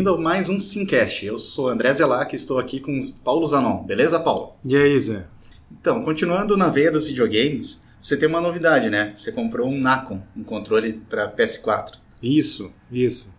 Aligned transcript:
Bem-vindo 0.00 0.16
a 0.16 0.18
mais 0.18 0.48
um 0.48 0.58
Simcast. 0.58 1.26
Eu 1.26 1.36
sou 1.36 1.68
André 1.68 1.92
Zelac 1.92 2.32
e 2.32 2.36
estou 2.36 2.58
aqui 2.58 2.80
com 2.80 2.98
o 2.98 3.12
Paulo 3.22 3.46
Zanon. 3.46 3.84
Beleza, 3.84 4.18
Paulo? 4.18 4.54
E 4.64 4.74
aí, 4.74 4.98
Zé? 4.98 5.26
Então, 5.70 6.02
continuando 6.02 6.56
na 6.56 6.68
veia 6.68 6.90
dos 6.90 7.06
videogames, 7.06 7.86
você 8.00 8.16
tem 8.16 8.26
uma 8.26 8.40
novidade, 8.40 8.88
né? 8.88 9.12
Você 9.14 9.30
comprou 9.30 9.68
um 9.68 9.78
Nacon, 9.78 10.22
um 10.34 10.42
controle 10.42 10.94
para 10.94 11.30
PS4. 11.30 11.98
Isso, 12.22 12.72
isso. 12.90 13.30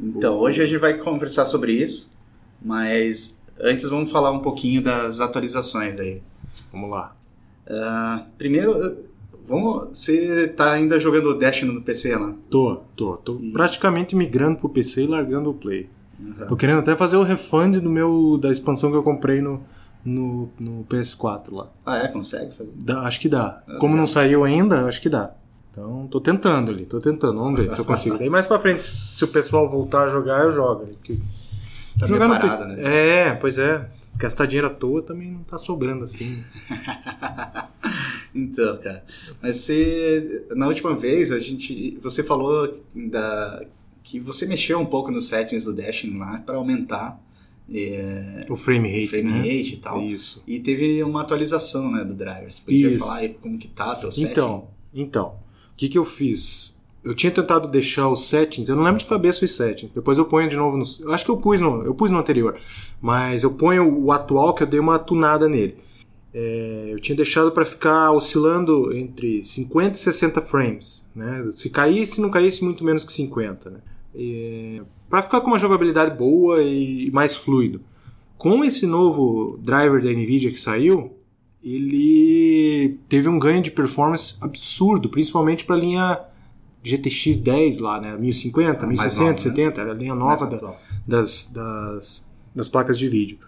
Então, 0.00 0.38
hoje 0.38 0.62
a 0.62 0.64
gente 0.66 0.78
vai 0.78 0.94
conversar 0.94 1.44
sobre 1.44 1.72
isso, 1.72 2.16
mas 2.64 3.44
antes 3.60 3.86
vamos 3.90 4.10
falar 4.10 4.30
um 4.30 4.40
pouquinho 4.40 4.82
das 4.82 5.20
atualizações 5.20 5.98
aí. 5.98 6.22
Vamos 6.72 6.88
lá. 6.88 7.14
Uh, 7.66 8.24
primeiro, 8.38 9.04
vamos, 9.46 9.88
você 9.98 10.48
tá 10.48 10.72
ainda 10.72 10.98
jogando 10.98 11.38
Destiny 11.38 11.74
no 11.74 11.82
PC 11.82 12.16
lá? 12.16 12.34
Tô, 12.48 12.76
tô. 12.96 13.18
Tô 13.18 13.38
E- 13.38 13.52
praticamente 13.52 14.16
migrando 14.16 14.56
pro 14.60 14.70
PC 14.70 15.02
e 15.02 15.06
largando 15.08 15.50
o 15.50 15.54
Play. 15.54 15.90
Uhum. 16.18 16.46
Tô 16.48 16.56
querendo 16.56 16.78
até 16.80 16.96
fazer 16.96 17.16
o 17.16 17.22
refund 17.22 17.76
do 17.80 17.90
meu, 17.90 18.38
da 18.40 18.50
expansão 18.50 18.90
que 18.90 18.96
eu 18.96 19.02
comprei 19.02 19.40
no, 19.40 19.62
no, 20.04 20.48
no 20.58 20.84
PS4 20.84 21.54
lá. 21.54 21.68
Ah, 21.84 21.98
é? 21.98 22.08
Consegue 22.08 22.54
fazer? 22.54 22.72
Dá- 22.76 23.00
acho 23.02 23.20
que 23.20 23.28
dá. 23.28 23.62
Ah, 23.68 23.72
Como 23.74 23.92
legal. 23.94 23.96
não 23.98 24.06
saiu 24.06 24.44
ainda, 24.44 24.86
acho 24.86 25.00
que 25.00 25.08
dá. 25.08 25.32
Então, 25.70 26.06
tô 26.10 26.20
tentando 26.20 26.70
ali, 26.70 26.86
tô 26.86 26.98
tentando. 26.98 27.38
Vamos 27.38 27.60
ver 27.60 27.70
se 27.72 27.78
eu 27.78 27.84
consigo. 27.84 28.16
Daí 28.16 28.30
mais 28.30 28.46
pra 28.46 28.58
frente, 28.58 28.80
se 28.82 29.22
o 29.24 29.28
pessoal 29.28 29.68
voltar 29.68 30.04
a 30.04 30.08
jogar, 30.08 30.42
eu 30.44 30.50
jogo. 30.52 30.84
ali, 30.84 30.92
porque 30.94 31.18
Tá 31.98 32.06
jogar 32.06 32.28
no 32.28 32.34
preparada, 32.38 32.74
P- 32.74 32.80
né? 32.82 32.94
É, 33.28 33.34
pois 33.34 33.58
é. 33.58 33.90
Gastar 34.16 34.46
dinheiro 34.46 34.68
à 34.68 34.70
toa 34.70 35.02
também 35.02 35.30
não 35.30 35.40
tá 35.42 35.58
sobrando 35.58 36.04
assim. 36.04 36.42
Então, 38.34 38.76
cara, 38.78 39.02
mas 39.40 39.56
você 39.56 40.46
na 40.54 40.66
última 40.66 40.94
vez 40.94 41.32
a 41.32 41.38
gente, 41.38 41.98
você 42.02 42.22
falou 42.22 42.70
da 42.94 43.62
que 44.06 44.20
você 44.20 44.46
mexeu 44.46 44.78
um 44.78 44.86
pouco 44.86 45.10
nos 45.10 45.26
settings 45.26 45.64
do 45.64 45.74
Destiny 45.74 46.16
lá 46.16 46.38
para 46.38 46.56
aumentar 46.56 47.20
é, 47.68 48.46
O 48.48 48.54
frame 48.54 48.88
rate, 48.88 49.06
o 49.06 49.08
frame 49.08 49.32
né? 49.32 49.38
rate 49.38 49.74
e 49.74 49.76
tal. 49.78 50.00
Isso. 50.00 50.40
E 50.46 50.60
teve 50.60 51.02
uma 51.02 51.22
atualização, 51.22 51.90
né, 51.90 52.04
do 52.04 52.14
driver. 52.14 52.50
Você 52.50 52.62
podia 52.62 52.88
Isso. 52.88 52.98
falar 53.00 53.28
como 53.42 53.58
que 53.58 53.66
tá 53.66 53.96
teu 53.96 54.12
setting? 54.12 54.30
Então, 54.30 54.68
então, 54.94 55.26
o 55.72 55.76
que, 55.76 55.88
que 55.88 55.98
eu 55.98 56.04
fiz? 56.04 56.86
Eu 57.02 57.14
tinha 57.14 57.32
tentado 57.32 57.66
deixar 57.66 58.08
os 58.08 58.28
settings, 58.28 58.68
eu 58.68 58.76
não 58.76 58.84
lembro 58.84 59.00
de 59.00 59.06
cabeça 59.06 59.44
os 59.44 59.56
settings. 59.56 59.92
Depois 59.92 60.18
eu 60.18 60.24
ponho 60.24 60.48
de 60.48 60.56
novo 60.56 60.76
no. 60.76 60.84
Eu 61.00 61.12
acho 61.12 61.24
que 61.24 61.30
eu 61.30 61.38
pus 61.38 61.60
no, 61.60 61.82
eu 61.82 61.92
pus 61.92 62.08
no 62.08 62.18
anterior, 62.18 62.56
mas 63.00 63.42
eu 63.42 63.54
ponho 63.54 63.92
o 63.92 64.12
atual 64.12 64.54
que 64.54 64.62
eu 64.62 64.66
dei 64.68 64.78
uma 64.78 65.00
tunada 65.00 65.48
nele. 65.48 65.78
É, 66.32 66.90
eu 66.92 67.00
tinha 67.00 67.16
deixado 67.16 67.50
para 67.50 67.64
ficar 67.64 68.12
oscilando 68.12 68.96
entre 68.96 69.42
50 69.42 69.96
e 69.96 69.98
60 69.98 70.42
frames, 70.42 71.04
né? 71.14 71.48
Se 71.50 71.70
caísse, 71.70 72.20
não 72.20 72.30
caísse 72.30 72.62
muito 72.62 72.84
menos 72.84 73.02
que 73.02 73.12
50, 73.12 73.70
né? 73.70 73.78
Para 75.08 75.22
ficar 75.22 75.40
com 75.40 75.48
uma 75.48 75.58
jogabilidade 75.58 76.16
boa 76.16 76.62
e 76.62 77.10
mais 77.12 77.34
fluido. 77.36 77.80
Com 78.38 78.64
esse 78.64 78.86
novo 78.86 79.58
driver 79.62 80.02
da 80.02 80.10
Nvidia 80.10 80.50
que 80.50 80.60
saiu, 80.60 81.12
ele 81.62 82.98
teve 83.08 83.28
um 83.28 83.38
ganho 83.38 83.62
de 83.62 83.70
performance 83.70 84.36
absurdo, 84.42 85.08
principalmente 85.08 85.64
para 85.64 85.76
a 85.76 85.78
linha 85.78 86.20
GTX 86.82 87.38
10 87.38 87.78
lá, 87.78 88.00
né? 88.00 88.16
1050, 88.18 88.84
Ah, 88.84 88.86
mais 88.86 89.00
1060, 89.00 89.20
nova, 89.20 89.32
né? 89.32 89.36
70, 89.38 89.82
a 89.82 89.94
linha 89.94 90.14
nova 90.14 90.46
da- 90.46 90.74
das, 91.06 91.52
das, 91.52 92.30
das 92.54 92.68
placas 92.68 92.98
de 92.98 93.08
vídeo. 93.08 93.38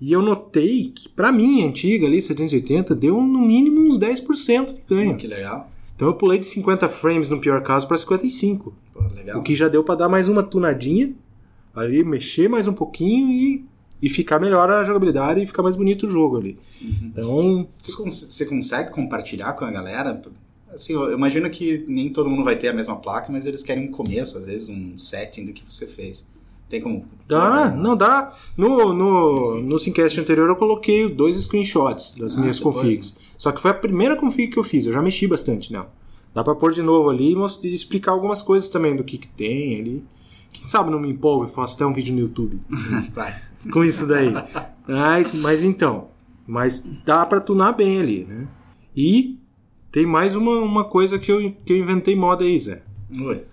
E 0.00 0.12
eu 0.12 0.20
notei 0.22 0.92
que, 0.94 1.08
para 1.08 1.32
mim, 1.32 1.62
a 1.62 1.66
antiga 1.66 2.06
ali, 2.06 2.20
780, 2.20 2.94
deu 2.94 3.20
no 3.20 3.40
mínimo 3.40 3.80
uns 3.80 3.98
10% 3.98 4.74
de 4.74 4.82
ganho. 4.88 5.16
Que 5.16 5.26
legal. 5.26 5.70
Então 5.96 6.08
eu 6.08 6.14
pulei 6.14 6.38
de 6.38 6.46
50 6.46 6.88
frames 6.88 7.28
no 7.30 7.40
pior 7.40 7.62
caso 7.62 7.88
para 7.88 7.96
55. 7.96 8.72
Pô, 8.92 9.00
legal. 9.14 9.40
O 9.40 9.42
que 9.42 9.54
já 9.54 9.66
deu 9.66 9.82
para 9.82 9.94
dar 9.94 10.08
mais 10.08 10.28
uma 10.28 10.42
tunadinha, 10.42 11.14
ali, 11.74 12.04
mexer 12.04 12.48
mais 12.48 12.68
um 12.68 12.72
pouquinho 12.74 13.30
e, 13.30 13.64
e 14.02 14.08
ficar 14.10 14.38
melhor 14.38 14.70
a 14.70 14.84
jogabilidade 14.84 15.42
e 15.42 15.46
ficar 15.46 15.62
mais 15.62 15.74
bonito 15.74 16.06
o 16.06 16.10
jogo 16.10 16.36
ali. 16.36 16.58
Então, 17.02 17.66
Você, 17.78 17.92
você 18.10 18.44
consegue 18.46 18.90
compartilhar 18.90 19.54
com 19.54 19.64
a 19.64 19.70
galera? 19.70 20.20
Assim, 20.72 20.92
eu 20.92 21.12
imagino 21.12 21.48
que 21.48 21.84
nem 21.88 22.10
todo 22.10 22.28
mundo 22.28 22.44
vai 22.44 22.56
ter 22.56 22.68
a 22.68 22.72
mesma 22.74 22.96
placa, 22.96 23.32
mas 23.32 23.46
eles 23.46 23.62
querem 23.62 23.88
um 23.88 23.90
começo, 23.90 24.36
às 24.36 24.44
vezes 24.44 24.68
um 24.68 24.98
setting 24.98 25.46
do 25.46 25.52
que 25.54 25.62
você 25.66 25.86
fez. 25.86 26.30
Tem 26.68 26.80
como? 26.80 27.06
dá, 27.28 27.70
não 27.70 27.96
dá. 27.96 28.34
No, 28.56 28.92
no, 28.92 29.62
no 29.62 29.78
Simcast 29.78 30.20
anterior 30.20 30.48
eu 30.48 30.56
coloquei 30.56 31.08
dois 31.08 31.36
screenshots 31.36 32.16
das 32.18 32.36
Ah, 32.36 32.40
minhas 32.40 32.58
depois, 32.58 32.76
configs. 32.76 33.18
Só 33.36 33.52
que 33.52 33.60
foi 33.60 33.70
a 33.70 33.74
primeira 33.74 34.16
config 34.16 34.50
que 34.50 34.58
eu 34.58 34.64
fiz, 34.64 34.86
eu 34.86 34.92
já 34.92 35.02
mexi 35.02 35.26
bastante 35.26 35.72
nela. 35.72 35.92
Dá 36.34 36.44
pra 36.44 36.54
pôr 36.54 36.72
de 36.72 36.82
novo 36.82 37.08
ali 37.08 37.34
e 37.62 37.72
explicar 37.72 38.12
algumas 38.12 38.42
coisas 38.42 38.68
também 38.68 38.94
do 38.94 39.02
que, 39.02 39.16
que 39.16 39.28
tem 39.28 39.80
ali. 39.80 40.04
Quem 40.52 40.64
sabe 40.64 40.90
não 40.90 41.00
me 41.00 41.08
empolgo 41.08 41.44
e 41.44 41.48
faço 41.48 41.76
até 41.76 41.86
um 41.86 41.92
vídeo 41.92 42.14
no 42.14 42.20
YouTube 42.20 42.60
com 43.72 43.84
isso 43.84 44.06
daí. 44.06 44.32
Mas, 44.86 45.34
mas 45.34 45.62
então, 45.62 46.08
mas 46.46 46.88
dá 47.04 47.24
pra 47.24 47.40
tunar 47.40 47.72
bem 47.72 48.00
ali, 48.00 48.24
né? 48.24 48.48
E 48.94 49.38
tem 49.90 50.06
mais 50.06 50.36
uma, 50.36 50.58
uma 50.58 50.84
coisa 50.84 51.18
que 51.18 51.32
eu, 51.32 51.52
que 51.64 51.72
eu 51.72 51.78
inventei 51.78 52.14
moda 52.14 52.44
aí, 52.44 52.60
Zé. 52.60 52.82
Oi. 53.18 53.44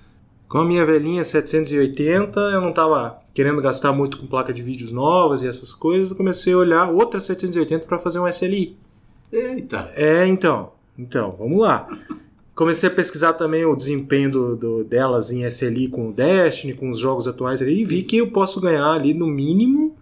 Com 0.48 0.60
a 0.60 0.66
minha 0.66 0.86
velhinha 0.86 1.24
780, 1.24 2.40
eu 2.40 2.62
não 2.62 2.72
tava 2.72 3.18
querendo 3.34 3.62
gastar 3.62 3.92
muito 3.92 4.18
com 4.18 4.28
placa 4.28 4.54
de 4.54 4.62
vídeos 4.62 4.92
novas 4.92 5.42
e 5.42 5.48
essas 5.48 5.74
coisas, 5.74 6.12
eu 6.12 6.16
comecei 6.16 6.54
a 6.54 6.58
olhar 6.58 6.90
outra 6.92 7.20
780 7.20 7.86
para 7.88 7.98
fazer 7.98 8.20
um 8.20 8.28
SLI. 8.28 8.78
Eita. 9.34 9.92
É, 9.96 10.26
então. 10.28 10.72
Então, 10.98 11.36
vamos 11.38 11.60
lá. 11.60 11.88
Comecei 12.56 12.88
a 12.88 12.94
pesquisar 12.94 13.34
também 13.34 13.66
o 13.66 13.76
desempenho 13.76 14.30
do, 14.32 14.56
do- 14.56 14.84
delas 14.84 15.32
em 15.32 15.44
SLI 15.44 15.88
com 15.88 16.10
o 16.10 16.14
Destiny, 16.14 16.74
com 16.74 16.90
os 16.90 17.00
jogos 17.00 17.28
atuais 17.28 17.62
ali, 17.62 17.82
e 17.82 17.86
vi 17.86 18.04
que 18.04 18.18
eu 18.18 18.30
posso 18.30 18.62
ganhar 18.62 18.92
ali 18.92 19.14
no 19.14 19.26
mínimo 19.26 19.96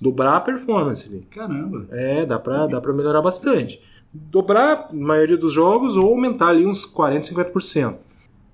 dobrar 0.00 0.36
a 0.36 0.40
performance 0.40 1.06
ali. 1.08 1.26
Caramba. 1.30 1.86
É, 1.90 2.24
dá 2.24 2.38
pra, 2.38 2.66
dá 2.66 2.80
pra 2.80 2.92
melhorar 2.94 3.20
bastante. 3.20 3.82
Dobrar 4.12 4.88
a 4.90 4.92
maioria 4.94 5.36
dos 5.36 5.52
jogos 5.52 5.94
ou 5.94 6.10
aumentar 6.10 6.48
ali 6.48 6.64
uns 6.64 6.86
40, 6.86 7.28
50%. 7.34 7.96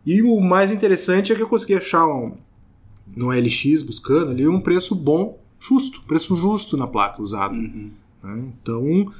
E 0.04 0.22
o 0.22 0.40
mais 0.40 0.72
interessante 0.72 1.32
é 1.32 1.36
que 1.36 1.42
eu 1.42 1.48
consegui 1.48 1.74
achar 1.74 2.04
um, 2.06 2.32
no 3.16 3.30
LX, 3.30 3.82
buscando 3.84 4.32
ali, 4.32 4.46
um 4.48 4.60
preço 4.60 4.92
bom, 4.94 5.38
justo, 5.60 6.02
preço 6.02 6.34
justo 6.34 6.76
na 6.76 6.86
placa 6.88 7.22
usada. 7.22 7.54
Uhum. 7.54 7.90
né? 8.24 8.42
Então, 8.60 9.12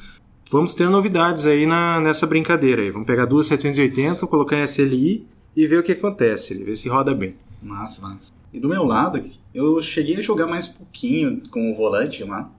vamos 0.51 0.75
ter 0.75 0.89
novidades 0.89 1.47
aí 1.47 1.67
na, 1.67 2.01
nessa 2.01 2.27
brincadeira 2.27 2.83
aí. 2.83 2.91
Vamos 2.91 3.07
pegar 3.07 3.25
duas 3.25 3.47
780, 3.47 4.27
colocar 4.27 4.59
em 4.59 4.65
SLI 4.65 5.27
e 5.55 5.67
ver 5.67 5.79
o 5.79 5.83
que 5.83 5.93
acontece, 5.93 6.63
ver 6.63 6.77
se 6.77 6.89
roda 6.89 7.15
bem. 7.15 7.35
Massa, 7.63 8.03
massa. 8.03 8.33
E 8.53 8.61
do 8.61 8.69
meu 8.69 8.85
lado, 8.85 9.23
eu 9.55 9.81
cheguei 9.83 10.17
a 10.17 10.21
jogar 10.21 10.47
mais 10.47 10.67
pouquinho 10.67 11.43
com 11.51 11.71
o 11.71 11.75
volante 11.75 12.25
lá, 12.25 12.51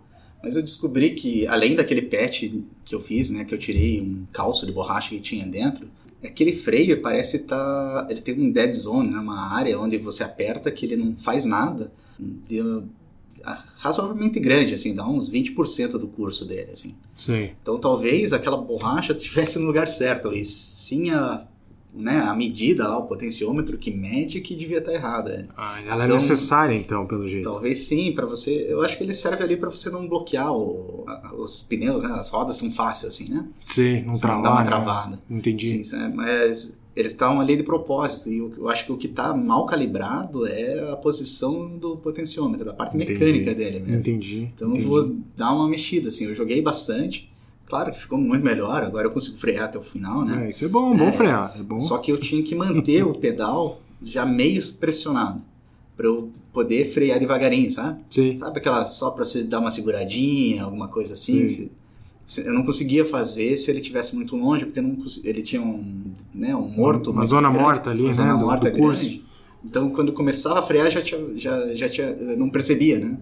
mas 0.43 0.55
eu 0.55 0.61
descobri 0.61 1.11
que, 1.11 1.47
além 1.47 1.75
daquele 1.75 2.01
patch 2.01 2.43
que 2.85 2.93
eu 2.93 2.99
fiz, 2.99 3.29
né, 3.29 3.45
que 3.45 3.53
eu 3.53 3.57
tirei 3.57 4.01
um 4.01 4.25
calço 4.31 4.65
de 4.65 4.71
borracha 4.71 5.09
que 5.09 5.19
tinha 5.19 5.45
dentro, 5.45 5.89
aquele 6.23 6.53
freio 6.53 7.01
parece 7.01 7.37
estar. 7.37 8.07
ele 8.09 8.21
tem 8.21 8.39
um 8.39 8.51
dead 8.51 8.71
zone, 8.71 9.09
né, 9.09 9.19
uma 9.19 9.53
área 9.55 9.79
onde 9.79 9.97
você 9.97 10.23
aperta 10.23 10.71
que 10.71 10.85
ele 10.85 10.95
não 10.95 11.15
faz 11.15 11.45
nada. 11.45 11.91
Razoavelmente 13.79 14.39
grande, 14.39 14.73
assim, 14.73 14.93
dá 14.95 15.07
uns 15.07 15.29
20% 15.31 15.91
do 15.97 16.07
curso 16.07 16.45
dele, 16.45 16.71
assim. 16.71 16.95
Sim. 17.17 17.49
Então 17.61 17.77
talvez 17.79 18.33
aquela 18.33 18.57
borracha 18.57 19.13
estivesse 19.17 19.59
no 19.59 19.65
lugar 19.67 19.87
certo, 19.87 20.33
e 20.33 20.43
sim 20.43 21.09
a, 21.11 21.45
né, 21.93 22.19
a 22.19 22.35
medida 22.35 22.87
lá, 22.87 22.97
o 22.97 23.07
potenciômetro 23.07 23.77
que 23.77 23.89
mede 23.91 24.39
que 24.41 24.55
devia 24.55 24.77
estar 24.79 24.93
errada. 24.93 25.47
Ah, 25.57 25.81
ela 25.81 26.03
é 26.03 26.05
Então- 26.05 26.15
necessária 26.17 26.75
então, 26.75 27.05
pelo 27.07 27.27
jeito. 27.27 27.43
Talvez 27.49 27.79
sim, 27.87 28.11
para 28.13 28.25
você. 28.25 28.65
Eu 28.69 28.81
acho 28.81 28.97
que 28.97 29.03
ele 29.03 29.13
serve 29.13 29.43
ali 29.43 29.57
para 29.57 29.69
você 29.69 29.89
não 29.89 30.07
bloquear 30.07 30.51
o- 30.53 31.03
a- 31.07 31.33
os 31.35 31.57
pneus, 31.59 32.03
né? 32.03 32.09
As 32.11 32.29
rodas 32.29 32.57
são 32.57 32.69
fáceis 32.69 33.13
assim, 33.13 33.33
né? 33.33 33.45
Sim, 33.65 34.03
não 34.03 34.15
Você 34.15 34.27
não 34.27 34.41
travar, 34.41 34.41
dá 34.43 34.49
uma 34.51 34.61
né? 34.61 34.67
travada. 34.67 35.19
Entendi. 35.29 35.83
Sim, 35.83 35.95
né? 35.95 36.11
mas 36.13 36.79
eles 36.97 37.11
estão 37.11 37.39
ali 37.39 37.55
de 37.55 37.63
propósito. 37.63 38.29
E 38.29 38.37
eu, 38.39 38.67
acho 38.69 38.85
que 38.85 38.91
o 38.91 38.97
que 38.97 39.07
está 39.07 39.33
mal 39.35 39.65
calibrado 39.65 40.47
é 40.47 40.91
a 40.91 40.95
posição 40.95 41.77
do 41.77 41.97
potenciômetro, 41.97 42.65
da 42.65 42.73
parte 42.73 42.95
Entendi. 42.95 43.13
mecânica 43.13 43.53
dele 43.53 43.79
mesmo. 43.79 43.97
Entendi. 43.99 44.51
Então 44.55 44.69
entendi. 44.71 44.83
eu 44.85 44.89
vou 44.89 45.15
dar 45.35 45.53
uma 45.53 45.67
mexida, 45.67 46.07
assim. 46.07 46.25
Eu 46.25 46.35
joguei 46.35 46.61
bastante. 46.61 47.31
Claro 47.65 47.91
que 47.91 47.99
ficou 47.99 48.17
muito 48.17 48.43
melhor. 48.43 48.81
Agora 48.83 49.07
eu 49.07 49.11
consigo 49.11 49.37
frear 49.37 49.65
até 49.65 49.77
o 49.77 49.81
final, 49.81 50.23
né? 50.25 50.45
É, 50.45 50.49
isso 50.49 50.65
é 50.65 50.67
bom, 50.67 50.95
bom 50.95 51.05
É. 51.07 51.11
frear. 51.11 51.53
É 51.59 51.61
bom. 51.63 51.79
Só 51.79 51.97
que 51.97 52.11
eu 52.11 52.17
tinha 52.17 52.41
que 52.41 52.55
manter 52.55 53.03
o 53.03 53.13
pedal 53.13 53.81
já 54.01 54.25
meio 54.25 54.61
pressionado. 54.77 55.41
Pra 55.95 56.05
eu 56.05 56.29
poder 56.53 56.85
frear 56.91 57.19
devagarinho, 57.19 57.69
sabe? 57.71 57.99
Sim. 58.09 58.35
Sabe 58.35 58.59
aquela 58.59 58.85
só 58.85 59.11
pra 59.11 59.25
você 59.25 59.43
dar 59.43 59.59
uma 59.59 59.69
seguradinha, 59.71 60.63
alguma 60.63 60.87
coisa 60.87 61.13
assim? 61.13 61.49
Sim. 61.49 61.49
Se- 61.49 61.71
eu 62.37 62.53
não 62.53 62.63
conseguia 62.63 63.05
fazer 63.05 63.55
se 63.57 63.71
ele 63.71 63.79
estivesse 63.79 64.15
muito 64.15 64.35
longe, 64.35 64.65
porque 64.65 64.81
não 64.81 64.97
ele 65.23 65.41
tinha 65.41 65.61
um, 65.61 66.03
né, 66.33 66.55
um 66.55 66.67
morto. 66.67 67.11
Uma 67.11 67.23
zona 67.25 67.49
grande, 67.49 67.63
morta 67.63 67.89
ali, 67.89 68.01
uma 68.01 68.07
né, 68.09 68.13
Zona 68.13 68.33
do- 68.37 68.45
morta 68.45 68.69
do 68.71 68.77
curso. 68.77 69.05
grande. 69.05 69.25
Então, 69.65 69.89
quando 69.89 70.13
começava 70.13 70.59
a 70.59 70.61
frear, 70.61 70.89
já 70.91 71.01
tinha, 71.01 71.19
já, 71.35 71.73
já 71.73 71.89
tinha, 71.89 72.13
não 72.37 72.49
percebia, 72.49 72.99
né? 72.99 73.17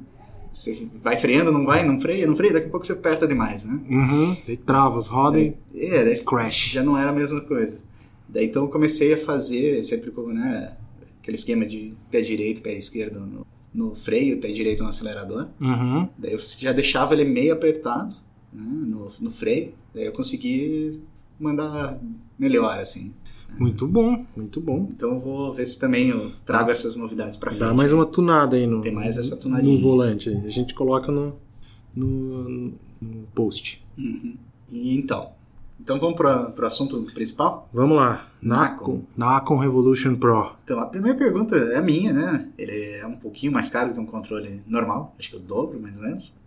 Você 0.53 0.87
vai 1.01 1.17
freando, 1.17 1.51
não 1.51 1.65
vai, 1.65 1.85
não 1.85 1.99
freia, 1.99 2.25
não 2.27 2.35
freia, 2.35 2.53
daqui 2.53 2.67
a 2.67 2.69
pouco 2.69 2.85
você 2.85 2.93
aperta 2.93 3.27
demais, 3.27 3.65
né? 3.65 3.79
Uhum. 3.89 4.37
Daí 4.47 4.55
trava 4.57 4.97
as 4.97 5.07
rodas 5.07 5.41
e 5.41 5.53
É, 5.75 6.03
daí 6.05 6.19
crash. 6.19 6.71
já 6.71 6.81
não 6.83 6.97
era 6.97 7.09
a 7.09 7.13
mesma 7.13 7.41
coisa. 7.41 7.83
Daí 8.29 8.45
então 8.45 8.63
eu 8.63 8.69
comecei 8.69 9.13
a 9.13 9.17
fazer, 9.17 9.83
sempre 9.83 10.11
como, 10.11 10.31
né, 10.33 10.71
aquele 11.21 11.35
esquema 11.37 11.65
de 11.65 11.93
pé 12.09 12.21
direito, 12.21 12.61
pé 12.61 12.73
esquerdo 12.73 13.19
no, 13.19 13.45
no 13.73 13.93
freio, 13.95 14.39
pé 14.39 14.47
direito 14.49 14.81
no 14.83 14.89
acelerador. 14.89 15.47
Uhum. 15.59 16.07
Daí 16.17 16.33
eu 16.33 16.39
já 16.59 16.71
deixava 16.71 17.13
ele 17.13 17.25
meio 17.25 17.53
apertado 17.53 18.15
né, 18.55 18.87
no, 18.87 19.07
no 19.19 19.29
freio. 19.29 19.73
Daí 19.93 20.05
eu 20.05 20.13
consegui 20.13 21.01
mandar 21.39 21.99
melhor, 22.37 22.79
assim. 22.79 23.13
Muito 23.57 23.87
bom, 23.87 24.25
muito 24.35 24.59
bom. 24.59 24.87
Então 24.91 25.11
eu 25.11 25.19
vou 25.19 25.53
ver 25.53 25.65
se 25.65 25.79
também 25.79 26.09
eu 26.09 26.31
trago 26.45 26.71
essas 26.71 26.95
novidades 26.95 27.37
pra 27.37 27.51
frente. 27.51 27.61
Dá 27.61 27.73
mais 27.73 27.91
uma 27.91 28.05
tunada 28.05 28.55
aí 28.55 28.67
no, 28.67 28.81
Tem 28.81 28.93
mais 28.93 29.17
essa 29.17 29.37
tunadinha. 29.37 29.73
no 29.73 29.79
volante. 29.81 30.29
A 30.29 30.49
gente 30.49 30.73
coloca 30.73 31.11
no, 31.11 31.35
no, 31.95 32.73
no 33.01 33.27
post. 33.33 33.85
Uhum. 33.97 34.35
E 34.69 34.97
então, 34.97 35.29
então 35.79 35.99
vamos 35.99 36.15
para 36.15 36.53
o 36.57 36.65
assunto 36.65 37.01
principal? 37.13 37.69
Vamos 37.71 37.97
lá. 37.97 38.27
Nacon. 38.41 39.03
Nacon 39.15 39.57
Revolution 39.57 40.15
Pro. 40.15 40.55
Então, 40.63 40.79
a 40.79 40.85
primeira 40.87 41.17
pergunta 41.17 41.55
é 41.55 41.77
a 41.77 41.81
minha, 41.81 42.11
né? 42.11 42.49
Ele 42.57 42.97
é 42.97 43.05
um 43.05 43.15
pouquinho 43.15 43.51
mais 43.51 43.69
caro 43.69 43.89
do 43.89 43.93
que 43.93 43.99
um 43.99 44.05
controle 44.05 44.63
normal, 44.67 45.15
acho 45.17 45.29
que 45.29 45.35
o 45.37 45.39
dobro, 45.39 45.79
mais 45.79 45.97
ou 45.97 46.03
menos. 46.03 46.39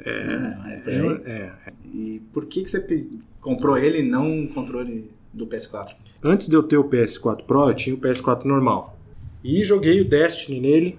É, 0.00 0.10
é, 0.10 0.76
por 0.76 0.92
aí. 0.92 1.22
É, 1.24 1.52
é. 1.66 1.72
E 1.92 2.22
por 2.32 2.46
que, 2.46 2.62
que 2.62 2.70
você 2.70 3.08
comprou 3.40 3.78
ele 3.78 4.00
e 4.00 4.02
não 4.02 4.30
um 4.30 4.46
controle 4.46 5.10
do 5.32 5.46
PS4? 5.46 5.94
Antes 6.22 6.48
de 6.48 6.54
eu 6.54 6.62
ter 6.62 6.76
o 6.76 6.84
PS4 6.84 7.44
Pro, 7.44 7.68
eu 7.68 7.74
tinha 7.74 7.94
o 7.94 7.98
PS4 7.98 8.44
normal. 8.44 8.98
E 9.42 9.64
joguei 9.64 10.00
o 10.00 10.08
Destiny 10.08 10.60
nele, 10.60 10.98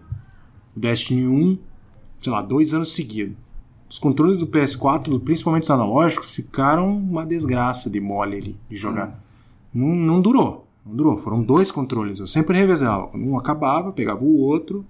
o 0.75 0.79
Destiny 0.79 1.27
1, 1.27 1.57
sei 2.21 2.31
lá, 2.31 2.41
dois 2.41 2.73
anos 2.73 2.93
seguidos. 2.93 3.35
Os 3.89 3.99
controles 3.99 4.37
do 4.37 4.47
PS4, 4.47 5.19
principalmente 5.21 5.63
os 5.63 5.71
analógicos, 5.71 6.33
ficaram 6.33 6.97
uma 6.97 7.25
desgraça 7.25 7.89
de 7.89 7.99
mole 8.01 8.37
ali, 8.37 8.57
de 8.69 8.75
jogar. 8.75 9.23
Não, 9.73 9.95
não 9.95 10.21
durou, 10.21 10.67
não 10.85 10.95
durou. 10.95 11.17
Foram 11.17 11.41
dois 11.41 11.71
controles, 11.71 12.19
eu 12.19 12.27
sempre 12.27 12.57
revezava. 12.57 13.09
Um 13.15 13.37
acabava, 13.37 13.93
pegava 13.93 14.23
o 14.23 14.37
outro 14.37 14.85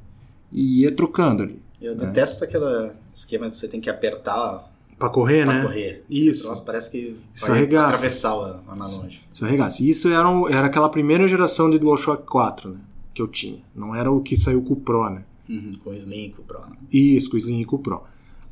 e 0.52 0.82
ia 0.82 0.92
trocando 0.92 1.44
ali. 1.44 1.62
Eu 1.82 1.96
detesto 1.96 2.44
aquele 2.44 2.92
esquema 3.14 3.48
de 3.50 3.56
você 3.56 3.68
tem 3.68 3.80
que 3.80 3.90
apertar 3.90 4.72
Pra 4.98 5.10
correr, 5.10 5.46
pra 5.46 5.54
né? 5.54 5.62
correr. 5.62 6.04
Isso. 6.10 6.48
Nossa, 6.48 6.64
parece 6.64 6.90
que 6.90 7.16
Isso 7.36 7.48
vai 7.48 7.58
arregaça. 7.60 7.88
atravessar 7.90 8.36
o 8.36 8.72
analógico. 8.72 9.24
Isso 9.32 9.46
arregaça. 9.46 9.84
E 9.84 9.90
Isso 9.92 10.08
era, 10.10 10.28
era 10.50 10.66
aquela 10.68 10.90
primeira 10.90 11.28
geração 11.28 11.70
de 11.70 11.78
DualShock 11.78 12.26
4, 12.26 12.72
né? 12.72 12.80
Que 13.14 13.22
eu 13.22 13.28
tinha. 13.28 13.62
Não 13.76 13.94
era 13.96 14.12
o 14.12 14.22
que 14.22 14.36
saiu 14.36 14.64
com 14.64 14.74
o 14.74 14.78
Pro, 14.78 15.08
né? 15.10 15.24
Uhum, 15.48 15.74
com 15.84 15.92
o 15.92 15.94
Slim, 15.94 16.32
com 16.32 16.42
o 16.42 16.46
Pro. 16.46 16.62
né? 16.62 16.76
Isso, 16.92 17.30
com 17.30 17.36
o 17.36 17.38
Slim 17.38 17.62
e 17.62 17.66
com 17.66 17.76
o 17.76 17.80
Pro. 17.80 18.02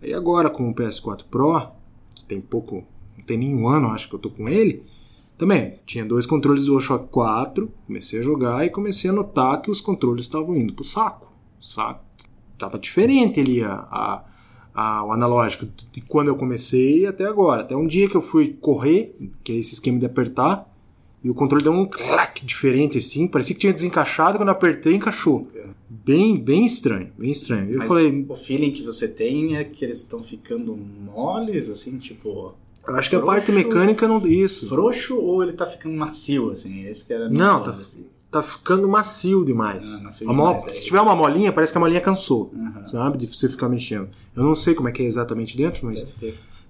E 0.03 0.13
agora 0.13 0.49
com 0.51 0.69
o 0.69 0.73
PS4 0.75 1.23
Pro, 1.31 1.67
que 2.13 2.23
tem 2.25 2.39
pouco, 2.39 2.83
não 3.17 3.25
tem 3.25 3.37
nem 3.39 3.55
um 3.55 3.67
ano, 3.67 3.87
acho 3.87 4.07
que 4.07 4.13
eu 4.13 4.19
tô 4.19 4.29
com 4.29 4.47
ele, 4.47 4.83
também 5.37 5.79
tinha 5.85 6.05
dois 6.05 6.27
controles 6.27 6.63
do 6.65 6.67
DualShock 6.73 7.07
4, 7.09 7.71
comecei 7.87 8.19
a 8.19 8.23
jogar 8.23 8.63
e 8.65 8.69
comecei 8.69 9.09
a 9.09 9.13
notar 9.13 9.61
que 9.63 9.71
os 9.71 9.81
controles 9.81 10.25
estavam 10.25 10.55
indo 10.55 10.73
pro 10.73 10.83
saco. 10.83 11.31
saco. 11.59 12.05
Tava 12.57 12.77
diferente 12.79 13.39
ali 13.39 13.61
a, 13.63 13.73
a- 13.91 14.23
a- 14.73 15.03
o 15.05 15.11
analógico 15.11 15.67
de 15.91 16.01
quando 16.01 16.27
eu 16.29 16.35
comecei 16.35 17.05
até 17.05 17.25
agora. 17.25 17.61
Até 17.61 17.75
um 17.75 17.87
dia 17.87 18.09
que 18.09 18.15
eu 18.15 18.21
fui 18.21 18.55
correr, 18.59 19.15
que 19.43 19.51
é 19.51 19.55
esse 19.55 19.73
esquema 19.73 19.99
de 19.99 20.05
apertar, 20.05 20.71
e 21.23 21.29
o 21.29 21.33
controle 21.33 21.63
deu 21.63 21.73
um 21.73 21.85
clac 21.87 22.45
diferente 22.45 22.97
assim, 22.99 23.27
parecia 23.27 23.55
que 23.55 23.61
tinha 23.61 23.73
desencaixado, 23.73 24.37
quando 24.37 24.49
eu 24.49 24.53
apertei 24.53 24.93
encaixou. 24.93 25.47
Bem, 25.89 26.37
bem 26.37 26.65
estranho, 26.65 27.09
bem 27.17 27.31
estranho. 27.31 27.71
Eu 27.71 27.79
Mas 27.79 27.87
falei, 27.87 28.25
o 28.29 28.35
feeling 28.35 28.71
que 28.71 28.83
você 28.83 29.07
tem 29.07 29.55
é 29.57 29.63
que 29.63 29.83
eles 29.83 29.97
estão 29.97 30.21
ficando 30.21 30.77
moles, 30.77 31.67
assim, 31.69 31.97
tipo, 31.97 32.53
Eu 32.87 32.95
acho 32.95 33.09
que 33.09 33.15
a 33.15 33.21
parte 33.21 33.51
mecânica 33.51 34.07
não. 34.07 34.23
Isso. 34.27 34.67
frouxo 34.67 35.17
ou 35.19 35.41
ele 35.41 35.53
tá 35.53 35.65
ficando 35.65 35.95
macio, 35.97 36.51
assim? 36.51 36.85
Esse 36.85 37.03
que 37.05 37.11
era 37.13 37.25
a 37.25 37.29
minha 37.29 37.43
Não, 37.43 37.63
tá- 37.63 37.71
assim. 37.71 38.05
Tá 38.35 38.43
ficando 38.43 38.85
macio 38.89 39.45
demais. 39.45 39.99
Ah, 39.99 40.03
macio 40.03 40.27
demais, 40.27 40.67
é. 40.67 40.73
Se 40.73 40.85
tiver 40.87 40.99
uma 40.99 41.15
molinha, 41.15 41.53
parece 41.53 41.71
que 41.71 41.77
a 41.77 41.79
molinha 41.79 42.01
cansou. 42.01 42.53
Aham. 42.53 42.87
Sabe? 42.89 43.17
De 43.17 43.27
você 43.27 43.47
ficar 43.47 43.69
mexendo. 43.69 44.09
Eu 44.35 44.43
não 44.43 44.53
sei 44.53 44.75
como 44.75 44.89
é 44.89 44.91
que 44.91 45.01
é 45.01 45.05
exatamente 45.05 45.55
dentro, 45.55 45.85
mas, 45.85 46.05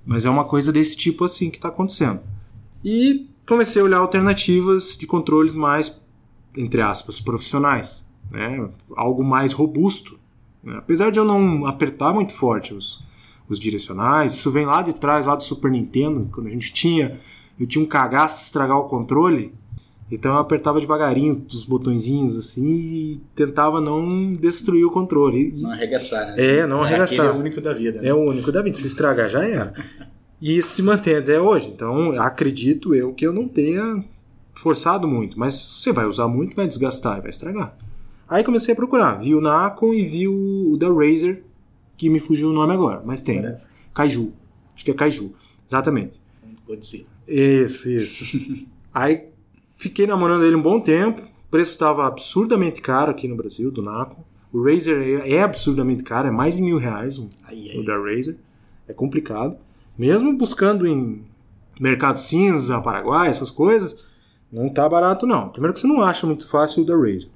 mas 0.06 0.26
é 0.26 0.30
uma 0.30 0.44
coisa 0.46 0.72
desse 0.72 0.96
tipo 0.96 1.24
assim 1.26 1.50
que 1.50 1.60
tá 1.60 1.70
acontecendo. 1.70 2.20
E 2.84 3.28
comecei 3.48 3.82
a 3.82 3.86
olhar 3.86 3.98
alternativas 3.98 4.96
de 4.96 5.08
controles 5.08 5.56
mais, 5.56 6.06
entre 6.56 6.84
aspas, 6.84 7.20
profissionais. 7.20 8.06
Né? 8.30 8.70
Algo 8.96 9.24
mais 9.24 9.52
robusto. 9.52 10.20
né? 10.64 10.76
Apesar 10.78 11.12
de 11.12 11.18
eu 11.18 11.26
não 11.26 11.66
apertar 11.66 12.14
muito 12.14 12.34
forte 12.34 12.76
os, 12.76 13.04
os 13.50 13.60
direcionais, 13.60 14.34
isso 14.36 14.52
vem 14.52 14.68
lá 14.68 14.84
de 14.84 14.94
trás, 14.94 15.26
lá 15.26 15.36
do 15.36 15.44
Super 15.44 15.72
Nintendo, 15.72 16.30
quando 16.32 16.46
a 16.46 16.52
gente 16.52 16.72
tinha. 16.72 17.20
Eu 17.60 17.66
tinha 17.66 17.84
um 17.84 17.88
cagaço 17.88 18.36
de 18.36 18.44
estragar 18.44 18.78
o 18.78 18.84
controle. 18.88 19.52
Então 20.12 20.34
eu 20.34 20.38
apertava 20.40 20.80
devagarinho 20.80 21.32
os 21.50 21.64
botõezinhos 21.66 22.38
assim 22.38 22.68
e 22.76 23.22
tentava 23.36 23.82
não 23.82 24.34
destruir 24.34 24.86
o 24.86 24.92
controle. 24.92 25.50
E- 25.58 25.62
Não 25.64 25.72
arregaçar, 25.72 26.28
né? 26.28 26.36
É, 26.38 26.68
não 26.68 26.82
arregaçar. 26.82 27.26
Aquele 27.26 27.28
é 27.28 27.32
o 27.32 27.40
único 27.42 27.60
da 27.62 27.74
vida. 27.74 28.02
né? 28.02 28.08
é 28.10 28.14
o 28.14 28.18
único 28.20 28.52
da 28.52 28.62
vida. 28.62 28.78
Se 28.78 28.86
estragar, 28.86 29.28
já 29.30 29.44
era. 29.44 29.74
E 30.40 30.58
isso 30.58 30.70
se 30.70 30.84
mantém 30.84 31.16
até 31.16 31.40
hoje. 31.42 31.70
Então, 31.74 32.12
acredito 32.22 32.94
eu 32.94 33.14
que 33.14 33.26
eu 33.26 33.34
não 33.34 33.48
tenha 33.48 34.04
forçado 34.54 35.08
muito. 35.08 35.40
Mas 35.40 35.56
você 35.80 35.92
vai 35.92 36.06
usar 36.06 36.28
muito, 36.28 36.56
vai 36.56 36.68
desgastar 36.68 37.18
e 37.18 37.22
vai 37.22 37.30
estragar. 37.32 37.76
Aí 38.30 38.44
comecei 38.44 38.74
a 38.74 38.76
procurar. 38.76 39.16
Vi 39.20 39.34
o 39.34 39.42
Nacon 39.42 39.92
e 39.94 40.06
vi 40.06 40.28
o, 40.28 40.72
o 40.74 40.78
da 40.78 40.88
Razer, 40.88 41.44
que 41.98 42.10
me 42.12 42.20
fugiu 42.20 42.50
o 42.50 42.54
nome 42.54 42.74
agora. 42.74 43.02
Mas 43.04 43.22
tem. 43.22 43.38
Whatever. 43.38 43.62
Kaiju. 43.94 44.34
Acho 44.76 44.86
que 44.86 44.92
é 44.92 44.94
Kaiju. 44.94 45.34
Exatamente. 45.68 46.14
Godzilla. 46.68 47.06
Isso, 47.28 47.90
isso. 47.90 48.68
Aí 48.94 49.24
fiquei 49.78 50.06
namorando 50.08 50.44
ele 50.44 50.56
um 50.56 50.62
bom 50.62 50.80
tempo. 50.80 51.22
O 51.22 51.52
preço 51.52 51.72
estava 51.72 52.06
absurdamente 52.06 52.82
caro 52.82 53.12
aqui 53.12 53.28
no 53.28 53.36
Brasil, 53.36 53.72
do 53.72 53.82
Nacon. 53.82 54.24
O 54.52 54.64
Razer 54.64 55.22
é 55.26 55.34
é 55.36 55.42
absurdamente 55.44 56.04
caro, 56.04 56.28
é 56.28 56.32
mais 56.32 56.56
de 56.56 56.62
mil 56.62 56.78
reais 56.78 57.18
um, 57.20 57.28
Aí, 57.44 57.68
o 57.76 57.80
aí. 57.80 57.86
da 57.86 57.98
Razer. 57.98 58.38
É 58.88 58.94
complicado. 58.94 59.58
Mesmo 59.98 60.36
buscando 60.38 60.86
em 60.88 61.24
mercado 61.80 62.20
cinza, 62.20 62.80
Paraguai, 62.82 63.30
essas 63.30 63.50
coisas, 63.52 64.06
não 64.52 64.70
tá 64.70 64.88
barato 64.88 65.26
não. 65.26 65.50
Primeiro 65.50 65.74
que 65.74 65.80
você 65.80 65.88
não 65.88 66.02
acha 66.02 66.26
muito 66.28 66.48
fácil 66.48 66.84
o 66.84 66.86
da 66.86 66.96
Razer. 66.96 67.30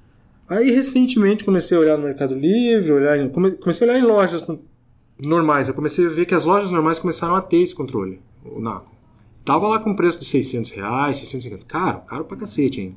Aí 0.48 0.72
recentemente 0.72 1.44
comecei 1.44 1.78
a 1.78 1.80
olhar 1.82 1.98
no 1.98 2.04
Mercado 2.06 2.34
Livre, 2.36 2.92
olhar 2.92 3.18
em- 3.20 3.30
come- 3.30 3.52
comecei 3.52 3.88
a 3.88 3.92
olhar 3.92 4.00
em 4.00 4.06
lojas 4.08 4.48
no- 4.48 4.60
normais. 5.24 5.68
Eu 5.68 5.74
comecei 5.74 6.06
a 6.06 6.10
ver 6.10 6.26
que 6.26 6.34
as 6.34 6.46
lojas 6.46 6.72
normais 6.72 7.00
começaram 7.00 7.36
a 7.36 7.42
ter 7.42 7.58
esse 7.58 7.76
controle, 7.76 8.20
o 8.44 8.60
Naco. 8.60 8.92
Tava 9.44 9.68
lá 9.68 9.80
com 9.80 9.96
preço 9.96 10.20
de 10.20 10.26
600 10.26 10.72
reais, 10.72 11.18
650. 11.18 11.66
Caro, 11.66 12.02
caro 12.02 12.26
pra 12.26 12.38
cacete 12.38 12.82
ainda. 12.82 12.96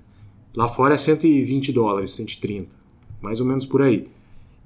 Lá 0.55 0.69
fora 0.69 0.95
é 0.95 0.99
120 0.99 1.73
dólares, 1.73 2.13
130. 2.13 2.69
Mais 3.21 3.41
ou 3.41 3.47
menos 3.47 3.65
por 3.65 3.83
aí. 3.83 4.09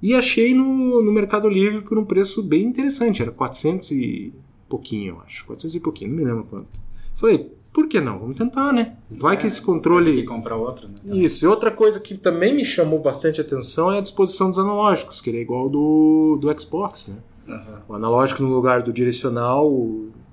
E 0.01 0.13
achei 0.13 0.53
no, 0.53 1.01
no 1.01 1.11
Mercado 1.11 1.47
Livre 1.47 1.81
por 1.81 1.97
um 1.97 2.05
preço 2.05 2.43
bem 2.43 2.63
interessante. 2.63 3.21
Era 3.21 3.31
400 3.31 3.91
e 3.91 4.33
pouquinho, 4.67 5.15
eu 5.15 5.21
acho. 5.21 5.45
400 5.45 5.75
e 5.75 5.79
pouquinho, 5.79 6.11
não 6.11 6.17
me 6.17 6.25
lembro 6.25 6.43
quanto. 6.43 6.67
Falei, 7.15 7.51
por 7.71 7.87
que 7.87 7.99
não? 7.99 8.19
Vamos 8.19 8.37
tentar, 8.37 8.73
né? 8.73 8.97
Vai 9.09 9.37
que 9.37 9.47
esse 9.47 9.57
Tem 9.57 9.65
controle... 9.65 10.15
que 10.15 10.23
comprar 10.23 10.55
outro, 10.55 10.87
né? 10.87 10.95
Também. 11.03 11.25
Isso. 11.25 11.45
E 11.45 11.47
outra 11.47 11.71
coisa 11.71 11.99
que 11.99 12.15
também 12.15 12.53
me 12.53 12.65
chamou 12.65 12.99
bastante 12.99 13.39
atenção 13.39 13.91
é 13.91 13.99
a 13.99 14.01
disposição 14.01 14.49
dos 14.49 14.59
analógicos, 14.59 15.21
que 15.21 15.29
ele 15.29 15.37
é 15.37 15.41
igual 15.41 15.69
do, 15.69 16.37
do 16.39 16.59
Xbox, 16.59 17.07
né? 17.07 17.15
Aham. 17.47 17.83
O 17.87 17.93
analógico 17.93 18.43
no 18.43 18.49
lugar 18.49 18.83
do 18.83 18.91
direcional 18.91 19.71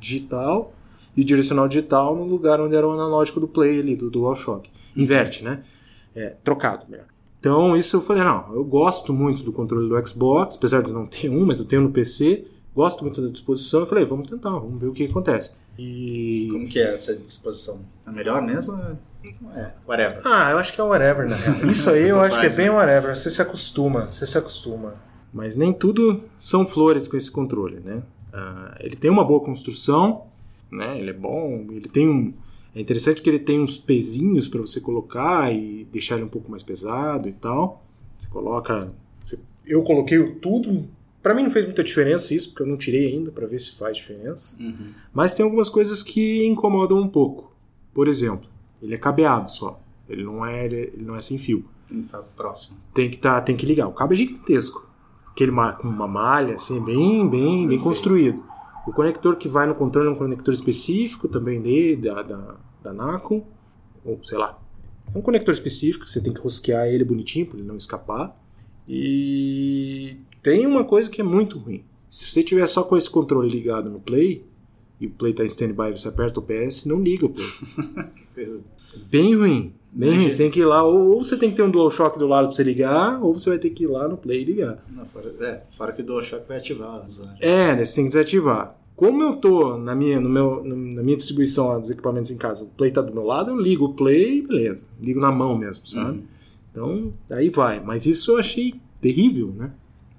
digital 0.00 0.72
e 1.16 1.22
o 1.22 1.24
direcional 1.24 1.68
digital 1.68 2.14
no 2.16 2.24
lugar 2.24 2.60
onde 2.60 2.74
era 2.74 2.86
o 2.86 2.92
analógico 2.92 3.40
do 3.40 3.48
Play 3.48 3.80
ali, 3.80 3.96
do 3.96 4.10
DualShock. 4.10 4.70
Inverte, 4.96 5.44
né? 5.44 5.62
É, 6.14 6.34
trocado, 6.44 6.86
melhor. 6.88 7.06
Então, 7.40 7.76
isso 7.76 7.96
eu 7.96 8.00
falei, 8.00 8.22
não, 8.24 8.54
eu 8.54 8.64
gosto 8.64 9.12
muito 9.12 9.42
do 9.42 9.52
controle 9.52 9.88
do 9.88 10.08
Xbox, 10.08 10.56
apesar 10.56 10.82
de 10.82 10.90
não 10.90 11.06
ter 11.06 11.28
um, 11.28 11.44
mas 11.44 11.58
eu 11.58 11.64
tenho 11.64 11.82
no 11.82 11.90
PC, 11.90 12.46
gosto 12.74 13.04
muito 13.04 13.20
da 13.20 13.28
disposição, 13.28 13.80
eu 13.80 13.86
falei, 13.86 14.04
vamos 14.04 14.30
tentar, 14.30 14.50
vamos 14.50 14.80
ver 14.80 14.86
o 14.86 14.92
que 14.92 15.04
acontece. 15.04 15.56
E... 15.78 16.48
Como 16.50 16.66
que 16.66 16.78
é 16.78 16.94
essa 16.94 17.14
disposição? 17.14 17.80
A 18.06 18.12
melhor 18.12 18.40
mesmo? 18.40 18.74
É, 19.54 19.72
whatever. 19.86 20.20
Ah, 20.24 20.50
eu 20.50 20.58
acho 20.58 20.72
que 20.72 20.80
é 20.80 20.84
whatever, 20.84 21.28
na 21.28 21.36
real. 21.36 21.70
Isso 21.70 21.90
aí 21.90 22.08
eu 22.10 22.20
acho 22.20 22.38
que 22.38 22.46
é 22.46 22.48
faz, 22.48 22.56
bem 22.56 22.66
né? 22.66 22.72
whatever. 22.72 23.16
Você 23.16 23.30
se 23.30 23.42
acostuma, 23.42 24.08
você 24.10 24.26
se 24.26 24.38
acostuma. 24.38 24.94
Mas 25.32 25.56
nem 25.56 25.72
tudo 25.72 26.22
são 26.38 26.66
flores 26.66 27.08
com 27.08 27.16
esse 27.16 27.30
controle, 27.30 27.80
né? 27.80 28.02
Ah, 28.32 28.76
ele 28.80 28.96
tem 28.96 29.10
uma 29.10 29.24
boa 29.24 29.40
construção, 29.40 30.26
né? 30.76 30.98
Ele 30.98 31.10
é 31.10 31.14
bom, 31.14 31.66
ele 31.70 31.88
tem 31.88 32.08
um... 32.08 32.32
É 32.74 32.80
interessante 32.80 33.22
que 33.22 33.30
ele 33.30 33.38
tem 33.38 33.60
uns 33.60 33.78
pezinhos 33.78 34.48
para 34.48 34.60
você 34.60 34.80
colocar 34.80 35.52
e 35.54 35.86
deixar 35.92 36.16
ele 36.16 36.24
um 36.24 36.28
pouco 36.28 36.50
mais 36.50 36.62
pesado 36.62 37.28
e 37.28 37.32
tal. 37.32 37.84
Você 38.18 38.28
coloca... 38.28 38.92
você- 39.22 39.38
Eu 39.64 39.82
coloquei 39.82 40.18
o 40.18 40.34
tudo... 40.36 40.88
Para 41.22 41.34
mim 41.34 41.42
não 41.44 41.50
fez 41.50 41.64
muita 41.64 41.82
diferença 41.82 42.34
isso, 42.34 42.50
porque 42.50 42.62
eu 42.64 42.66
não 42.66 42.76
tirei 42.76 43.06
ainda 43.06 43.30
para 43.30 43.46
ver 43.46 43.58
se 43.58 43.76
faz 43.76 43.96
diferença. 43.96 44.62
Uhum. 44.62 44.88
Mas 45.12 45.32
tem 45.34 45.42
algumas 45.42 45.70
coisas 45.70 46.02
que 46.02 46.44
incomodam 46.46 46.98
um 47.00 47.08
pouco. 47.08 47.50
Por 47.94 48.08
exemplo, 48.08 48.46
ele 48.82 48.94
é 48.94 48.98
cabeado 48.98 49.50
só. 49.50 49.80
Ele 50.06 50.22
não 50.22 50.44
é, 50.44 50.66
ele 50.66 50.92
não 50.98 51.16
é 51.16 51.20
sem 51.20 51.38
fio. 51.38 51.64
Tem 51.88 52.00
que 52.00 52.04
estar 52.06 52.18
próximo. 52.36 52.76
Tem 52.92 53.08
que, 53.10 53.16
tá, 53.16 53.40
tem 53.40 53.56
que 53.56 53.64
ligar. 53.64 53.86
O 53.88 53.92
cabo 53.92 54.12
é 54.12 54.16
gigantesco. 54.16 54.86
Aquele 55.30 55.50
com 55.50 55.88
uma 55.88 56.06
malha, 56.06 56.56
assim, 56.56 56.78
bem, 56.84 57.26
bem, 57.26 57.60
bem 57.60 57.68
feito. 57.68 57.82
construído. 57.82 58.44
O 58.86 58.92
conector 58.92 59.36
que 59.36 59.48
vai 59.48 59.66
no 59.66 59.74
controle 59.74 60.08
é 60.08 60.10
um 60.10 60.16
conector 60.16 60.52
específico 60.52 61.28
também 61.28 61.60
dele, 61.60 61.96
da, 61.96 62.22
da, 62.22 62.56
da. 62.82 63.22
Ou 64.04 64.22
sei 64.22 64.36
lá, 64.36 64.58
É 65.14 65.18
um 65.18 65.22
conector 65.22 65.54
específico, 65.54 66.06
você 66.06 66.20
tem 66.20 66.32
que 66.32 66.40
rosquear 66.40 66.86
ele 66.86 67.04
bonitinho 67.04 67.46
para 67.46 67.58
ele 67.58 67.66
não 67.66 67.76
escapar. 67.76 68.38
E 68.86 70.16
tem 70.42 70.66
uma 70.66 70.84
coisa 70.84 71.08
que 71.08 71.20
é 71.20 71.24
muito 71.24 71.58
ruim. 71.58 71.84
Se 72.08 72.30
você 72.30 72.42
tiver 72.42 72.66
só 72.66 72.84
com 72.84 72.96
esse 72.96 73.10
controle 73.10 73.48
ligado 73.48 73.90
no 73.90 73.98
Play, 73.98 74.44
e 75.00 75.06
o 75.06 75.10
Play 75.10 75.32
está 75.32 75.42
em 75.42 75.46
standby, 75.46 75.90
você 75.92 76.08
aperta 76.08 76.38
o 76.38 76.42
PS, 76.42 76.84
não 76.84 77.00
liga 77.00 77.26
o 77.26 77.30
Play. 77.30 77.48
Bem 79.10 79.34
ruim. 79.34 79.74
Bem 79.94 80.16
ruim. 80.16 80.30
Você 80.30 80.38
tem 80.38 80.50
que 80.50 80.60
ir 80.60 80.64
lá, 80.64 80.82
ou, 80.82 81.12
ou, 81.12 81.24
você 81.24 81.36
tem 81.36 81.50
que 81.50 81.56
ter 81.56 81.62
um 81.62 81.70
DualShock 81.70 82.18
do 82.18 82.26
lado 82.26 82.48
para 82.48 82.56
você 82.56 82.64
ligar, 82.64 83.22
ou 83.22 83.32
você 83.32 83.50
vai 83.50 83.58
ter 83.58 83.70
que 83.70 83.84
ir 83.84 83.86
lá 83.86 84.08
no 84.08 84.16
Play 84.16 84.42
e 84.42 84.44
ligar. 84.44 84.82
Não, 84.90 85.06
fora, 85.06 85.32
é, 85.40 85.62
fora 85.70 85.92
que 85.92 86.02
o 86.02 86.04
DualShock 86.04 86.48
vai 86.48 86.58
ativar. 86.58 87.04
É, 87.40 87.76
né, 87.76 87.84
você 87.84 87.94
tem 87.94 88.04
que 88.04 88.10
desativar. 88.10 88.76
Como 88.96 89.22
eu 89.22 89.36
tô 89.36 89.78
na 89.78 89.94
minha, 89.94 90.20
no 90.20 90.28
meu, 90.28 90.64
na 90.64 91.02
minha 91.02 91.16
distribuição 91.16 91.80
dos 91.80 91.90
equipamentos 91.90 92.30
em 92.30 92.36
casa, 92.36 92.64
o 92.64 92.68
Play 92.68 92.90
tá 92.90 93.00
do 93.02 93.12
meu 93.12 93.24
lado, 93.24 93.50
eu 93.50 93.60
ligo 93.60 93.86
o 93.86 93.94
Play, 93.94 94.42
beleza. 94.42 94.86
Ligo 95.00 95.20
na 95.20 95.30
mão 95.30 95.56
mesmo, 95.56 95.86
sabe? 95.86 96.18
Uhum. 96.18 96.24
Então, 96.70 97.12
aí 97.30 97.48
vai. 97.48 97.80
Mas 97.80 98.04
isso 98.04 98.32
eu 98.32 98.38
achei 98.38 98.74
terrível, 99.00 99.52
né? 99.56 99.70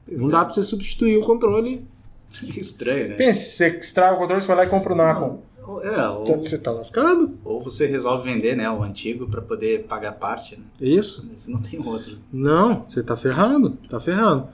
Pois 0.06 0.22
não 0.22 0.30
é. 0.30 0.32
dá 0.32 0.46
pra 0.46 0.54
você 0.54 0.64
substituir 0.64 1.18
o 1.18 1.22
controle. 1.22 1.86
Estranho, 2.58 3.10
né? 3.10 3.16
Pense, 3.16 3.58
você 3.58 3.68
estraga 3.78 4.16
o 4.16 4.20
controle, 4.20 4.42
você 4.42 4.48
vai 4.48 4.58
lá 4.58 4.66
e 4.66 4.70
compra 4.70 4.94
o 4.94 4.96
Nacon. 4.96 5.42
É, 5.84 6.08
ou, 6.10 6.26
você 6.38 6.58
tá 6.58 6.72
lascado? 6.72 7.38
Ou 7.44 7.62
você 7.62 7.86
resolve 7.88 8.32
vender 8.32 8.56
né, 8.56 8.70
o 8.70 8.84
antigo 8.84 9.28
para 9.28 9.42
poder 9.42 9.84
pagar 9.86 10.14
parte. 10.14 10.56
Né? 10.56 10.64
Isso. 10.80 11.28
Você 11.34 11.52
não 11.52 11.60
tem 11.60 11.80
outro. 11.86 12.18
Não, 12.32 12.86
você 12.88 13.02
tá 13.02 13.16
ferrado. 13.16 13.72
Tá 13.90 14.00
ferrado. 14.00 14.48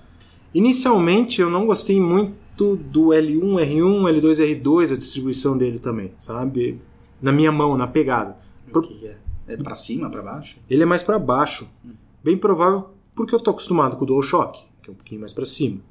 Inicialmente 0.53 1.41
eu 1.41 1.50
não 1.50 1.65
gostei 1.65 2.00
muito 2.00 2.75
do 2.75 3.08
L1, 3.08 3.41
R1, 3.41 4.22
L2, 4.22 4.62
R2, 4.62 4.94
a 4.94 4.98
distribuição 4.98 5.58
dele 5.58 5.80
também, 5.80 6.13
sabe? 6.20 6.80
Na 7.22 7.32
minha 7.32 7.51
mão, 7.51 7.75
na 7.75 7.88
pegada. 7.88 8.38
O 8.74 8.82
que 8.82 9.08
é? 9.08 9.18
É 9.48 9.58
pra 9.58 9.75
cima, 9.75 10.10
para 10.10 10.22
baixo? 10.22 10.58
Ele 10.70 10.84
é 10.84 10.86
mais 10.86 11.03
para 11.03 11.18
baixo. 11.18 11.70
Hum. 11.86 11.91
Bem 12.24 12.38
provável 12.38 12.89
porque 13.15 13.36
eu 13.36 13.39
tô 13.39 13.51
acostumado 13.51 13.98
com 13.98 14.03
o 14.03 14.08
DualShock, 14.08 14.63
que 14.82 14.89
é 14.89 14.94
um 14.94 14.96
pouquinho 14.96 15.22
mais 15.22 15.34
para 15.34 15.46
cima. 15.46 15.82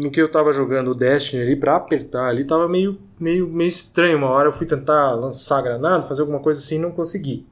No 0.00 0.10
que 0.10 0.20
eu 0.20 0.30
tava 0.30 0.52
jogando 0.52 0.92
o 0.92 0.94
Destiny 0.94 1.42
ali, 1.42 1.56
pra 1.56 1.76
apertar 1.76 2.28
ali, 2.28 2.44
tava 2.44 2.68
meio, 2.68 2.98
meio, 3.18 3.48
meio 3.48 3.68
estranho. 3.68 4.18
Uma 4.18 4.28
hora 4.28 4.48
eu 4.48 4.52
fui 4.52 4.66
tentar 4.66 5.12
lançar 5.14 5.62
granada, 5.62 6.02
fazer 6.02 6.20
alguma 6.20 6.40
coisa 6.40 6.60
assim 6.60 6.76
e 6.76 6.80
não 6.80 6.92
consegui. 6.92 7.46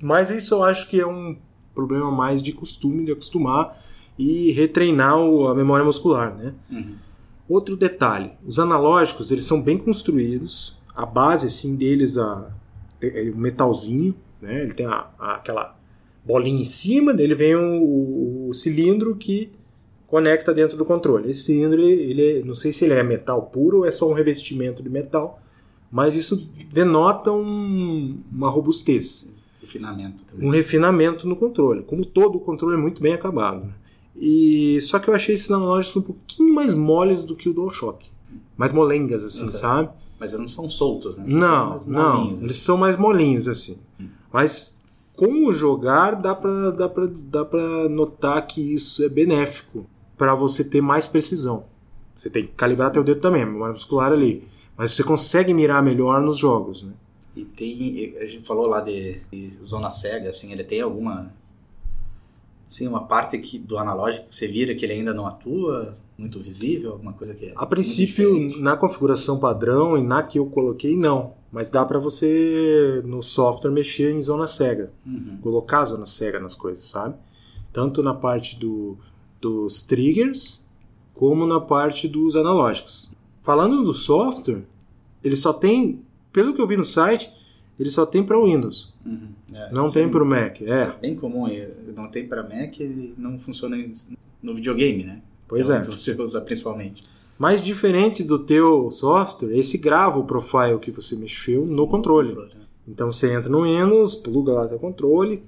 Mas 0.00 0.30
isso 0.30 0.54
eu 0.54 0.62
acho 0.62 0.88
que 0.88 1.00
é 1.00 1.06
um 1.06 1.36
problema 1.74 2.10
mais 2.10 2.42
de 2.42 2.52
costume, 2.52 3.04
de 3.04 3.12
acostumar 3.12 3.76
e 4.18 4.50
retreinar 4.52 5.14
a 5.14 5.54
memória 5.54 5.84
muscular, 5.84 6.34
né? 6.34 6.54
Uhum. 6.70 6.94
Outro 7.48 7.76
detalhe, 7.76 8.32
os 8.46 8.58
analógicos, 8.58 9.30
eles 9.30 9.44
são 9.44 9.62
bem 9.62 9.78
construídos, 9.78 10.76
a 10.94 11.06
base 11.06 11.46
assim 11.46 11.76
deles 11.76 12.18
a, 12.18 12.50
é 13.00 13.30
o 13.34 13.38
metalzinho, 13.38 14.14
né? 14.42 14.62
Ele 14.62 14.74
tem 14.74 14.86
a, 14.86 15.06
a, 15.18 15.34
aquela 15.36 15.76
bolinha 16.24 16.60
em 16.60 16.64
cima, 16.64 17.14
dele 17.14 17.34
vem 17.34 17.54
o, 17.56 18.48
o, 18.48 18.54
cilindro 18.54 19.16
que 19.16 19.52
conecta 20.08 20.52
dentro 20.52 20.76
do 20.76 20.84
controle. 20.84 21.30
Esse 21.30 21.42
cilindro, 21.42 21.80
ele, 21.80 22.10
ele, 22.10 22.44
não 22.44 22.56
sei 22.56 22.72
se 22.72 22.84
ele 22.84 22.94
é 22.94 23.02
metal 23.02 23.42
puro 23.42 23.78
ou 23.78 23.86
é 23.86 23.92
só 23.92 24.10
um 24.10 24.14
revestimento 24.14 24.82
de 24.82 24.88
metal, 24.88 25.40
mas 25.92 26.16
isso 26.16 26.50
denota 26.72 27.30
um, 27.30 28.18
uma 28.32 28.50
robustez. 28.50 29.36
Refinamento 29.60 30.26
também. 30.26 30.48
Um 30.48 30.50
refinamento 30.50 31.28
no 31.28 31.36
controle. 31.36 31.82
Como 31.82 32.04
todo 32.04 32.36
o 32.36 32.40
controle 32.40 32.74
é 32.74 32.80
muito 32.80 33.02
bem 33.02 33.12
acabado. 33.12 33.66
Né? 33.66 33.72
E 34.16 34.80
só 34.80 34.98
que 34.98 35.08
eu 35.08 35.14
achei 35.14 35.34
esses 35.34 35.50
analógicos 35.50 36.02
um 36.02 36.06
pouquinho 36.06 36.54
mais 36.54 36.74
moles 36.74 37.22
do 37.22 37.36
que 37.36 37.48
o 37.48 37.52
DualShock. 37.52 38.10
Mais 38.56 38.72
molengas, 38.72 39.22
assim, 39.22 39.44
uhum. 39.44 39.52
sabe? 39.52 39.90
Mas 40.18 40.32
eles 40.32 40.40
não 40.40 40.48
são 40.48 40.68
soltos, 40.68 41.16
né? 41.16 41.26
não, 41.28 41.78
não. 41.86 42.32
Eles 42.42 42.58
são 42.58 42.76
mais 42.76 42.96
molinhos, 42.96 43.46
assim. 43.46 43.78
Hum. 44.00 44.08
Mas 44.32 44.82
como 45.14 45.52
jogar, 45.52 46.16
dá 46.16 46.34
pra, 46.34 46.70
dá, 46.70 46.88
pra, 46.88 47.08
dá 47.08 47.44
pra 47.44 47.88
notar 47.88 48.44
que 48.46 48.74
isso 48.74 49.04
é 49.04 49.08
benéfico 49.08 49.86
para 50.18 50.34
você 50.34 50.64
ter 50.64 50.80
mais 50.80 51.06
precisão. 51.06 51.64
Você 52.16 52.28
tem 52.28 52.46
que 52.46 52.52
calibrar 52.52 52.90
teu 52.90 53.04
dedo 53.04 53.20
também, 53.20 53.42
a 53.42 53.46
memória 53.46 53.72
muscular 53.72 54.12
ali. 54.12 54.46
Mas 54.76 54.92
você 54.92 55.04
consegue 55.04 55.54
mirar 55.54 55.82
melhor 55.82 56.20
nos 56.20 56.36
jogos, 56.36 56.82
né? 56.82 56.92
E 57.36 57.44
tem, 57.44 58.16
a 58.20 58.26
gente 58.26 58.44
falou 58.44 58.66
lá 58.66 58.80
de, 58.80 59.20
de 59.30 59.50
zona 59.62 59.90
cega, 59.90 60.28
assim, 60.28 60.52
ele 60.52 60.64
tem 60.64 60.80
alguma 60.80 61.32
Sim, 62.68 62.86
uma 62.86 63.04
parte 63.04 63.38
que, 63.38 63.58
do 63.58 63.78
analógico 63.78 64.28
que 64.28 64.36
você 64.36 64.46
vira 64.46 64.74
que 64.74 64.84
ele 64.84 64.92
ainda 64.92 65.14
não 65.14 65.26
atua, 65.26 65.94
muito 66.18 66.38
visível, 66.38 66.92
alguma 66.92 67.14
coisa 67.14 67.34
que 67.34 67.46
é. 67.46 67.54
A 67.56 67.64
princípio, 67.64 68.60
na 68.60 68.76
configuração 68.76 69.38
padrão 69.38 69.96
e 69.96 70.02
na 70.02 70.22
que 70.22 70.38
eu 70.38 70.44
coloquei, 70.44 70.94
não. 70.94 71.32
Mas 71.50 71.70
dá 71.70 71.82
para 71.82 71.98
você, 71.98 73.00
no 73.06 73.22
software, 73.22 73.70
mexer 73.70 74.12
em 74.12 74.20
zona 74.20 74.46
cega. 74.46 74.92
Uhum. 75.06 75.38
Colocar 75.40 75.82
zona 75.86 76.04
cega 76.04 76.38
nas 76.38 76.54
coisas, 76.54 76.84
sabe? 76.84 77.14
Tanto 77.72 78.02
na 78.02 78.12
parte 78.12 78.58
do, 78.58 78.98
dos 79.40 79.82
triggers, 79.82 80.66
como 81.14 81.46
na 81.46 81.60
parte 81.60 82.06
dos 82.08 82.36
analógicos. 82.36 83.10
Falando 83.42 83.82
do 83.82 83.94
software, 83.94 84.62
ele 85.22 85.36
só 85.36 85.52
tem, 85.52 86.02
pelo 86.32 86.54
que 86.54 86.60
eu 86.60 86.66
vi 86.66 86.76
no 86.76 86.84
site, 86.84 87.32
ele 87.78 87.90
só 87.90 88.04
tem 88.04 88.24
para 88.24 88.40
Windows. 88.42 88.92
Uhum. 89.04 89.28
É, 89.52 89.72
não 89.72 89.90
tem 89.90 90.08
para 90.08 90.22
o 90.22 90.26
Mac. 90.26 90.60
É. 90.62 90.70
é. 90.70 90.96
bem 91.00 91.14
comum. 91.14 91.46
Não 91.94 92.08
tem 92.08 92.26
para 92.26 92.42
Mac 92.42 92.78
e 92.80 93.14
não 93.16 93.38
funciona 93.38 93.76
no 94.42 94.54
videogame, 94.54 95.04
né? 95.04 95.22
Pois 95.46 95.70
é. 95.70 95.78
é. 95.78 95.80
Que 95.80 95.90
você 95.90 96.12
usa 96.20 96.40
principalmente. 96.40 97.04
Mas 97.38 97.62
diferente 97.62 98.24
do 98.24 98.38
teu 98.38 98.90
software, 98.90 99.56
esse 99.56 99.78
grava 99.78 100.18
o 100.18 100.24
profile 100.24 100.78
que 100.80 100.90
você 100.90 101.14
mexeu 101.16 101.64
no 101.64 101.86
controle. 101.86 102.30
controle 102.30 102.54
né? 102.54 102.60
Então 102.86 103.12
você 103.12 103.32
entra 103.32 103.50
no 103.50 103.62
Windows, 103.62 104.14
pluga 104.14 104.52
lá 104.52 104.66
o 104.66 104.78
controle, 104.78 105.42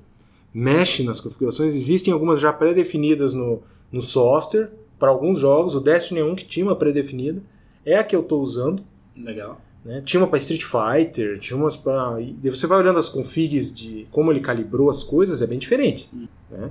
mexe 0.54 1.02
nas 1.02 1.20
configurações. 1.20 1.74
Existem 1.74 2.12
algumas 2.12 2.40
já 2.40 2.52
pré-definidas 2.52 3.34
no, 3.34 3.60
no 3.92 4.02
software 4.02 4.70
para 4.98 5.10
alguns 5.10 5.38
jogos. 5.38 5.74
O 5.74 5.80
Destiny 5.80 6.22
1 6.22 6.34
que 6.34 6.44
tinha 6.44 6.66
uma 6.66 6.76
pré-definida 6.76 7.42
é 7.84 7.96
a 7.96 8.04
que 8.04 8.14
eu 8.14 8.20
estou 8.20 8.42
usando. 8.42 8.84
Legal. 9.16 9.60
Né? 9.84 10.02
Tinha 10.04 10.20
uma 10.20 10.28
para 10.28 10.38
Street 10.38 10.62
Fighter, 10.62 11.38
tinha 11.38 11.56
umas 11.56 11.76
para. 11.76 12.20
E 12.20 12.50
você 12.50 12.66
vai 12.66 12.78
olhando 12.78 12.98
as 12.98 13.08
configs 13.08 13.74
de 13.74 14.06
como 14.10 14.30
ele 14.30 14.40
calibrou 14.40 14.90
as 14.90 15.02
coisas, 15.02 15.40
é 15.40 15.46
bem 15.46 15.58
diferente. 15.58 16.08
Hum. 16.12 16.28
Né? 16.50 16.70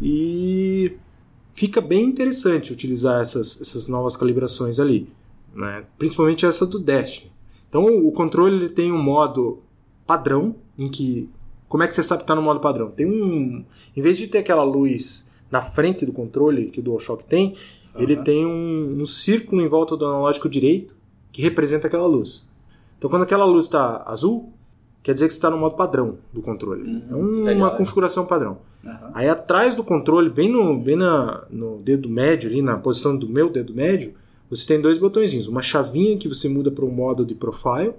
E 0.00 0.96
fica 1.54 1.80
bem 1.80 2.04
interessante 2.04 2.72
utilizar 2.72 3.20
essas, 3.20 3.60
essas 3.60 3.88
novas 3.88 4.16
calibrações 4.16 4.80
ali. 4.80 5.10
Né? 5.54 5.84
Principalmente 5.98 6.46
essa 6.46 6.64
do 6.64 6.78
Destiny. 6.78 7.30
Então 7.68 7.84
o 7.84 8.10
controle 8.12 8.56
ele 8.56 8.68
tem 8.70 8.90
um 8.90 9.02
modo 9.02 9.62
padrão, 10.06 10.56
em 10.78 10.88
que. 10.88 11.28
Como 11.68 11.82
é 11.82 11.86
que 11.86 11.92
você 11.92 12.02
sabe 12.02 12.20
que 12.20 12.24
está 12.24 12.34
no 12.34 12.40
modo 12.40 12.60
padrão? 12.60 12.90
Tem 12.90 13.04
um. 13.04 13.62
Em 13.94 14.00
vez 14.00 14.16
de 14.16 14.26
ter 14.26 14.38
aquela 14.38 14.62
luz 14.62 15.34
na 15.50 15.62
frente 15.62 16.04
do 16.04 16.12
controle 16.12 16.66
que 16.66 16.80
o 16.80 16.82
DualShock 16.82 17.24
tem, 17.24 17.54
uhum. 17.94 18.02
ele 18.02 18.16
tem 18.16 18.46
um, 18.46 19.00
um 19.00 19.06
círculo 19.06 19.62
em 19.62 19.68
volta 19.68 19.96
do 19.96 20.04
analógico 20.04 20.48
direito 20.48 20.94
que 21.32 21.42
representa 21.42 21.86
aquela 21.86 22.06
luz. 22.06 22.50
Então, 22.96 23.08
quando 23.08 23.22
aquela 23.22 23.44
luz 23.44 23.66
está 23.66 24.02
azul, 24.06 24.52
quer 25.02 25.14
dizer 25.14 25.26
que 25.26 25.32
você 25.32 25.38
está 25.38 25.50
no 25.50 25.58
modo 25.58 25.76
padrão 25.76 26.18
do 26.32 26.42
controle. 26.42 26.82
Uhum, 26.82 27.48
é 27.48 27.54
um, 27.54 27.58
uma 27.58 27.70
configuração 27.70 28.26
padrão. 28.26 28.58
Uhum. 28.84 28.92
Aí 29.14 29.28
atrás 29.28 29.74
do 29.74 29.84
controle, 29.84 30.28
bem 30.28 30.50
no, 30.50 30.78
bem 30.78 30.96
na, 30.96 31.44
no 31.50 31.78
dedo 31.78 32.08
médio, 32.08 32.50
ali 32.50 32.62
na 32.62 32.76
posição 32.76 33.16
do 33.16 33.28
meu 33.28 33.48
dedo 33.48 33.74
médio, 33.74 34.14
você 34.50 34.66
tem 34.66 34.80
dois 34.80 34.98
botõezinhos. 34.98 35.46
Uma 35.46 35.62
chavinha 35.62 36.16
que 36.16 36.28
você 36.28 36.48
muda 36.48 36.70
para 36.70 36.84
o 36.84 36.90
modo 36.90 37.24
de 37.24 37.34
profile 37.34 37.94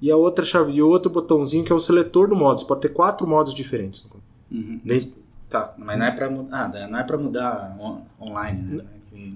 e 0.00 0.10
a 0.10 0.16
outra 0.16 0.44
chave 0.44 0.72
e 0.72 0.82
outro 0.82 1.10
botãozinho 1.10 1.64
que 1.64 1.72
é 1.72 1.74
o 1.74 1.80
seletor 1.80 2.28
do 2.28 2.34
modo. 2.34 2.58
Você 2.58 2.66
pode 2.66 2.80
ter 2.80 2.88
quatro 2.88 3.26
modos 3.26 3.54
diferentes. 3.54 4.06
Uhum. 4.50 4.80
Bem... 4.84 5.12
Tá, 5.52 5.74
mas 5.76 5.98
não 5.98 6.06
é 6.06 6.10
para 6.10 6.30
mudar, 6.30 6.72
ah, 6.74 6.88
não 6.88 6.98
é 6.98 7.02
para 7.04 7.18
mudar 7.18 7.76
on, 7.78 8.00
online, 8.18 8.76
né? 8.76 8.84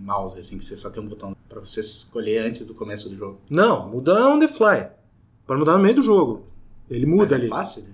mouse, 0.02 0.38
assim, 0.38 0.56
que 0.56 0.64
você 0.64 0.76
só 0.76 0.88
tem 0.88 1.02
um 1.02 1.06
botão 1.06 1.36
para 1.46 1.60
você 1.60 1.80
escolher 1.80 2.38
antes 2.38 2.66
do 2.66 2.74
começo 2.74 3.10
do 3.10 3.16
jogo. 3.16 3.38
Não, 3.50 3.88
muda 3.90 4.26
on 4.26 4.38
the 4.38 4.48
fly. 4.48 4.86
Para 5.46 5.58
mudar 5.58 5.76
no 5.76 5.82
meio 5.82 5.94
do 5.94 6.02
jogo. 6.02 6.44
Ele 6.90 7.04
muda 7.04 7.22
Mas 7.22 7.32
é 7.32 7.34
ali. 7.34 7.46
É 7.46 7.48
fácil? 7.48 7.82
Né? 7.82 7.88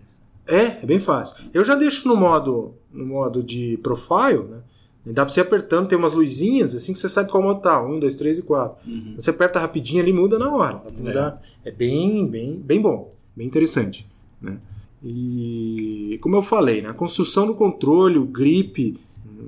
É, 0.47 0.65
é 0.83 0.87
bem 0.87 0.99
fácil. 1.01 1.37
Eu 1.53 1.65
já 1.65 1.75
deixo 1.75 2.07
no 2.07 2.17
modo, 2.17 2.75
no 2.93 3.05
modo 3.05 3.43
de 3.43 3.77
profile, 3.79 4.45
né? 4.45 4.59
E 5.05 5.13
dá 5.13 5.25
pra 5.25 5.35
você 5.35 5.41
apertando, 5.41 5.89
tem 5.89 5.99
umas 5.99 6.13
luzinhas, 6.13 6.77
assim 6.77 6.93
que 6.93 6.99
você 7.01 7.09
sabe 7.09 7.29
qual 7.29 7.43
modo 7.43 7.61
tá. 7.61 7.83
Um, 7.83 7.99
dois, 7.99 8.15
três 8.15 8.39
e 8.39 8.43
quatro. 8.43 8.79
Uhum. 8.89 9.17
Você 9.19 9.31
aperta 9.31 9.59
rapidinho 9.59 10.01
ali 10.01 10.13
muda 10.13 10.39
na 10.39 10.55
hora. 10.55 10.81
Muda. 10.97 11.41
É 11.65 11.73
bem, 11.73 12.25
bem, 12.29 12.55
bem 12.55 12.81
bom. 12.81 13.13
Bem 13.35 13.49
interessante. 13.49 14.09
Né? 14.41 14.59
E 15.05 16.19
como 16.21 16.37
eu 16.37 16.43
falei, 16.43 16.83
né? 16.83 16.91
a 16.91 16.95
construção 16.95 17.47
do 17.47 17.55
controle, 17.55 18.19
o 18.19 18.25
grip, 18.25 18.99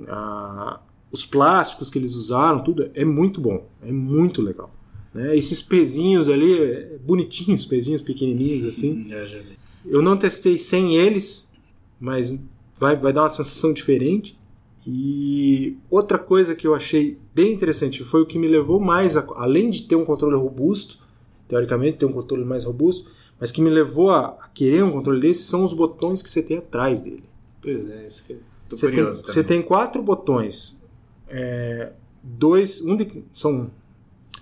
a, 0.07 0.79
os 1.11 1.25
plásticos 1.25 1.89
que 1.89 1.97
eles 1.97 2.15
usaram, 2.15 2.63
tudo 2.63 2.89
é 2.93 3.05
muito 3.05 3.39
bom, 3.39 3.65
é 3.81 3.91
muito 3.91 4.41
legal. 4.41 4.69
Né? 5.13 5.35
Esses 5.37 5.61
pezinhos 5.61 6.27
ali, 6.27 6.61
é 6.61 6.97
bonitinhos, 7.05 7.65
pezinhos 7.65 8.01
pequenininhos 8.01 8.65
assim. 8.65 9.07
Eu 9.87 10.01
não 10.01 10.17
testei 10.17 10.57
sem 10.57 10.95
eles, 10.95 11.53
mas 11.99 12.43
vai, 12.75 12.95
vai 12.95 13.13
dar 13.13 13.21
uma 13.21 13.29
sensação 13.29 13.71
diferente. 13.71 14.35
E 14.87 15.77
outra 15.89 16.17
coisa 16.17 16.55
que 16.55 16.65
eu 16.65 16.75
achei 16.75 17.17
bem 17.33 17.53
interessante 17.53 18.03
foi 18.03 18.21
o 18.21 18.25
que 18.25 18.37
me 18.37 18.47
levou 18.47 18.79
mais, 18.79 19.15
a, 19.15 19.25
além 19.35 19.69
de 19.69 19.83
ter 19.83 19.95
um 19.95 20.05
controle 20.05 20.35
robusto, 20.35 20.97
teoricamente 21.47 21.97
ter 21.97 22.05
um 22.05 22.11
controle 22.11 22.43
mais 22.43 22.63
robusto, 22.63 23.11
mas 23.39 23.51
que 23.51 23.61
me 23.61 23.69
levou 23.69 24.09
a, 24.11 24.27
a 24.41 24.47
querer 24.53 24.83
um 24.83 24.91
controle 24.91 25.19
desse 25.21 25.43
são 25.43 25.63
os 25.63 25.73
botões 25.73 26.21
que 26.21 26.29
você 26.29 26.41
tem 26.43 26.57
atrás 26.57 26.99
dele. 27.01 27.23
Pois 27.61 27.87
é, 27.89 28.05
isso 28.05 28.25
que 28.25 28.35
tô 28.69 28.77
Você 28.77 28.87
tem, 28.87 28.95
curioso 28.95 29.21
você 29.23 29.43
também. 29.43 29.59
tem 29.59 29.61
quatro 29.61 30.01
botões. 30.01 30.83
É, 31.27 31.91
dois, 32.23 32.81
um 32.81 32.95
de- 32.95 33.23
são 33.33 33.69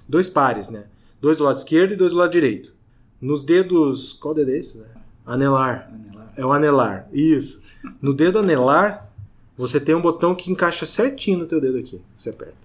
dois 0.08 0.30
pares, 0.30 0.70
né? 0.70 0.86
Dois 1.22 1.38
do 1.38 1.44
lado 1.46 1.58
esquerdo 1.58 1.94
e 1.94 1.96
dois 1.96 2.12
do 2.12 2.18
lado 2.18 2.32
direito. 2.32 2.74
Nos 3.22 3.44
dedos. 3.44 4.14
Qual 4.14 4.34
dedo 4.34 4.52
é 4.52 4.58
esse? 4.58 4.80
Né? 4.80 4.86
Anelar. 5.26 5.90
Anelar. 5.94 6.34
É 6.36 6.46
o 6.46 6.52
anelar. 6.52 7.08
Isso. 7.14 7.62
No 8.02 8.14
dedo 8.14 8.40
anelar, 8.40 9.10
você 9.58 9.80
tem 9.80 9.96
um 9.96 10.02
botão 10.02 10.36
que 10.36 10.52
encaixa 10.52 10.86
certinho 10.86 11.40
no 11.40 11.46
teu 11.46 11.62
dedo 11.62 11.78
aqui. 11.78 12.02
Você 12.18 12.30
aperta. 12.32 12.56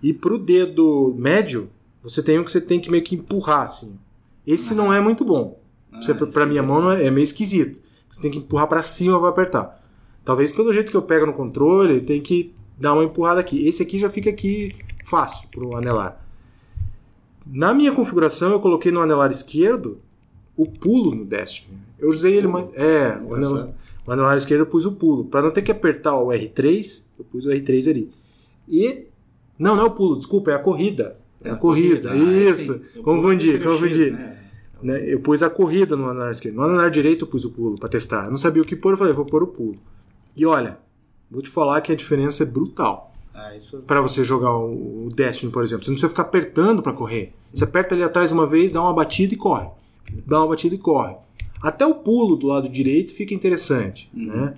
E 0.00 0.12
pro 0.12 0.38
dedo 0.38 1.12
médio, 1.18 1.68
você 2.02 2.22
tem 2.22 2.38
um 2.38 2.44
que 2.44 2.52
você 2.52 2.60
tem 2.60 2.78
que 2.78 2.90
meio 2.90 3.02
que 3.02 3.16
empurrar, 3.16 3.62
assim. 3.62 3.98
Esse 4.46 4.74
não 4.74 4.92
é 4.92 5.00
muito 5.00 5.24
bom. 5.24 5.58
Ah, 5.94 6.14
pra 6.32 6.46
minha 6.46 6.60
esquisito. 6.60 6.80
mão 6.82 6.90
é, 6.92 7.06
é 7.06 7.10
meio 7.10 7.24
esquisito. 7.24 7.80
Você 8.10 8.22
tem 8.22 8.30
que 8.30 8.38
empurrar 8.38 8.66
pra 8.68 8.82
cima 8.82 9.18
pra 9.18 9.28
apertar. 9.28 9.82
Talvez 10.24 10.50
pelo 10.52 10.72
jeito 10.72 10.90
que 10.90 10.96
eu 10.96 11.02
pego 11.02 11.26
no 11.26 11.32
controle, 11.32 12.00
tem 12.00 12.20
que 12.20 12.54
dar 12.78 12.94
uma 12.94 13.04
empurrada 13.04 13.40
aqui. 13.40 13.66
Esse 13.66 13.82
aqui 13.82 13.98
já 13.98 14.08
fica 14.08 14.30
aqui 14.30 14.74
fácil 15.04 15.48
pro 15.48 15.76
anelar. 15.76 16.20
Na 17.46 17.74
minha 17.74 17.92
configuração, 17.92 18.52
eu 18.52 18.60
coloquei 18.60 18.90
no 18.90 19.00
anelar 19.00 19.30
esquerdo 19.30 19.98
o 20.56 20.66
pulo 20.66 21.14
no 21.14 21.24
Destiny. 21.24 21.76
Eu 21.98 22.08
usei 22.08 22.34
ele 22.34 22.46
mais. 22.46 22.68
É, 22.74 23.18
o 23.22 23.34
anelar, 23.34 23.74
o 24.06 24.12
anelar 24.12 24.36
esquerdo 24.36 24.60
eu 24.60 24.66
pus 24.66 24.86
o 24.86 24.92
pulo. 24.92 25.24
Pra 25.24 25.42
não 25.42 25.50
ter 25.50 25.62
que 25.62 25.70
apertar 25.72 26.16
o 26.18 26.28
R3, 26.28 27.04
eu 27.18 27.24
pus 27.24 27.44
o 27.46 27.50
R3 27.50 27.90
ali. 27.90 28.10
E. 28.68 29.06
Não, 29.58 29.76
não 29.76 29.84
é 29.84 29.86
o 29.86 29.90
pulo, 29.90 30.16
desculpa, 30.16 30.50
é 30.50 30.54
a 30.54 30.58
corrida. 30.58 31.16
É 31.42 31.50
a 31.50 31.56
corrida. 31.56 32.12
Ah, 32.12 32.16
Isso. 32.16 32.74
sim. 32.78 32.98
O 32.98 33.02
Confundi, 33.02 33.58
confundi. 33.58 34.04
X, 34.04 34.12
né? 34.12 34.38
Né, 34.84 35.02
Eu 35.10 35.18
pus 35.18 35.42
a 35.42 35.48
corrida 35.48 35.96
no 35.96 36.10
anelar 36.10 36.30
esquerdo. 36.30 36.56
No 36.56 36.62
anelar 36.62 36.90
direito 36.90 37.24
eu 37.24 37.28
pus 37.28 37.44
o 37.46 37.50
pulo 37.50 37.78
pra 37.78 37.88
testar. 37.88 38.26
Eu 38.26 38.30
não 38.30 38.36
sabia 38.36 38.60
o 38.60 38.66
que 38.66 38.76
pôr, 38.76 38.92
eu 38.92 38.98
falei, 38.98 39.14
vou 39.14 39.24
pôr 39.24 39.42
o 39.42 39.46
pulo. 39.46 39.78
E 40.36 40.44
olha, 40.44 40.78
vou 41.30 41.40
te 41.40 41.48
falar 41.48 41.80
que 41.80 41.90
a 41.90 41.96
diferença 41.96 42.42
é 42.42 42.46
brutal. 42.46 43.12
Ah, 43.32 43.56
isso. 43.56 43.82
Pra 43.82 44.02
você 44.02 44.22
jogar 44.22 44.54
o 44.56 45.08
Destiny, 45.14 45.50
por 45.50 45.62
exemplo. 45.62 45.82
Você 45.84 45.90
não 45.90 45.94
precisa 45.94 46.10
ficar 46.10 46.22
apertando 46.22 46.82
pra 46.82 46.92
correr. 46.92 47.32
Você 47.52 47.64
aperta 47.64 47.94
ali 47.94 48.02
atrás 48.02 48.30
uma 48.30 48.46
vez, 48.46 48.72
dá 48.72 48.82
uma 48.82 48.92
batida 48.92 49.32
e 49.32 49.36
corre. 49.36 49.68
Dá 50.26 50.38
uma 50.40 50.48
batida 50.48 50.74
e 50.74 50.78
corre. 50.78 51.16
Até 51.62 51.86
o 51.86 51.94
pulo 51.94 52.36
do 52.36 52.46
lado 52.46 52.68
direito 52.68 53.14
fica 53.14 53.32
interessante, 53.32 54.10
né? 54.12 54.54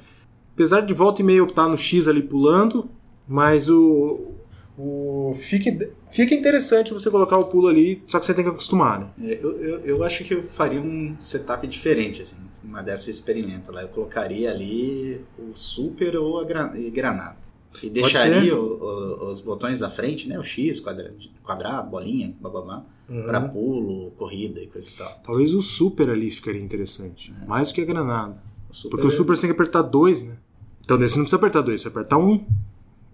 Apesar 0.52 0.80
de 0.80 0.92
volta 0.92 1.22
e 1.22 1.24
meia 1.24 1.38
eu 1.38 1.46
estar 1.46 1.68
no 1.68 1.76
X 1.76 2.08
ali 2.08 2.22
pulando, 2.22 2.88
mas 3.28 3.70
o, 3.70 4.32
o 4.78 5.32
fica, 5.34 5.90
fica 6.10 6.34
interessante 6.34 6.92
você 6.92 7.10
colocar 7.10 7.38
o 7.38 7.44
pulo 7.46 7.68
ali, 7.68 8.02
só 8.06 8.18
que 8.20 8.26
você 8.26 8.34
tem 8.34 8.44
que 8.44 8.50
acostumar, 8.50 9.00
né? 9.00 9.10
É, 9.22 9.38
Eu, 9.42 9.52
eu, 9.60 9.78
eu 9.80 10.02
acho 10.04 10.22
que 10.24 10.34
eu 10.34 10.42
faria 10.42 10.80
um 10.80 11.16
setup 11.18 11.66
diferente, 11.66 12.20
assim, 12.22 12.36
uma 12.62 12.82
dessa 12.82 13.10
experimento 13.10 13.72
lá. 13.72 13.82
Eu 13.82 13.88
colocaria 13.88 14.50
ali 14.50 15.24
o 15.38 15.54
super 15.56 16.16
ou 16.16 16.40
a 16.40 16.44
gra- 16.44 16.72
granada. 16.92 17.36
E 17.82 17.90
deixaria 17.90 18.54
o- 18.58 18.78
o- 18.82 19.30
os 19.30 19.40
botões 19.40 19.80
da 19.80 19.88
frente, 19.90 20.28
né? 20.28 20.38
O 20.38 20.44
X, 20.44 20.80
quadra- 20.80 21.14
quadrado, 21.42 21.90
bolinha, 21.90 22.34
bababá, 22.40 22.84
pra 23.26 23.40
Uhum. 23.40 23.48
pulo, 23.48 24.10
corrida 24.12 24.60
e 24.60 24.66
coisa 24.66 24.88
e 24.90 24.92
tal. 24.94 25.20
Talvez 25.24 25.52
o 25.54 25.60
super 25.62 26.08
ali 26.10 26.30
ficaria 26.30 26.60
interessante. 26.60 27.32
Mais 27.46 27.68
do 27.68 27.74
que 27.74 27.80
a 27.82 27.84
granada. 27.84 28.36
O 28.84 28.88
Porque 28.88 29.06
o 29.06 29.10
super 29.10 29.34
você 29.36 29.42
tem 29.42 29.50
que 29.50 29.54
apertar 29.54 29.82
dois, 29.82 30.22
né? 30.22 30.36
Então 30.84 30.96
desse 30.98 31.14
você 31.14 31.18
não 31.18 31.24
precisa 31.24 31.36
apertar 31.36 31.60
dois, 31.62 31.80
você 31.82 31.88
aperta 31.88 32.16
um. 32.16 32.46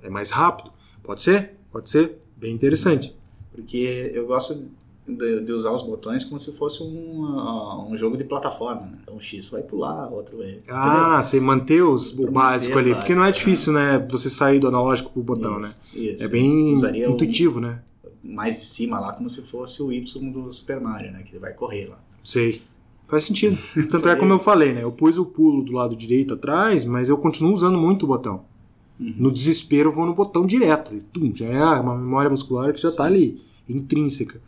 É 0.02 0.08
mais 0.10 0.30
rápido. 0.30 0.72
Pode 1.02 1.22
ser? 1.22 1.56
Pode 1.70 1.90
ser. 1.90 2.18
Bem 2.36 2.54
interessante. 2.54 3.14
Porque 3.52 4.10
eu 4.14 4.26
gosto 4.26 4.68
de, 5.06 5.40
de 5.40 5.52
usar 5.52 5.72
os 5.72 5.82
botões 5.82 6.24
como 6.24 6.38
se 6.38 6.52
fosse 6.52 6.82
um, 6.82 7.86
um 7.90 7.96
jogo 7.96 8.16
de 8.16 8.24
plataforma. 8.24 8.82
Né? 8.82 8.98
Então 9.02 9.16
o 9.16 9.20
X 9.20 9.48
vai 9.48 9.62
pular, 9.62 10.08
o 10.10 10.14
outro 10.14 10.38
vai. 10.38 10.60
Ah, 10.68 11.22
você 11.22 11.38
manter 11.40 11.82
os, 11.82 12.18
o 12.18 12.30
básico 12.30 12.78
ali. 12.78 12.94
Porque 12.94 13.14
não 13.14 13.24
é 13.24 13.28
básico, 13.28 13.46
difícil, 13.50 13.72
né? 13.72 14.06
Você 14.10 14.30
sair 14.30 14.58
do 14.58 14.68
analógico 14.68 15.10
pro 15.10 15.22
botão, 15.22 15.58
Isso, 15.58 15.68
né? 15.68 15.74
Isso. 15.94 16.24
É 16.24 16.28
bem 16.28 16.74
Usaria 16.74 17.10
um- 17.10 17.14
intuitivo, 17.14 17.60
né? 17.60 17.82
mais 18.24 18.60
de 18.60 18.66
cima 18.66 19.00
lá, 19.00 19.12
como 19.12 19.28
se 19.28 19.42
fosse 19.42 19.82
o 19.82 19.92
Y 19.92 20.30
do 20.30 20.52
Super 20.52 20.80
Mario, 20.80 21.10
né? 21.10 21.22
Que 21.24 21.32
ele 21.32 21.40
vai 21.40 21.52
correr 21.52 21.86
lá. 21.88 21.98
Sei. 22.22 22.62
Faz 23.08 23.24
sentido. 23.24 23.58
Tanto 23.90 24.08
é 24.08 24.14
como 24.16 24.32
eu 24.32 24.38
falei, 24.38 24.72
né? 24.72 24.84
Eu 24.84 24.92
pus 24.92 25.18
o 25.18 25.26
pulo 25.26 25.62
do 25.62 25.72
lado 25.72 25.96
direito 25.96 26.34
atrás, 26.34 26.84
mas 26.84 27.08
eu 27.08 27.18
continuo 27.18 27.52
usando 27.52 27.76
muito 27.76 28.04
o 28.04 28.06
botão. 28.06 28.44
Uhum. 29.02 29.14
No 29.18 29.30
desespero, 29.32 29.88
eu 29.90 29.94
vou 29.94 30.06
no 30.06 30.14
botão 30.14 30.46
direto. 30.46 30.94
E, 30.94 31.00
tum, 31.02 31.32
já 31.34 31.46
é 31.46 31.62
uma 31.80 31.96
memória 31.96 32.30
muscular 32.30 32.72
que 32.72 32.80
já 32.80 32.90
tá 32.90 33.04
ali, 33.04 33.42
intrínseca. 33.68 34.40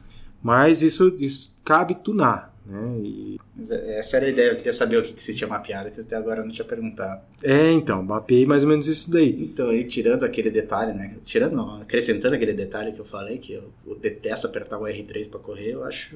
Mas 0.42 0.82
isso, 0.82 1.14
isso 1.18 1.54
cabe 1.64 1.94
tunar, 1.94 2.54
né? 2.66 2.98
E- 3.02 3.40
é- 3.70 3.98
essa 3.98 4.16
era 4.18 4.26
a 4.26 4.28
ideia, 4.28 4.50
eu 4.50 4.56
queria 4.56 4.72
saber 4.74 4.98
o 4.98 5.02
que, 5.02 5.12
que 5.14 5.22
você 5.22 5.32
tinha 5.32 5.48
mapeado, 5.48 5.90
que 5.90 6.00
até 6.00 6.16
agora 6.16 6.40
eu 6.40 6.44
não 6.44 6.52
tinha 6.52 6.64
perguntado. 6.66 7.22
é, 7.42 7.72
então, 7.72 8.02
mapeei 8.02 8.44
mais 8.44 8.62
ou 8.62 8.68
menos 8.68 8.86
isso 8.86 9.10
daí. 9.10 9.42
Então, 9.44 9.70
aí 9.70 9.84
tirando 9.84 10.22
aquele 10.24 10.50
detalhe, 10.50 10.92
né? 10.92 11.16
Tirando, 11.24 11.54
não, 11.56 11.80
acrescentando 11.80 12.34
aquele 12.34 12.52
detalhe 12.52 12.92
que 12.92 13.00
eu 13.00 13.04
falei, 13.04 13.38
que 13.38 13.54
eu, 13.54 13.70
eu 13.86 13.96
detesto 13.96 14.46
apertar 14.46 14.78
o 14.78 14.82
R3 14.84 15.30
pra 15.30 15.40
correr, 15.40 15.72
eu 15.72 15.84
acho 15.84 16.14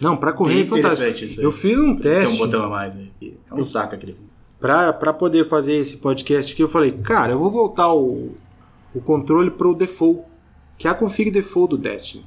Não, 0.00 0.16
pra 0.16 0.32
correr 0.34 0.62
é 0.62 0.66
fantástico. 0.66 1.24
isso 1.24 1.40
aí. 1.40 1.44
Eu 1.46 1.50
fiz 1.52 1.78
um 1.78 1.96
Tem 1.96 2.12
um 2.12 2.20
teste. 2.20 2.36
botão 2.38 2.62
a 2.64 2.68
mais 2.70 2.96
aí. 2.96 3.10
É 3.50 3.54
um 3.54 3.62
saco 3.62 3.94
aquele. 3.96 4.16
Pra, 4.62 4.92
pra 4.92 5.12
poder 5.12 5.46
fazer 5.48 5.74
esse 5.74 5.96
podcast 5.98 6.52
aqui, 6.52 6.62
eu 6.62 6.68
falei, 6.68 6.92
cara, 6.92 7.32
eu 7.32 7.38
vou 7.38 7.50
voltar 7.50 7.92
o, 7.92 8.30
o 8.94 9.00
controle 9.00 9.50
pro 9.50 9.74
default, 9.74 10.22
que 10.78 10.86
é 10.86 10.90
a 10.90 10.94
config 10.94 11.30
default 11.30 11.70
do 11.70 11.78
Destiny. 11.78 12.24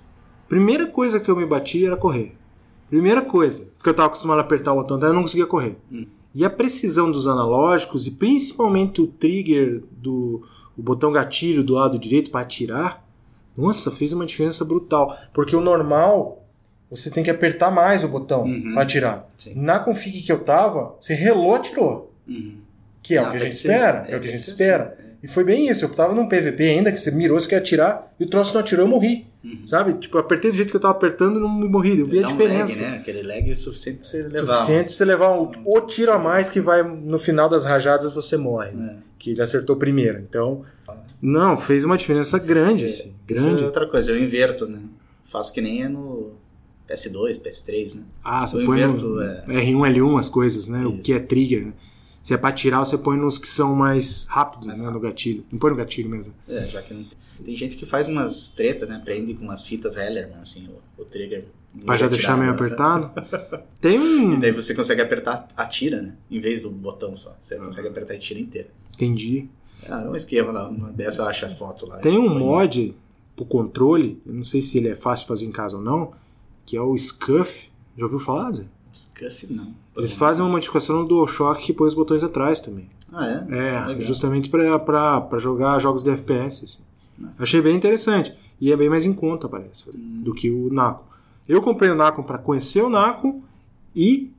Primeira 0.47 0.85
coisa 0.85 1.19
que 1.19 1.29
eu 1.29 1.35
me 1.35 1.45
bati 1.45 1.85
era 1.85 1.95
correr. 1.97 2.35
Primeira 2.89 3.21
coisa, 3.21 3.65
porque 3.77 3.89
eu 3.89 3.93
tava 3.93 4.07
acostumado 4.07 4.37
a 4.37 4.41
apertar 4.41 4.73
o 4.73 4.75
botão, 4.75 4.97
então 4.97 5.09
eu 5.09 5.15
não 5.15 5.21
conseguia 5.23 5.47
correr. 5.47 5.77
Hum. 5.91 6.05
E 6.35 6.43
a 6.43 6.49
precisão 6.49 7.09
dos 7.09 7.25
analógicos, 7.27 8.05
e 8.05 8.11
principalmente 8.11 9.01
o 9.01 9.07
trigger 9.07 9.81
do 9.91 10.43
o 10.77 10.83
botão 10.83 11.11
gatilho 11.13 11.63
do 11.63 11.73
lado 11.75 11.97
direito 11.97 12.29
para 12.29 12.41
atirar, 12.41 13.07
nossa, 13.57 13.89
fez 13.89 14.11
uma 14.11 14.25
diferença 14.25 14.65
brutal. 14.65 15.17
Porque 15.33 15.55
o 15.55 15.61
normal, 15.61 16.43
você 16.91 17.09
tem 17.09 17.23
que 17.23 17.29
apertar 17.31 17.71
mais 17.71 18.03
o 18.03 18.09
botão 18.09 18.43
Uhum. 18.43 18.73
para 18.73 18.81
atirar. 18.83 19.27
Sim. 19.37 19.53
Na 19.55 19.79
config 19.79 20.21
que 20.21 20.31
eu 20.33 20.43
tava, 20.43 20.93
você 20.99 21.13
relou, 21.13 21.55
atirou. 21.55 22.11
Uhum. 22.27 22.55
Que 23.03 23.15
é 23.15 23.21
o 23.21 23.29
que 23.31 23.37
a 23.37 23.39
gente 23.39 23.55
ser- 23.55 23.67
espera. 23.71 24.05
É, 24.09 24.17
o 24.17 24.19
que 24.19 24.27
a 24.27 24.31
gente 24.31 24.41
ser 24.41 24.51
espera. 24.51 24.95
assim, 24.99 25.09
E 25.23 25.27
foi 25.27 25.43
bem 25.43 25.69
isso. 25.69 25.85
Eu 25.85 25.89
tava 25.89 26.13
num 26.15 26.27
PVP 26.27 26.63
ainda, 26.67 26.91
que 26.91 26.99
você 26.99 27.11
mirou, 27.11 27.39
você 27.39 27.47
quer 27.47 27.57
atirar, 27.57 28.11
e 28.19 28.23
o 28.23 28.27
troço 28.27 28.53
não 28.53 28.61
atirou, 28.61 28.85
eu 28.85 28.89
morri. 28.89 29.25
Uhum. 29.43 29.59
Sabe? 29.67 29.93
Tipo, 29.95 30.17
apertei 30.17 30.49
do 30.51 30.57
jeito 30.57 30.69
que 30.71 30.75
eu 30.75 30.81
tava 30.81 30.93
apertando 30.95 31.37
e 31.37 31.39
não 31.39 31.47
morri. 31.49 31.99
Eu 31.99 32.05
vi 32.07 32.17
a 32.19 32.21
Dá 32.23 32.27
um 32.27 32.31
diferença. 32.31 32.81
lag, 32.81 32.91
né? 32.93 32.97
Aquele 32.97 33.21
lag 33.23 33.51
é 33.51 33.55
suficiente 33.55 33.99
pra 33.99 34.07
você 34.09 34.23
levar. 34.23 34.57
Suficiente 34.57 34.85
pra 34.87 34.93
você 34.95 35.05
levar 35.05 35.39
um, 35.39 35.51
o 35.65 35.81
tiro 35.81 36.11
a 36.11 36.17
mais 36.19 36.49
que 36.49 36.59
vai 36.59 36.81
no 36.83 37.19
final 37.19 37.47
das 37.47 37.63
rajadas 37.63 38.11
você 38.13 38.37
morre. 38.37 38.71
né? 38.71 38.97
É. 38.99 39.05
Que 39.19 39.31
ele 39.31 39.41
acertou 39.41 39.75
primeiro. 39.75 40.19
Então, 40.19 40.63
não, 41.21 41.57
fez 41.57 41.83
uma 41.83 41.97
diferença 41.97 42.37
grande, 42.39 42.85
assim. 42.85 43.13
Isso 43.29 43.43
Grande. 43.45 43.63
é 43.63 43.65
outra 43.65 43.87
coisa, 43.87 44.11
eu 44.11 44.19
inverto, 44.19 44.67
né? 44.67 44.79
Faço 45.23 45.51
que 45.53 45.61
nem 45.61 45.83
é 45.83 45.89
no 45.89 46.33
PS2, 46.87 47.39
PS3, 47.39 47.95
né? 47.95 48.03
Ah, 48.23 48.45
você 48.45 48.57
Eu 48.61 48.65
põe 48.65 48.79
inverto, 48.81 49.05
no 49.07 49.21
é. 49.21 49.43
R1, 49.47 49.77
L1 49.95 50.19
as 50.19 50.29
coisas, 50.29 50.67
né? 50.67 50.85
O 50.85 50.93
Isso. 50.93 51.01
que 51.01 51.13
é 51.13 51.19
trigger, 51.19 51.65
né? 51.67 51.73
Se 52.25 52.33
é 52.33 52.37
pra 52.37 52.51
tirar, 52.51 52.79
você 52.79 52.97
põe 52.97 53.17
nos 53.17 53.37
que 53.37 53.47
são 53.47 53.75
mais 53.75 54.25
rápidos, 54.27 54.65
Mais 54.65 54.79
né? 54.79 54.85
rápido. 54.87 54.99
No 54.99 55.07
gatilho. 55.07 55.45
Não 55.51 55.59
põe 55.59 55.69
no 55.69 55.75
gatilho 55.75 56.09
mesmo. 56.09 56.33
É, 56.49 56.65
já 56.65 56.81
que 56.81 56.91
não 56.91 57.03
tem. 57.03 57.17
Tem 57.45 57.55
gente 57.55 57.77
que 57.77 57.85
faz 57.85 58.07
umas 58.07 58.49
tretas, 58.49 58.89
né? 58.89 58.99
Prende 59.05 59.35
com 59.35 59.43
umas 59.43 59.63
fitas 59.63 59.95
Hellerman, 59.95 60.37
assim, 60.37 60.67
o, 60.97 61.03
o 61.03 61.05
trigger. 61.05 61.45
Pra 61.85 61.95
já 61.95 62.07
deixar 62.07 62.35
meio 62.35 62.51
apertado. 62.51 63.11
apertado. 63.15 63.63
Tem 63.79 63.99
um. 63.99 64.33
E 64.33 64.39
daí 64.39 64.49
você 64.49 64.73
consegue 64.73 65.03
apertar 65.03 65.47
a 65.55 65.65
tira, 65.67 66.01
né? 66.01 66.15
Em 66.31 66.39
vez 66.39 66.63
do 66.63 66.71
botão 66.71 67.15
só. 67.15 67.37
Você 67.39 67.59
consegue 67.59 67.89
apertar 67.89 68.15
a 68.15 68.17
tira 68.17 68.39
inteira. 68.39 68.69
Entendi. 68.95 69.47
Ah, 69.87 70.01
é 70.01 70.09
um 70.09 70.15
esquema 70.15 70.51
lá. 70.51 70.67
Uma 70.67 70.91
dessa 70.91 71.21
eu 71.21 71.27
acho 71.27 71.45
a 71.45 71.49
foto 71.51 71.85
lá. 71.85 71.99
Tem 71.99 72.17
um 72.17 72.39
mod 72.39 72.97
pro 73.35 73.45
controle, 73.45 74.19
eu 74.25 74.33
não 74.33 74.43
sei 74.43 74.63
se 74.63 74.79
ele 74.79 74.87
é 74.87 74.95
fácil 74.95 75.25
de 75.25 75.27
fazer 75.27 75.45
em 75.45 75.51
casa 75.51 75.77
ou 75.77 75.83
não, 75.83 76.11
que 76.65 76.75
é 76.75 76.81
o 76.81 76.97
Scuff. 76.97 77.69
Já 77.95 78.03
ouviu 78.03 78.19
falar, 78.19 78.51
Zé? 78.51 78.65
Scuff, 78.95 79.51
não. 79.53 79.73
Eles 79.97 80.13
fazem 80.13 80.43
uma 80.43 80.51
modificação 80.51 80.99
no 81.01 81.07
DualShock 81.07 81.61
que 81.65 81.73
põe 81.73 81.87
os 81.87 81.93
botões 81.93 82.23
atrás 82.23 82.59
também. 82.59 82.89
Ah, 83.11 83.27
é? 83.27 83.33
É, 83.57 83.79
Legal. 83.87 84.01
justamente 84.01 84.49
pra 84.49 85.37
jogar 85.39 85.79
jogos 85.79 86.03
de 86.03 86.09
FPS. 86.11 86.63
assim. 86.65 86.83
Achei 87.39 87.61
bem 87.61 87.75
interessante. 87.75 88.35
E 88.59 88.71
é 88.71 88.77
bem 88.77 88.89
mais 88.89 89.05
em 89.05 89.13
conta, 89.13 89.47
parece, 89.49 89.83
Hum. 89.95 90.21
do 90.23 90.33
que 90.33 90.49
o 90.49 90.71
Naco. 90.73 91.03
Eu 91.47 91.61
comprei 91.61 91.89
o 91.89 91.95
Naco 91.95 92.23
pra 92.23 92.37
conhecer 92.37 92.81
o 92.81 92.89
Naco 92.89 93.41
e 93.95 94.31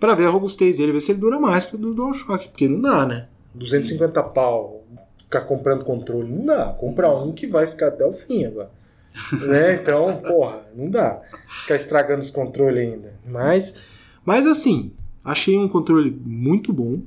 pra 0.00 0.14
ver 0.14 0.26
a 0.26 0.30
robustez 0.30 0.78
dele, 0.78 0.92
ver 0.92 1.00
se 1.00 1.12
ele 1.12 1.20
dura 1.20 1.38
mais 1.38 1.66
que 1.66 1.74
o 1.76 1.78
do 1.78 1.92
DualShock, 1.94 2.48
porque 2.48 2.66
não 2.68 2.80
dá, 2.80 3.04
né? 3.06 3.28
250 3.54 4.22
pau, 4.22 4.84
ficar 5.18 5.42
comprando 5.42 5.84
controle, 5.84 6.28
não 6.30 6.44
dá. 6.46 6.66
Comprar 6.78 7.14
um 7.14 7.32
que 7.32 7.46
vai 7.46 7.66
ficar 7.66 7.88
até 7.88 8.04
o 8.06 8.12
fim 8.12 8.44
agora. 8.44 8.70
né? 9.46 9.74
Então, 9.74 10.16
porra, 10.26 10.62
não 10.76 10.88
dá. 10.90 11.20
Ficar 11.62 11.76
estragando 11.76 12.20
os 12.20 12.30
controles 12.30 12.88
ainda. 12.92 13.14
Mas, 13.26 13.82
mas 14.28 14.46
assim, 14.46 14.92
achei 15.24 15.56
um 15.56 15.66
controle 15.66 16.10
muito 16.22 16.70
bom, 16.70 17.00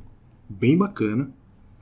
bem 0.49 0.75
bacana. 0.75 1.29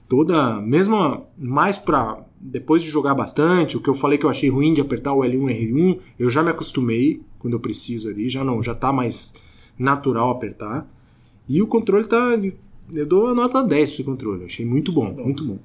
Toda, 0.09 0.59
mesmo 0.59 0.97
a- 0.97 1.21
mais 1.37 1.77
pra 1.77 2.25
depois 2.41 2.83
de 2.83 2.89
jogar 2.89 3.15
bastante, 3.15 3.77
o 3.77 3.81
que 3.81 3.89
eu 3.89 3.95
falei 3.95 4.17
que 4.17 4.25
eu 4.25 4.29
achei 4.29 4.49
ruim 4.49 4.73
de 4.73 4.81
apertar 4.81 5.13
o 5.13 5.23
L1 5.23 5.45
R1, 5.49 5.97
eu 6.19 6.29
já 6.29 6.43
me 6.43 6.49
acostumei 6.49 7.21
quando 7.39 7.53
eu 7.53 7.59
preciso 7.61 8.09
ali, 8.09 8.29
já 8.29 8.43
não, 8.43 8.61
já 8.61 8.75
tá 8.75 8.91
mais 8.91 9.35
natural 9.77 10.29
apertar. 10.29 10.85
E 11.47 11.61
o 11.61 11.67
controle 11.67 12.05
tá 12.05 12.37
Eu 12.93 13.05
dou 13.05 13.23
uma 13.25 13.33
nota 13.35 13.63
10 13.63 13.93
pro 13.95 14.03
controle. 14.03 14.43
Achei 14.43 14.65
muito 14.65 14.91
bom, 14.91 15.13
muito 15.13 15.45
bom. 15.45 15.57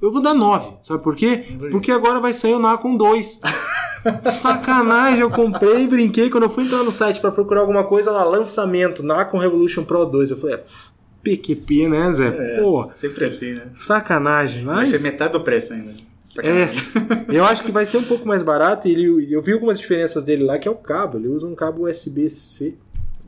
Eu 0.00 0.10
vou 0.10 0.22
dar 0.22 0.34
9. 0.34 0.72
Sabe 0.82 1.02
por 1.02 1.14
quê? 1.14 1.44
Porque 1.70 1.92
agora 1.92 2.20
vai 2.20 2.32
sair 2.32 2.54
o 2.54 2.58
Nacon 2.58 2.96
2. 2.96 3.40
Sacanagem, 4.30 5.20
eu 5.20 5.30
comprei 5.30 5.84
e 5.84 5.86
brinquei. 5.86 6.30
Quando 6.30 6.44
eu 6.44 6.50
fui 6.50 6.64
entrar 6.64 6.82
no 6.82 6.90
site 6.90 7.20
pra 7.20 7.30
procurar 7.30 7.60
alguma 7.60 7.84
coisa 7.84 8.10
lá, 8.10 8.24
lançamento, 8.24 9.02
Nacon 9.02 9.38
Revolution 9.38 9.84
Pro 9.84 10.06
2. 10.06 10.30
Eu 10.30 10.36
falei, 10.38 10.56
é, 10.56 10.64
PQP, 11.22 11.88
né, 11.88 12.12
Zé? 12.12 12.28
É, 12.28 12.62
Pô, 12.62 12.82
sempre 12.84 13.26
assim, 13.26 13.52
né? 13.54 13.72
sacanagem. 13.76 14.64
Vai 14.64 14.76
Mas, 14.76 14.88
ser 14.88 15.00
metade 15.00 15.32
do 15.34 15.40
preço 15.42 15.74
ainda. 15.74 15.90
é, 15.90 15.94
Sacanagem. 16.24 16.82
eu 17.28 17.44
acho 17.44 17.62
que 17.62 17.70
vai 17.72 17.84
ser 17.84 17.98
um 17.98 18.04
pouco 18.04 18.26
mais 18.26 18.42
barato. 18.42 18.88
E 18.88 18.92
ele, 18.92 19.34
eu 19.34 19.42
vi 19.42 19.52
algumas 19.52 19.78
diferenças 19.78 20.24
dele 20.24 20.44
lá, 20.44 20.58
que 20.58 20.66
é 20.66 20.70
o 20.70 20.76
cabo. 20.76 21.18
Ele 21.18 21.28
usa 21.28 21.46
um 21.46 21.54
cabo 21.54 21.86
USB-C. 21.86 22.78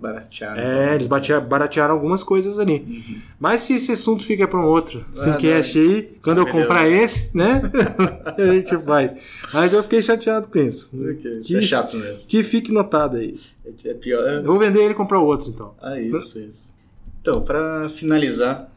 Barateado. 0.03 0.61
É, 0.61 0.95
eles 0.97 1.07
batia- 1.07 1.41
baratearam 1.41 1.95
algumas 1.95 2.23
coisas 2.25 2.59
ali. 2.59 3.23
Mas 3.39 3.61
se 3.63 3.75
esse 3.75 3.93
assunto 3.93 4.25
fica 4.25 4.49
para 4.49 4.59
um 4.61 4.65
outro 4.65 5.05
Simcast 5.15 5.79
não, 5.79 5.85
aí, 5.91 6.17
quando 6.23 6.39
eu 6.39 6.47
comprar 6.47 6.83
Deus. 6.85 7.03
esse, 7.03 7.37
né? 7.37 7.63
a 8.37 8.53
gente 8.53 8.77
faz. 8.85 9.13
Mas 9.55 9.73
eu 9.73 9.83
fiquei 9.83 10.03
chateado 10.03 10.49
com 10.49 10.59
isso. 10.59 10.91
Ok, 11.11 11.31
Isso 11.39 11.57
é 11.57 11.61
Que, 11.61 11.67
chato 11.67 11.97
mesmo. 11.97 12.29
que 12.29 12.43
fique 12.43 12.73
notado 12.73 13.17
aí. 13.17 13.39
É 13.85 13.95
pior. 13.95 14.29
Eu 14.29 14.43
vou 14.45 14.59
vender 14.59 14.81
ele 14.81 14.91
e 14.93 14.97
comprar 14.97 15.21
outro, 15.21 15.49
então. 15.49 15.75
Ah, 15.81 15.99
isso, 16.01 16.39
isso. 16.41 16.75
Então, 17.21 17.41
pra 17.43 17.89
finalizar, 17.89 18.69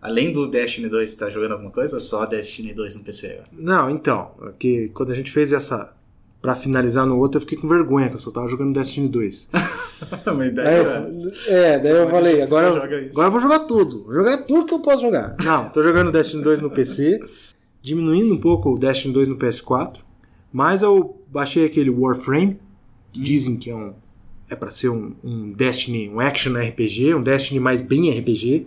além 0.00 0.32
do 0.32 0.48
Destiny 0.50 0.88
2, 0.88 1.10
você 1.10 1.16
tá 1.16 1.30
jogando 1.30 1.52
alguma 1.52 1.70
coisa 1.70 1.94
ou 1.94 2.00
só 2.00 2.26
Destiny 2.26 2.74
2 2.74 2.96
no 2.96 3.04
PC? 3.04 3.40
Não, 3.52 3.88
então, 3.88 4.32
que 4.58 4.88
quando 4.92 5.12
a 5.12 5.14
gente 5.14 5.30
fez 5.30 5.52
essa. 5.52 5.92
Pra 6.42 6.56
finalizar 6.56 7.06
no 7.06 7.16
outro, 7.18 7.36
eu 7.38 7.40
fiquei 7.42 7.56
com 7.56 7.68
vergonha, 7.68 8.08
que 8.08 8.14
eu 8.14 8.18
só 8.18 8.32
tava 8.32 8.48
jogando 8.48 8.72
Destiny 8.72 9.08
2. 9.08 9.50
Uma 10.26 10.44
ideia. 10.44 10.76
Eu- 11.48 11.54
é, 11.54 11.78
daí 11.78 11.92
eu 11.92 12.10
falei, 12.10 12.42
agora, 12.42 12.68
agora 12.84 13.28
eu 13.28 13.30
vou 13.30 13.40
jogar 13.40 13.60
tudo. 13.60 14.02
Vou 14.02 14.14
jogar 14.14 14.38
tudo 14.38 14.66
que 14.66 14.74
eu 14.74 14.80
posso 14.80 15.02
jogar. 15.02 15.36
Não, 15.44 15.68
tô 15.68 15.80
jogando 15.84 16.10
Destiny 16.10 16.42
2 16.42 16.60
no 16.60 16.68
PC, 16.68 17.20
diminuindo 17.80 18.34
um 18.34 18.38
pouco 18.40 18.70
o 18.72 18.78
Destiny 18.78 19.14
2 19.14 19.28
no 19.28 19.36
PS4, 19.36 19.98
mas 20.52 20.82
eu 20.82 21.16
baixei 21.28 21.64
aquele 21.64 21.90
Warframe, 21.90 22.58
que 23.12 23.20
dizem 23.20 23.56
que 23.56 23.70
é 23.70 23.74
um 23.76 23.94
é 24.50 24.56
para 24.56 24.70
ser 24.70 24.90
um, 24.90 25.14
um 25.24 25.52
Destiny, 25.52 26.10
um 26.10 26.20
action 26.20 26.52
RPG, 26.58 27.14
um 27.14 27.22
Destiny 27.22 27.58
mais 27.60 27.80
bem 27.80 28.10
RPG. 28.10 28.66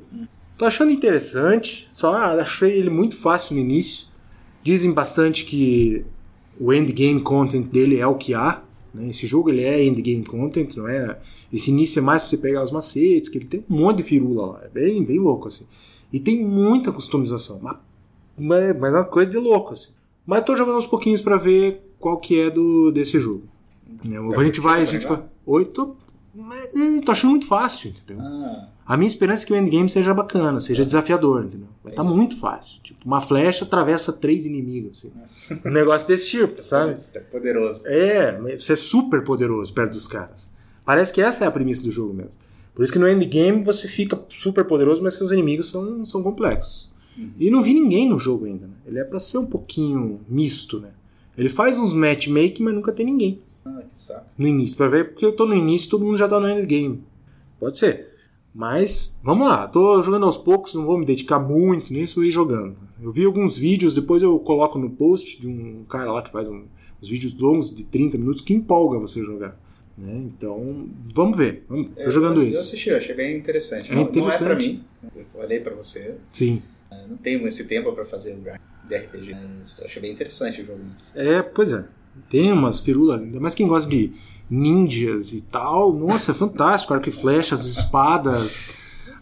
Tô 0.57 0.65
achando 0.65 0.89
interessante, 0.91 1.87
só 1.91 2.13
achei 2.39 2.71
ele 2.71 2.89
muito 2.89 3.15
fácil 3.15 3.53
no 3.55 3.61
início. 3.61 4.07
Dizem 4.63 4.91
bastante 4.93 5.43
que 5.45 6.03
o 6.59 6.73
endgame 6.73 7.21
content 7.21 7.65
dele 7.67 7.99
é 7.99 8.07
o 8.07 8.15
que 8.15 8.33
há. 8.33 8.63
Né? 8.93 9.09
Esse 9.09 9.27
jogo 9.27 9.49
ele 9.49 9.63
é 9.63 9.83
endgame 9.83 10.25
content, 10.25 10.75
não 10.75 10.87
é? 10.87 11.19
Esse 11.51 11.71
início 11.71 11.99
é 11.99 12.01
mais 12.01 12.23
pra 12.23 12.29
você 12.29 12.37
pegar 12.37 12.63
os 12.63 12.71
macetes, 12.71 13.29
que 13.29 13.37
ele 13.37 13.45
tem 13.45 13.63
um 13.69 13.77
monte 13.77 13.97
de 13.97 14.03
firula 14.03 14.45
lá. 14.45 14.61
É 14.63 14.69
bem, 14.69 15.03
bem 15.03 15.19
louco, 15.19 15.47
assim. 15.47 15.65
E 16.11 16.19
tem 16.19 16.45
muita 16.45 16.91
customização. 16.91 17.61
Mas, 17.61 18.77
mas 18.77 18.93
é 18.93 18.97
uma 18.97 19.05
coisa 19.05 19.29
de 19.29 19.37
louco, 19.37 19.73
assim. 19.73 19.91
Mas 20.25 20.43
tô 20.43 20.55
jogando 20.55 20.77
uns 20.77 20.87
pouquinhos 20.87 21.21
pra 21.21 21.37
ver 21.37 21.93
qual 21.99 22.17
que 22.17 22.39
é 22.39 22.49
do, 22.49 22.91
desse 22.91 23.19
jogo. 23.19 23.43
Né? 24.03 24.17
A 24.35 24.43
gente 24.43 24.59
vai, 24.59 24.81
a 24.81 24.85
gente 24.85 25.05
vai. 25.05 25.23
Oi, 25.45 25.65
tô. 25.65 25.95
Mas, 26.33 26.73
tô 27.05 27.11
achando 27.11 27.31
muito 27.31 27.47
fácil, 27.47 27.89
entendeu? 27.91 28.23
Ah, 28.23 28.69
A 28.85 28.95
minha 28.95 29.07
esperança 29.07 29.43
é 29.43 29.47
que 29.47 29.53
o 29.53 29.55
endgame 29.55 29.89
seja 29.89 30.13
bacana, 30.13 30.59
seja 30.61 30.85
desafiador, 30.85 31.45
entendeu? 31.45 31.67
Mas 31.83 31.93
tá 31.95 32.03
muito 32.03 32.39
fácil. 32.39 32.79
Tipo, 32.83 32.99
uma 33.05 33.19
flecha 33.19 33.65
atravessa 33.65 34.13
três 34.13 34.45
inimigos, 34.45 34.99
assim. 35.49 35.59
Um 35.65 35.71
negócio 35.71 36.07
desse 36.07 36.27
tipo, 36.27 36.61
sabe? 36.63 36.93
isso 36.93 37.11
tá 37.11 37.19
poderoso. 37.19 37.87
É, 37.87 38.39
você 38.57 38.73
é 38.73 38.75
super 38.75 39.23
poderoso 39.23 39.73
perto 39.73 39.93
dos 39.93 40.05
caras. 40.07 40.49
Parece 40.85 41.11
que 41.11 41.19
essa 41.21 41.45
é 41.45 41.47
a 41.47 41.51
premissa 41.51 41.81
do 41.81 41.89
jogo 41.91 42.13
mesmo. 42.13 42.31
Por 42.75 42.83
isso 42.83 42.93
que 42.93 42.99
no 42.99 43.07
endgame 43.09 43.63
você 43.63 43.87
fica 43.87 44.21
super 44.29 44.65
poderoso, 44.65 45.01
mas 45.01 45.15
seus 45.15 45.31
inimigos 45.31 45.71
são, 45.71 46.05
são 46.05 46.21
complexos. 46.21 46.93
E 47.39 47.49
não 47.49 47.63
vi 47.63 47.73
ninguém 47.73 48.07
no 48.09 48.19
jogo 48.19 48.45
ainda, 48.45 48.67
né? 48.67 48.73
Ele 48.85 48.99
é 48.99 49.03
pra 49.03 49.19
ser 49.21 49.37
um 49.39 49.45
pouquinho 49.47 50.19
misto, 50.29 50.79
né? 50.81 50.89
Ele 51.37 51.49
faz 51.49 51.79
uns 51.79 51.93
matchmaking, 51.93 52.61
mas 52.63 52.73
nunca 52.75 52.91
tem 52.91 53.05
ninguém 53.05 53.41
Ah, 53.65 53.81
que 53.89 53.97
saco. 53.99 54.27
no 54.37 54.45
início. 54.47 54.75
Pra 54.77 54.89
ver, 54.89 55.09
porque 55.11 55.25
eu 55.25 55.31
tô 55.31 55.45
no 55.45 55.55
início 55.55 55.89
todo 55.89 56.05
mundo 56.05 56.17
já 56.17 56.27
tá 56.27 56.39
no 56.39 56.47
endgame. 56.49 57.01
Pode 57.59 57.77
ser. 57.77 58.14
Mas, 58.57 59.19
vamos 59.21 59.45
lá. 59.47 59.67
Tô 59.67 60.01
jogando 60.01 60.25
aos 60.25 60.37
poucos, 60.37 60.73
não 60.73 60.85
vou 60.85 60.97
me 60.97 61.05
dedicar 61.05 61.39
muito 61.39 61.91
nisso 61.91 62.23
e 62.23 62.29
ir 62.29 62.31
jogando. 62.31 62.77
Eu 63.01 63.11
vi 63.11 63.25
alguns 63.25 63.57
vídeos, 63.57 63.93
depois 63.93 64.23
eu 64.23 64.39
coloco 64.39 64.79
no 64.79 64.89
post 64.89 65.41
de 65.41 65.47
um 65.47 65.83
cara 65.89 66.09
lá 66.09 66.21
que 66.21 66.31
faz 66.31 66.47
um- 66.49 66.63
uns 67.03 67.09
vídeos 67.09 67.37
longos 67.37 67.75
de 67.75 67.83
30 67.83 68.17
minutos 68.17 68.41
que 68.41 68.53
empolga 68.53 68.97
você 68.97 69.21
jogar. 69.21 69.59
Né? 69.97 70.23
Então, 70.25 70.87
vamos 71.13 71.37
ver. 71.37 71.65
Vamos, 71.67 71.89
tô 71.89 71.99
Eu- 71.99 72.11
jogando 72.11 72.37
eu, 72.37 72.43
Eu 72.43 72.49
isso. 72.51 72.61
assisti, 72.61 72.89
eu 72.89 72.97
achei 72.97 73.13
bem 73.13 73.35
interessante. 73.37 73.91
É 73.91 73.95
não, 73.95 74.01
não 74.03 74.07
é 74.07 74.09
interessante. 74.11 74.43
pra 74.45 74.55
mim. 74.55 74.83
Eu 75.15 75.25
falei 75.25 75.59
pra 75.59 75.75
você. 75.75 76.15
Sim. 76.31 76.61
eu 76.91 77.09
Não 77.09 77.17
tenho 77.17 77.45
esse 77.47 77.67
tempo 77.67 77.91
pra 77.91 78.05
fazer 78.05 78.33
o 78.33 78.37
grind 78.37 78.57
de 78.87 78.95
RPG, 78.95 79.31
mas 79.33 79.79
eu 79.79 79.85
achei 79.85 80.01
bem 80.01 80.11
interessante 80.13 80.61
o 80.61 80.65
jogo. 80.65 80.79
É, 81.13 81.41
pois 81.41 81.71
é. 81.73 81.85
Tem 82.29 82.51
umas 82.53 82.79
firulas, 82.79 83.19
ainda 83.21 83.39
mais 83.41 83.53
quem 83.53 83.67
gosta 83.67 83.89
de 83.89 84.13
ninjas 84.49 85.33
e 85.33 85.41
tal. 85.41 85.93
Nossa, 85.93 86.31
é 86.31 86.33
fantástico. 86.33 86.93
Arco 86.93 87.09
e 87.09 87.11
flecha, 87.11 87.55
as 87.55 87.65
espadas, 87.65 88.71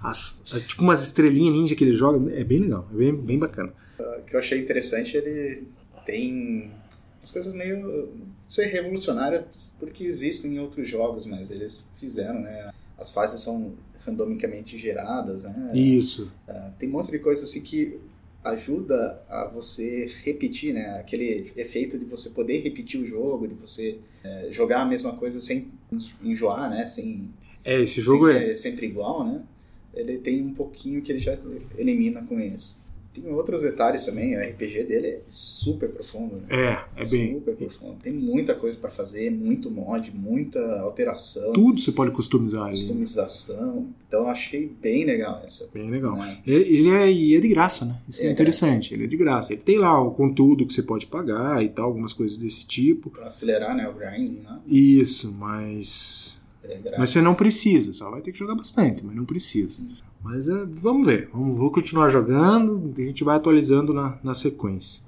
as, 0.01 0.45
as- 0.53 0.61
tipo 0.63 0.81
umas 0.83 1.03
estrelinhas 1.05 1.55
ninja 1.55 1.75
que 1.75 1.83
ele 1.83 1.95
joga. 1.95 2.31
É 2.33 2.43
bem 2.43 2.59
legal, 2.59 2.87
é 2.91 2.95
bem, 2.95 3.15
bem 3.15 3.39
bacana. 3.39 3.73
O 3.99 4.21
que 4.25 4.35
eu 4.35 4.39
achei 4.39 4.59
interessante, 4.59 5.15
ele 5.17 5.67
tem 6.05 6.71
umas 7.19 7.31
coisas 7.31 7.53
meio 7.53 8.09
ser 8.41 8.65
revolucionárias, 8.65 9.43
porque 9.79 10.03
existem 10.03 10.55
em 10.55 10.59
outros 10.59 10.87
jogos, 10.87 11.25
mas 11.25 11.51
eles 11.51 11.91
fizeram, 11.97 12.39
né? 12.41 12.71
As 12.97 13.11
fases 13.11 13.39
são 13.41 13.73
randomicamente 14.05 14.77
geradas, 14.77 15.45
né? 15.45 15.71
Isso. 15.73 16.31
Tem 16.77 16.89
um 16.89 16.93
monte 16.93 17.09
de 17.11 17.19
coisa 17.19 17.43
assim 17.43 17.61
que 17.61 17.97
ajuda 18.43 19.23
a 19.29 19.47
você 19.47 20.11
repetir, 20.23 20.73
né? 20.73 20.97
Aquele 20.99 21.51
efeito 21.55 21.97
de 21.97 22.05
você 22.05 22.31
poder 22.31 22.59
repetir 22.61 22.99
o 22.99 23.05
jogo, 23.05 23.47
de 23.47 23.53
você 23.53 23.99
é, 24.23 24.47
jogar 24.51 24.81
a 24.81 24.85
mesma 24.85 25.15
coisa 25.15 25.39
sem 25.39 25.71
enjoar, 26.21 26.69
né? 26.69 26.85
Sem, 26.85 27.29
É, 27.63 27.81
esse 27.81 28.01
jogo 28.01 28.27
sem 28.27 28.35
é. 28.35 28.39
ser 28.39 28.57
sempre 28.57 28.85
igual, 28.85 29.25
né? 29.25 29.41
Ele 29.93 30.17
tem 30.17 30.41
um 30.41 30.53
pouquinho 30.53 31.01
que 31.01 31.11
ele 31.11 31.19
já 31.19 31.35
elimina 31.77 32.21
com 32.23 32.39
isso. 32.39 32.82
Tem 33.13 33.29
outros 33.31 33.61
detalhes 33.61 34.05
também, 34.05 34.35
o 34.35 34.39
RPG 34.41 34.85
dele 34.85 35.07
é 35.07 35.21
super 35.27 35.89
profundo. 35.89 36.35
Né? 36.37 36.47
É, 36.49 37.03
é 37.03 37.05
bem. 37.05 37.35
Super 37.35 37.55
profundo. 37.55 37.95
Tem 38.01 38.11
muita 38.11 38.55
coisa 38.55 38.75
pra 38.77 38.89
fazer, 38.89 39.29
muito 39.29 39.69
mod, 39.69 40.11
muita 40.15 40.59
alteração, 40.81 41.53
Tudo 41.53 41.79
você 41.79 41.91
pode 41.91 42.11
customizar 42.11 42.63
ali. 42.63 42.71
customização. 42.71 43.87
Então 44.07 44.21
eu 44.21 44.27
achei 44.27 44.67
bem 44.81 45.05
legal 45.05 45.41
essa. 45.45 45.69
Bem 45.73 45.89
legal. 45.89 46.15
né? 46.15 46.39
Ele 46.45 46.89
é, 46.89 47.11
e 47.11 47.35
é 47.35 47.39
de 47.39 47.47
graça, 47.49 47.85
né? 47.85 47.97
Isso 48.07 48.21
é, 48.21 48.25
É 48.25 48.31
interessante. 48.31 48.93
Ele 48.93 49.03
é 49.05 49.07
de 49.07 49.17
graça. 49.17 49.53
Ele 49.53 49.61
tem 49.61 49.77
lá 49.77 50.01
o 50.01 50.11
conteúdo 50.11 50.65
que 50.65 50.73
você 50.73 50.83
pode 50.83 51.05
pagar 51.05 51.63
e 51.63 51.69
tal, 51.69 51.85
algumas 51.85 52.13
coisas 52.13 52.37
desse 52.37 52.65
tipo. 52.65 53.09
Pra 53.09 53.27
acelerar 53.27 53.75
né, 53.75 53.87
o 53.87 53.93
grinding, 53.93 54.41
né? 54.41 54.59
Isso, 54.67 55.31
mas. 55.33 56.43
É. 56.63 56.79
Mas 56.97 57.09
você 57.09 57.21
não 57.21 57.35
precisa, 57.35 57.93
só 57.93 58.09
vai 58.09 58.21
ter 58.21 58.31
que 58.31 58.39
jogar 58.39 58.55
bastante, 58.55 59.03
mas 59.05 59.15
não 59.15 59.25
precisa. 59.25 59.81
Mas 60.23 60.47
é, 60.47 60.65
vamos 60.65 61.05
ver, 61.05 61.29
vamos, 61.33 61.57
vou 61.57 61.69
continuar 61.69 62.09
jogando, 62.09 62.93
a 62.97 63.01
gente 63.01 63.23
vai 63.23 63.35
atualizando 63.35 63.93
na, 63.93 64.17
na 64.23 64.33
sequência. 64.33 65.03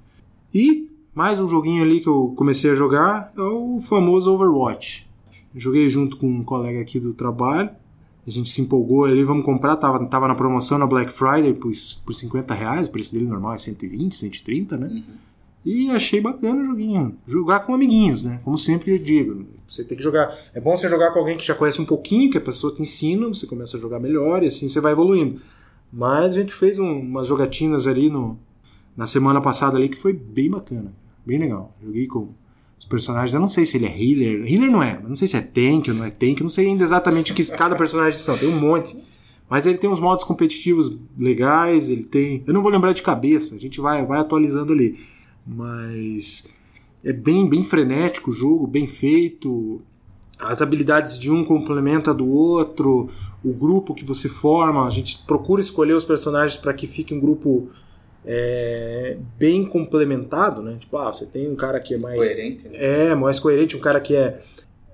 E 0.52 0.90
mais 1.14 1.38
um 1.38 1.48
joguinho 1.48 1.82
ali 1.82 2.00
que 2.00 2.08
eu 2.08 2.34
comecei 2.36 2.70
a 2.70 2.74
jogar 2.74 3.32
é 3.36 3.40
o 3.40 3.80
famoso 3.80 4.32
Overwatch. 4.32 5.08
Joguei 5.54 5.88
junto 5.88 6.18
com 6.18 6.28
um 6.28 6.44
colega 6.44 6.80
aqui 6.80 7.00
do 7.00 7.14
trabalho, 7.14 7.70
a 8.26 8.30
gente 8.30 8.50
se 8.50 8.60
empolgou 8.60 9.04
ali, 9.04 9.24
vamos 9.24 9.44
comprar, 9.44 9.76
tava, 9.76 10.04
tava 10.04 10.28
na 10.28 10.34
promoção 10.34 10.76
na 10.76 10.86
Black 10.86 11.10
Friday 11.10 11.54
por, 11.54 11.72
por 12.04 12.12
50 12.12 12.52
reais, 12.52 12.88
o 12.88 12.90
preço 12.90 13.14
dele 13.14 13.26
normal 13.26 13.54
é 13.54 13.58
120, 13.58 14.14
130, 14.14 14.76
né? 14.76 14.86
Uhum. 14.88 15.02
E 15.66 15.90
achei 15.90 16.20
bacana 16.20 16.62
o 16.62 16.64
joguinho. 16.64 17.16
Jogar 17.26 17.60
com 17.60 17.74
amiguinhos, 17.74 18.22
né? 18.22 18.40
Como 18.44 18.56
sempre 18.56 18.92
eu 18.92 18.98
digo. 18.98 19.44
Você 19.68 19.82
tem 19.82 19.96
que 19.96 20.02
jogar. 20.02 20.32
É 20.54 20.60
bom 20.60 20.76
você 20.76 20.88
jogar 20.88 21.10
com 21.12 21.18
alguém 21.18 21.36
que 21.36 21.44
já 21.44 21.56
conhece 21.56 21.82
um 21.82 21.84
pouquinho, 21.84 22.30
que 22.30 22.38
a 22.38 22.40
pessoa 22.40 22.72
te 22.72 22.80
ensina, 22.82 23.26
você 23.26 23.48
começa 23.48 23.76
a 23.76 23.80
jogar 23.80 23.98
melhor 23.98 24.44
e 24.44 24.46
assim 24.46 24.68
você 24.68 24.80
vai 24.80 24.92
evoluindo. 24.92 25.40
Mas 25.92 26.34
a 26.36 26.40
gente 26.40 26.52
fez 26.52 26.78
um- 26.78 27.00
umas 27.00 27.26
jogatinas 27.26 27.88
ali 27.88 28.08
no, 28.08 28.38
na 28.96 29.06
semana 29.06 29.40
passada 29.40 29.76
ali 29.76 29.88
que 29.88 29.96
foi 29.96 30.12
bem 30.12 30.48
bacana. 30.48 30.94
Bem 31.26 31.38
legal. 31.40 31.76
Joguei 31.84 32.06
com 32.06 32.28
os 32.78 32.84
personagens. 32.86 33.34
Eu 33.34 33.40
não 33.40 33.48
sei 33.48 33.66
se 33.66 33.76
ele 33.76 33.86
é 33.86 33.90
healer. 34.00 34.46
Healer 34.48 34.70
não 34.70 34.80
é, 34.84 35.00
não 35.02 35.16
sei 35.16 35.26
se 35.26 35.36
é 35.36 35.40
tank 35.40 35.88
ou 35.88 35.94
não 35.94 36.04
é 36.04 36.10
tank. 36.10 36.40
Não 36.42 36.48
sei 36.48 36.66
ainda 36.68 36.84
exatamente 36.84 37.32
o 37.32 37.34
que 37.34 37.44
cada 37.44 37.74
personagem 37.74 38.20
são. 38.20 38.38
Tem 38.38 38.48
um 38.48 38.60
monte. 38.60 38.96
Mas 39.50 39.66
ele 39.66 39.78
tem 39.78 39.90
uns 39.90 39.98
modos 40.00 40.22
competitivos 40.22 40.96
legais, 41.18 41.90
ele 41.90 42.04
tem. 42.04 42.44
Eu 42.46 42.54
não 42.54 42.62
vou 42.62 42.70
lembrar 42.70 42.92
de 42.92 43.02
cabeça, 43.02 43.56
a 43.56 43.58
gente 43.58 43.80
vai, 43.80 44.06
vai 44.06 44.20
atualizando 44.20 44.72
ali. 44.72 44.96
Mas 45.46 46.48
é 47.04 47.12
bem, 47.12 47.48
bem 47.48 47.62
frenético 47.62 48.30
o 48.30 48.32
jogo, 48.32 48.66
bem 48.66 48.86
feito. 48.86 49.80
As 50.38 50.60
habilidades 50.60 51.18
de 51.18 51.30
um 51.30 51.44
complementa 51.44 52.12
do 52.12 52.28
outro, 52.28 53.08
o 53.44 53.52
grupo 53.52 53.94
que 53.94 54.04
você 54.04 54.28
forma, 54.28 54.86
a 54.86 54.90
gente 54.90 55.18
procura 55.26 55.60
escolher 55.60 55.94
os 55.94 56.04
personagens 56.04 56.60
para 56.60 56.74
que 56.74 56.86
fique 56.86 57.14
um 57.14 57.20
grupo 57.20 57.70
é, 58.24 59.16
bem 59.38 59.64
complementado, 59.64 60.60
né? 60.60 60.76
Tipo, 60.80 60.98
ah, 60.98 61.12
você 61.12 61.26
tem 61.26 61.48
um 61.48 61.54
cara 61.54 61.78
que 61.78 61.94
é 61.94 61.98
mais 61.98 62.18
Coerente, 62.18 62.68
né? 62.68 62.74
é, 63.10 63.14
mais 63.14 63.38
coerente, 63.38 63.76
um 63.76 63.80
cara 63.80 64.00
que 64.00 64.16
é. 64.16 64.40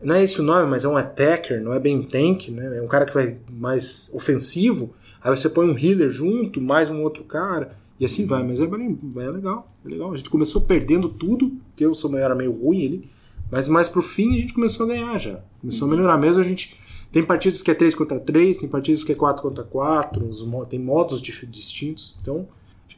Não 0.02 0.16
é 0.16 0.22
esse 0.22 0.40
o 0.40 0.42
nome, 0.42 0.68
mas 0.68 0.84
é 0.84 0.88
um 0.88 0.96
attacker, 0.96 1.62
não 1.62 1.72
é 1.72 1.78
bem 1.78 1.96
um 1.96 2.02
tank, 2.02 2.50
né? 2.50 2.78
É 2.78 2.82
um 2.82 2.88
cara 2.88 3.06
que 3.06 3.14
vai 3.14 3.38
mais 3.48 4.10
ofensivo. 4.12 4.94
Aí 5.22 5.34
você 5.34 5.48
põe 5.48 5.70
um 5.70 5.78
healer 5.78 6.10
junto, 6.10 6.60
mais 6.60 6.90
um 6.90 7.02
outro 7.02 7.22
cara, 7.22 7.76
e 8.02 8.04
assim 8.04 8.26
vai. 8.26 8.42
Mas 8.42 8.60
é, 8.60 8.66
bem- 8.66 8.98
é 9.16 9.30
legal, 9.30 9.72
é 9.84 9.88
legal. 9.88 10.12
A 10.12 10.16
gente 10.16 10.28
começou 10.28 10.62
perdendo 10.62 11.08
tudo, 11.08 11.50
porque 11.70 11.84
eu 11.84 11.94
sou 11.94 12.16
era 12.18 12.34
meio 12.34 12.50
ruim 12.52 12.84
ali, 12.86 13.10
mas 13.50 13.68
mais 13.68 13.88
pro 13.88 14.02
fim 14.02 14.30
a 14.36 14.40
gente 14.40 14.52
começou 14.54 14.86
a 14.86 14.88
ganhar 14.88 15.18
já. 15.18 15.40
Começou 15.60 15.86
a 15.86 15.90
melhorar 15.90 16.18
mesmo, 16.18 16.40
a 16.40 16.44
gente. 16.44 16.76
Tem 17.12 17.22
partidas 17.22 17.60
que 17.62 17.70
é 17.70 17.74
3 17.74 17.94
contra 17.94 18.18
3, 18.18 18.58
tem 18.58 18.68
partidas 18.68 19.04
que 19.04 19.12
é 19.12 19.14
4 19.14 19.42
contra 19.42 19.62
4, 19.62 20.26
os 20.26 20.42
mo- 20.44 20.64
tem 20.64 20.80
modos 20.80 21.20
distintos. 21.20 22.18
Então, 22.22 22.48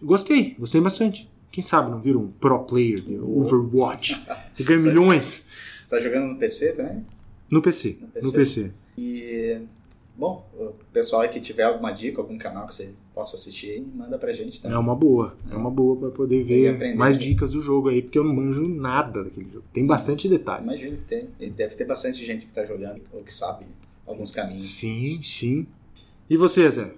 gostei, 0.03 0.55
gostei 0.59 0.81
bastante. 0.81 1.29
Quem 1.51 1.63
sabe 1.63 1.91
não 1.91 2.01
vira 2.01 2.19
um 2.19 2.29
pro 2.29 2.61
player 2.65 3.01
de 3.01 3.17
Overwatch 3.19 4.21
e 4.59 4.63
ganha 4.65 4.81
milhões 4.81 5.47
Você 5.83 5.97
tá 5.97 6.01
jogando 6.03 6.29
no 6.33 6.37
PC 6.39 6.73
também? 6.73 7.05
no 7.51 7.61
PC. 7.63 7.99
No 8.01 8.07
No 8.07 8.13
PC. 8.13 8.37
PC. 8.37 8.73
E, 8.99 9.61
bom, 10.17 10.49
o 10.59 10.73
pessoal 10.93 11.23
aí 11.23 11.29
que 11.29 11.41
tiver 11.41 11.65
alguma 11.65 11.91
dica, 11.93 12.21
algum 12.21 12.39
canal 12.39 12.67
que 12.67 12.75
você 12.75 12.95
possa 13.15 13.37
assistir 13.37 13.71
aí, 13.71 13.81
manda 13.95 14.19
pra 14.19 14.33
gente 14.33 14.59
É 14.59 14.63
também. 14.63 14.77
uma 14.79 14.95
boa, 14.95 15.37
é 15.51 15.55
uma 15.55 15.71
boa 15.71 15.97
pra 15.97 16.11
poder 16.11 16.43
ver 16.43 16.97
mais 16.97 17.17
dicas 17.17 17.53
do 17.53 17.61
jogo 17.61 17.89
aí, 17.89 18.03
porque 18.03 18.19
eu 18.19 18.25
não 18.25 18.35
manjo 18.35 18.67
nada 18.69 19.23
daquele 19.23 19.49
jogo. 19.51 19.65
Tem 19.73 19.87
bastante 19.87 20.29
detalhe. 20.29 20.65
Imagino 20.65 20.97
que 20.97 21.05
tem. 21.05 21.29
E 21.39 21.49
deve 21.49 21.77
ter 21.77 21.85
bastante 21.85 22.25
gente 22.25 22.45
que 22.47 22.53
tá 22.53 22.65
jogando 22.65 23.01
ou 23.13 23.23
que 23.23 23.33
sabe 23.33 23.67
alguns 24.07 24.31
caminhos. 24.31 24.63
Sim, 24.63 25.21
sim. 25.23 25.67
E 26.29 26.37
você, 26.37 26.69
Zé? 26.71 26.93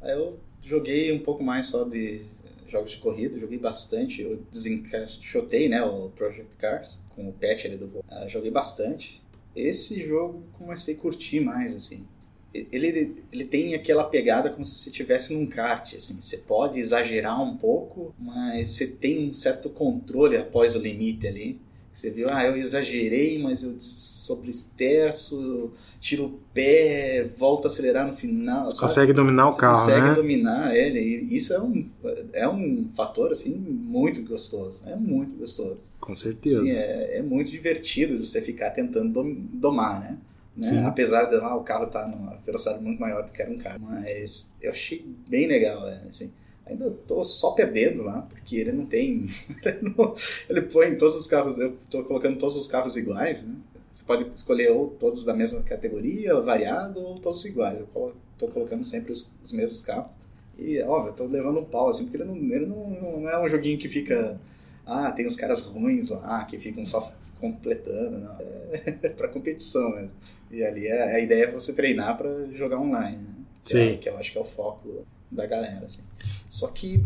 Aí 0.00 0.12
Eu 0.12 0.38
joguei 0.62 1.12
um 1.12 1.20
pouco 1.20 1.42
mais 1.44 1.66
só 1.66 1.84
de 1.84 2.22
jogos 2.66 2.92
de 2.92 2.98
corrida, 2.98 3.38
joguei 3.38 3.58
bastante. 3.58 4.22
Eu 4.22 4.40
desencaixotei, 4.50 5.68
né, 5.68 5.82
o 5.84 6.08
Project 6.10 6.56
Cars 6.56 7.04
com 7.10 7.28
o 7.28 7.32
patch 7.32 7.66
ali 7.66 7.76
do 7.76 7.86
voo. 7.86 8.04
Ah, 8.08 8.26
joguei 8.26 8.50
bastante. 8.50 9.22
Esse 9.54 10.00
jogo 10.06 10.42
comecei 10.52 10.94
a 10.94 10.98
curtir 10.98 11.40
mais, 11.40 11.74
assim. 11.74 12.06
Ele, 12.52 13.12
ele 13.32 13.44
tem 13.44 13.74
aquela 13.74 14.04
pegada 14.04 14.50
como 14.50 14.64
se 14.64 14.74
você 14.74 14.90
estivesse 14.90 15.32
num 15.32 15.46
kart, 15.46 15.94
assim. 15.94 16.20
Você 16.20 16.38
pode 16.38 16.78
exagerar 16.80 17.40
um 17.42 17.56
pouco, 17.56 18.12
mas 18.18 18.70
você 18.70 18.86
tem 18.88 19.28
um 19.28 19.32
certo 19.32 19.68
controle 19.70 20.36
após 20.36 20.74
o 20.74 20.78
limite 20.80 21.26
ali. 21.28 21.60
Você 21.92 22.10
viu, 22.10 22.28
ah, 22.28 22.44
eu 22.44 22.56
exagerei, 22.56 23.38
mas 23.40 23.62
eu 23.64 23.74
sobresterço, 23.78 25.70
tiro 26.00 26.24
o 26.26 26.38
pé, 26.54 27.24
volto 27.36 27.64
a 27.64 27.68
acelerar 27.68 28.06
no 28.06 28.12
final. 28.12 28.70
sabe? 28.70 28.80
Consegue 28.80 29.12
dominar 29.12 29.48
o 29.48 29.52
Você 29.52 29.60
carro, 29.60 29.80
consegue 29.80 30.08
né? 30.08 30.14
dominar 30.14 30.76
ele. 30.76 31.00
Isso 31.34 31.52
é 31.52 31.60
um, 31.60 31.88
é 32.32 32.48
um 32.48 32.88
fator, 32.94 33.30
assim, 33.32 33.54
muito 33.56 34.22
gostoso. 34.22 34.82
É 34.86 34.96
muito 34.96 35.34
gostoso. 35.34 35.82
Com 36.00 36.14
certeza. 36.14 36.68
É, 36.68 37.18
é 37.18 37.22
muito 37.22 37.50
divertido 37.50 38.24
você 38.24 38.40
ficar 38.40 38.70
tentando 38.70 39.12
dom- 39.12 39.36
domar, 39.52 40.00
né? 40.00 40.18
Né? 40.56 40.84
Apesar 40.86 41.24
de 41.24 41.36
ah, 41.36 41.54
o 41.56 41.62
carro 41.62 41.84
estar 41.86 42.06
numa 42.08 42.36
velocidade 42.44 42.82
muito 42.82 43.00
maior 43.00 43.24
do 43.24 43.32
que 43.32 43.40
era 43.40 43.50
um 43.50 43.58
carro. 43.58 43.78
Mas 43.80 44.54
eu 44.60 44.70
achei 44.70 45.04
bem 45.28 45.46
legal, 45.46 45.82
né? 45.86 46.02
assim. 46.08 46.32
Ainda 46.66 46.90
tô 46.90 47.24
só 47.24 47.52
perdendo 47.52 48.02
lá, 48.02 48.22
porque 48.22 48.56
ele 48.56 48.72
não 48.72 48.86
tem. 48.86 49.26
ele, 49.64 49.94
não- 49.96 50.14
ele 50.48 50.62
põe 50.62 50.96
todos 50.96 51.16
os 51.16 51.26
carros. 51.26 51.58
Eu 51.58 51.74
tô 51.90 52.04
colocando 52.04 52.38
todos 52.38 52.56
os 52.56 52.66
carros 52.66 52.96
iguais, 52.96 53.46
né? 53.46 53.56
Você 53.90 54.04
pode 54.04 54.24
escolher 54.34 54.70
ou 54.70 54.88
todos 54.88 55.24
da 55.24 55.34
mesma 55.34 55.62
categoria, 55.62 56.40
variado, 56.40 57.00
ou 57.00 57.18
todos 57.18 57.44
iguais. 57.44 57.80
Eu 57.80 58.14
tô 58.38 58.46
colocando 58.48 58.84
sempre 58.84 59.10
os, 59.12 59.36
os 59.42 59.52
mesmos 59.52 59.80
carros. 59.80 60.14
E, 60.58 60.80
óbvio, 60.82 61.10
eu 61.10 61.14
tô 61.16 61.24
levando 61.24 61.58
um 61.58 61.64
pau, 61.64 61.88
assim, 61.88 62.04
porque 62.04 62.18
ele 62.18 62.24
não, 62.24 62.36
ele 62.36 62.66
não, 62.66 62.90
não 63.20 63.28
é 63.28 63.42
um 63.42 63.48
joguinho 63.48 63.78
que 63.78 63.88
fica. 63.88 64.38
Ah, 64.86 65.10
tem 65.10 65.26
uns 65.26 65.36
caras 65.36 65.62
ruins 65.62 66.08
lá 66.08 66.44
que 66.44 66.58
ficam 66.58 66.84
só 66.84 67.12
completando, 67.40 68.18
não. 68.18 68.36
É 68.72 69.08
pra 69.16 69.28
competição 69.28 69.96
mesmo. 69.96 70.12
E 70.50 70.64
ali 70.64 70.90
a, 70.90 71.04
a 71.04 71.20
ideia 71.20 71.44
é 71.44 71.50
você 71.50 71.72
treinar 71.72 72.16
pra 72.16 72.28
jogar 72.52 72.80
online, 72.80 73.18
né? 73.18 73.34
Que, 73.64 73.78
é, 73.78 73.92
Sim. 73.92 73.98
que 73.98 74.08
eu 74.08 74.18
acho 74.18 74.32
que 74.32 74.38
é 74.38 74.40
o 74.40 74.44
foco 74.44 75.04
da 75.30 75.46
galera, 75.46 75.84
assim. 75.84 76.02
Só 76.48 76.68
que, 76.68 77.04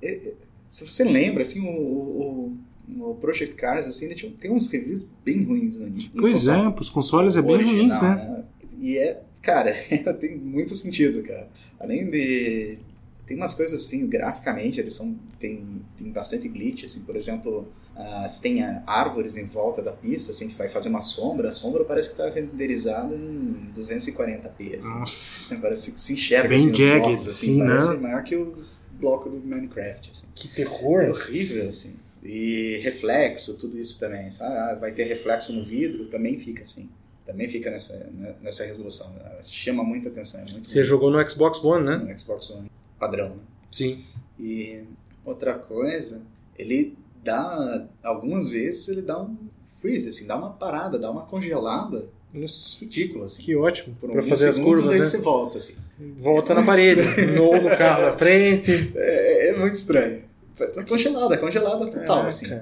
é, 0.00 0.08
é, 0.08 0.34
se 0.68 0.84
você 0.84 1.04
lembra, 1.04 1.42
assim, 1.42 1.66
o, 1.66 2.56
o, 3.00 3.14
Project 3.20 3.54
Cars, 3.54 3.86
assim, 3.86 4.06
ele 4.06 4.14
tem 4.40 4.50
uns 4.50 4.68
reviews 4.68 5.08
bem 5.24 5.42
ruins 5.42 5.80
né, 5.80 5.88
em 5.88 6.10
Pois 6.20 6.40
console 6.40 6.68
é, 6.68 6.70
pros 6.70 6.90
consoles 6.90 7.36
é 7.36 7.42
bem 7.42 7.56
ruins, 7.56 7.92
original, 7.92 8.02
né? 8.02 8.44
E 8.78 8.98
é, 8.98 9.22
cara, 9.42 9.72
tem 10.20 10.36
muito 10.36 10.76
sentido, 10.76 11.22
cara. 11.22 11.48
Além 11.80 12.08
de. 12.08 12.78
Tem 13.26 13.36
umas 13.38 13.54
coisas 13.54 13.86
assim, 13.86 14.06
graficamente, 14.06 14.78
eles 14.78 14.94
são. 14.94 15.18
Tem, 15.38 15.64
tem 15.96 16.12
bastante 16.12 16.48
glitch, 16.48 16.84
assim, 16.84 17.02
por 17.04 17.16
exemplo, 17.16 17.66
ah, 17.96 18.26
se 18.28 18.40
tem 18.40 18.62
ah, 18.62 18.82
árvores 18.86 19.36
em 19.36 19.44
volta 19.44 19.80
da 19.82 19.92
pista, 19.92 20.32
assim, 20.32 20.48
que 20.48 20.54
vai 20.54 20.68
fazer 20.68 20.88
uma 20.88 21.00
sombra, 21.00 21.48
a 21.50 21.52
sombra 21.52 21.84
parece 21.84 22.10
que 22.10 22.16
tá 22.16 22.28
renderizada 22.28 23.14
em 23.14 23.70
240p, 23.76 24.76
assim. 24.78 24.88
Nossa, 24.88 25.56
Parece 25.62 25.92
que 25.92 25.98
se 25.98 26.12
enxerga 26.14 26.48
Bem 26.48 26.58
assim, 26.58 26.72
os 26.72 26.78
jagged, 26.78 27.00
blocos, 27.02 27.28
assim, 27.28 27.30
assim, 27.30 27.62
né? 27.62 27.68
parece 27.68 27.96
maior 27.98 28.24
que 28.24 28.36
os 28.36 28.80
blocos 28.92 29.32
do 29.32 29.38
Minecraft, 29.38 30.10
assim. 30.10 30.26
que 30.34 30.48
É 30.48 30.64
terror. 30.64 31.08
horrível, 31.10 31.68
assim. 31.68 31.96
E 32.22 32.80
reflexo, 32.82 33.58
tudo 33.58 33.78
isso 33.78 34.00
também. 34.00 34.30
sabe? 34.30 34.54
Ah, 34.56 34.78
vai 34.80 34.92
ter 34.92 35.04
reflexo 35.04 35.52
no 35.52 35.62
vidro, 35.62 36.06
também 36.06 36.38
fica 36.38 36.62
assim. 36.62 36.90
Também 37.26 37.48
fica 37.48 37.70
nessa, 37.70 37.96
né, 38.12 38.34
nessa 38.42 38.64
resolução. 38.64 39.14
Chama 39.44 39.82
muita 39.84 40.08
atenção. 40.08 40.40
É 40.40 40.50
muito 40.50 40.70
Você 40.70 40.82
jogou 40.84 41.10
no 41.10 41.30
Xbox 41.30 41.62
One, 41.62 41.84
né? 41.84 41.96
no 41.96 42.18
Xbox 42.18 42.50
One 42.50 42.70
padrão. 42.98 43.30
Né? 43.30 43.42
Sim. 43.70 44.04
E 44.38 44.82
outra 45.24 45.58
coisa, 45.58 46.22
ele 46.58 46.96
dá, 47.24 47.86
algumas 48.02 48.50
vezes 48.50 48.88
ele 48.88 49.02
dá 49.02 49.20
um 49.22 49.36
freeze, 49.66 50.08
assim, 50.08 50.26
dá 50.26 50.36
uma 50.36 50.50
parada, 50.50 50.98
dá 50.98 51.10
uma 51.10 51.22
congelada 51.24 52.06
Nossa, 52.32 52.78
ridícula, 52.80 53.26
assim. 53.26 53.42
que 53.42 53.56
ótimo. 53.56 53.96
Por 54.00 54.10
Pra 54.12 54.22
fazer 54.22 54.48
as 54.48 54.58
curvas, 54.58 54.86
né? 54.94 54.98
você 55.06 55.18
volta, 55.18 55.58
assim. 55.58 55.74
Volta 56.20 56.54
na 56.54 56.62
parede. 56.64 57.02
No, 57.32 57.52
no 57.60 57.68
carro 57.76 58.02
da 58.02 58.16
frente. 58.16 58.92
É, 58.96 59.48
é 59.50 59.56
muito 59.58 59.74
estranho. 59.74 60.22
É 60.60 60.82
congelada, 60.84 61.36
congelada 61.36 61.86
total, 61.86 62.04
Caraca. 62.06 62.28
assim. 62.28 62.60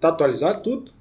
Tá 0.00 0.08
atualizado 0.08 0.62
tudo? 0.62 0.92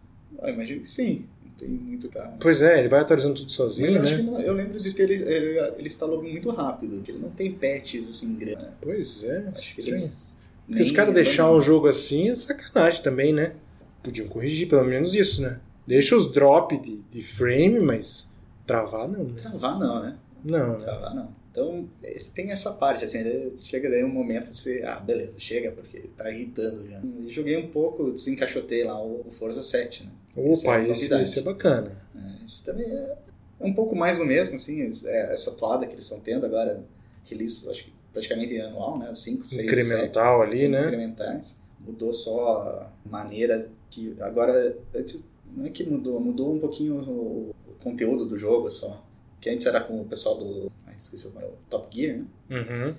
Ah, 0.42 0.50
imagino 0.50 0.80
que 0.82 0.88
sim. 0.88 1.28
Não 1.46 1.52
tem 1.54 1.68
muito... 1.70 2.08
Tá. 2.10 2.34
Pois 2.40 2.62
é, 2.62 2.80
ele 2.80 2.88
vai 2.90 3.00
atualizando 3.02 3.36
tudo 3.36 3.52
sozinho, 3.52 3.86
Mas 3.88 3.96
eu, 3.96 4.02
né? 4.02 4.08
acho 4.08 4.18
que 4.18 4.24
não- 4.24 4.40
eu 4.42 4.54
lembro 4.54 4.78
de 4.80 4.94
ter 4.94 5.04
ele, 5.10 5.24
ele, 5.24 5.60
ele 5.78 5.88
instalou 5.88 6.22
muito 6.24 6.50
rápido. 6.52 7.04
Ele 7.08 7.20
não 7.20 7.30
tem 7.30 7.52
patches 7.54 8.10
assim 8.10 8.36
grandes. 8.36 8.66
Pois 8.82 9.24
é, 9.24 9.46
Acho 9.56 9.76
que 9.76 9.82
estranho. 9.82 9.98
eles. 10.02 10.38
Porque 10.68 10.82
os 10.82 10.92
caras 10.92 11.14
deixar 11.14 11.44
abandonam. 11.44 11.62
jogo 11.62 11.88
assim 11.88 12.30
é 12.30 12.36
sacanagem 12.36 13.04
também, 13.04 13.34
né? 13.34 13.56
Podiam 14.02 14.28
corrigir 14.28 14.68
pelo 14.68 14.84
menos 14.86 15.14
isso, 15.14 15.42
né? 15.42 15.60
Deixa 15.86 16.16
os 16.16 16.32
drop 16.32 16.78
de, 16.78 17.02
de 17.10 17.22
frame, 17.24 17.80
mas 17.80 18.36
travar 18.66 19.08
não, 19.08 19.26
né? 19.26 19.34
Travar 19.36 19.80
não, 19.80 20.02
né? 20.02 20.18
Não, 20.44 20.72
né? 20.74 20.76
Travar 20.78 21.16
não. 21.16 21.44
Então, 21.52 21.88
ele 22.02 22.24
tem 22.34 22.52
essa 22.52 22.72
parte, 22.74 23.06
assim, 23.06 23.20
ele 23.20 23.54
chega 23.58 23.88
daí 23.90 24.04
um 24.04 24.10
momento 24.10 24.50
de 24.52 24.58
você, 24.58 24.82
ah, 24.86 25.00
beleza, 25.00 25.40
chega, 25.40 25.72
porque 25.72 26.00
tá 26.18 26.32
irritando 26.32 26.88
já. 26.90 27.00
Joguei 27.28 27.58
um 27.58 27.68
pouco, 27.70 28.12
desencaixotei 28.12 28.84
lá 28.84 29.00
o 29.00 29.24
o 29.28 29.32
Forza 29.32 29.62
7, 29.62 30.06
né? 30.06 30.12
É 30.36 30.40
Opa, 30.40 30.80
uma 30.80 30.90
esse, 30.90 31.40
é 31.40 31.42
bacana. 31.44 31.96
É, 32.16 32.44
Isso 32.44 32.66
também 32.66 32.88
é 32.90 33.18
é 33.60 33.66
um 33.66 33.74
pouco 33.74 33.96
mais 33.96 34.18
do 34.18 34.26
mesmo, 34.26 34.56
assim, 34.56 34.82
es- 34.84 35.06
é, 35.06 35.34
essa 35.34 35.52
toada 35.52 35.86
que 35.86 35.94
eles 35.94 36.04
estão 36.06 36.20
tendo 36.20 36.46
agora, 36.46 36.84
release, 37.24 37.70
acho 37.70 37.86
que 37.86 37.93
praticamente 38.14 38.60
anual, 38.62 38.98
né? 39.00 39.14
5, 39.14 39.48
6, 39.48 39.64
Incremental 39.64 40.42
ali, 40.44 40.58
Sim, 40.58 40.68
né? 40.70 40.82
incrementais. 40.82 41.60
Mudou 41.80 42.14
só 42.14 42.62
a 42.62 43.10
maneira 43.10 43.70
que. 43.90 44.16
Agora, 44.22 44.78
antes, 44.96 45.30
não 45.54 45.66
é 45.66 45.70
que 45.70 45.84
mudou, 45.84 46.20
mudou 46.20 46.54
um 46.54 46.60
pouquinho 46.60 46.96
o, 46.96 47.56
o 47.68 47.74
conteúdo 47.84 48.26
do 48.26 48.38
jogo 48.38 48.70
só. 48.70 49.04
Que 49.42 49.50
antes 49.50 49.66
era 49.66 49.82
com 49.82 50.00
o 50.00 50.06
pessoal 50.06 50.38
do. 50.38 50.72
Ah, 50.86 50.94
esqueci 50.98 51.28
o 51.28 51.32
o 51.32 51.54
Top 51.70 51.88
Gear, 51.94 52.20
né? 52.20 52.26
Uhum. 52.50 52.94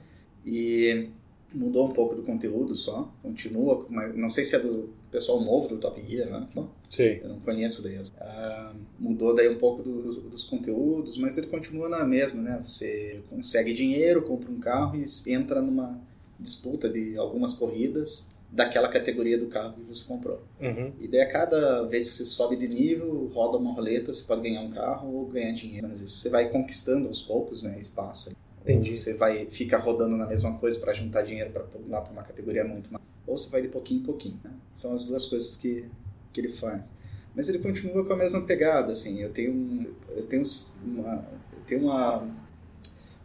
E 0.44 1.08
mudou 1.54 1.88
um 1.88 1.92
pouco 1.92 2.14
do 2.14 2.22
conteúdo 2.22 2.74
só. 2.74 3.10
Continua, 3.22 3.86
mas 3.88 4.14
não 4.14 4.28
sei 4.28 4.44
se 4.44 4.56
é 4.56 4.58
do 4.58 4.90
pessoal 5.14 5.40
novo 5.40 5.68
do 5.68 5.78
Top 5.78 6.02
Gear, 6.04 6.28
né? 6.28 6.48
Não, 6.56 6.68
Sei. 6.90 7.20
eu 7.22 7.28
não 7.28 7.38
conheço 7.38 7.84
daí. 7.84 7.96
Ah, 8.18 8.74
mudou 8.98 9.32
daí 9.32 9.48
um 9.48 9.56
pouco 9.56 9.80
dos, 9.80 10.16
dos 10.16 10.42
conteúdos, 10.42 11.16
mas 11.16 11.38
ele 11.38 11.46
continua 11.46 11.88
na 11.88 12.04
mesma, 12.04 12.42
né? 12.42 12.60
Você 12.66 13.22
consegue 13.30 13.72
dinheiro, 13.72 14.22
compra 14.22 14.50
um 14.50 14.58
carro 14.58 14.96
e 14.96 15.32
entra 15.32 15.62
numa 15.62 16.00
disputa 16.38 16.90
de 16.90 17.16
algumas 17.16 17.54
corridas 17.54 18.34
daquela 18.50 18.88
categoria 18.88 19.38
do 19.38 19.46
carro 19.46 19.74
que 19.74 19.82
você 19.82 20.04
comprou. 20.04 20.42
Uhum. 20.60 20.92
E 21.00 21.06
daí 21.06 21.20
a 21.20 21.28
cada 21.28 21.84
vez 21.84 22.08
que 22.08 22.14
você 22.16 22.24
sobe 22.24 22.56
de 22.56 22.66
nível, 22.66 23.30
roda 23.32 23.56
uma 23.56 23.72
roleta, 23.72 24.12
você 24.12 24.24
pode 24.24 24.42
ganhar 24.42 24.62
um 24.62 24.70
carro 24.70 25.14
ou 25.14 25.26
ganhar 25.26 25.52
dinheiro. 25.52 25.86
Mas 25.88 26.00
isso 26.00 26.16
você 26.16 26.28
vai 26.28 26.48
conquistando 26.48 27.06
aos 27.06 27.22
poucos, 27.22 27.62
né, 27.62 27.76
espaço. 27.78 28.32
Entendi. 28.62 28.96
Você 28.96 29.14
vai 29.14 29.46
fica 29.46 29.78
rodando 29.78 30.16
na 30.16 30.26
mesma 30.26 30.58
coisa 30.58 30.76
para 30.80 30.92
juntar 30.92 31.22
dinheiro 31.22 31.50
para 31.50 31.62
pular 31.62 32.00
para 32.00 32.12
uma 32.12 32.22
categoria 32.24 32.64
muito 32.64 32.92
mais. 32.92 33.04
Ou 33.26 33.36
você 33.36 33.48
vai 33.48 33.62
de 33.62 33.68
pouquinho 33.68 34.00
em 34.00 34.04
pouquinho. 34.04 34.38
Né? 34.44 34.50
São 34.72 34.92
as 34.94 35.04
duas 35.04 35.26
coisas 35.26 35.56
que, 35.56 35.88
que 36.32 36.40
ele 36.40 36.48
faz. 36.48 36.92
Mas 37.34 37.48
ele 37.48 37.58
continua 37.58 38.04
com 38.04 38.12
a 38.12 38.16
mesma 38.16 38.42
pegada, 38.42 38.92
assim. 38.92 39.20
Eu 39.20 39.30
tenho, 39.32 39.52
um- 39.52 39.86
eu 40.10 40.24
tenho 40.26 40.42
uma, 40.84 41.24
eu 41.52 41.60
tenho 41.66 41.82
uma, 41.82 42.28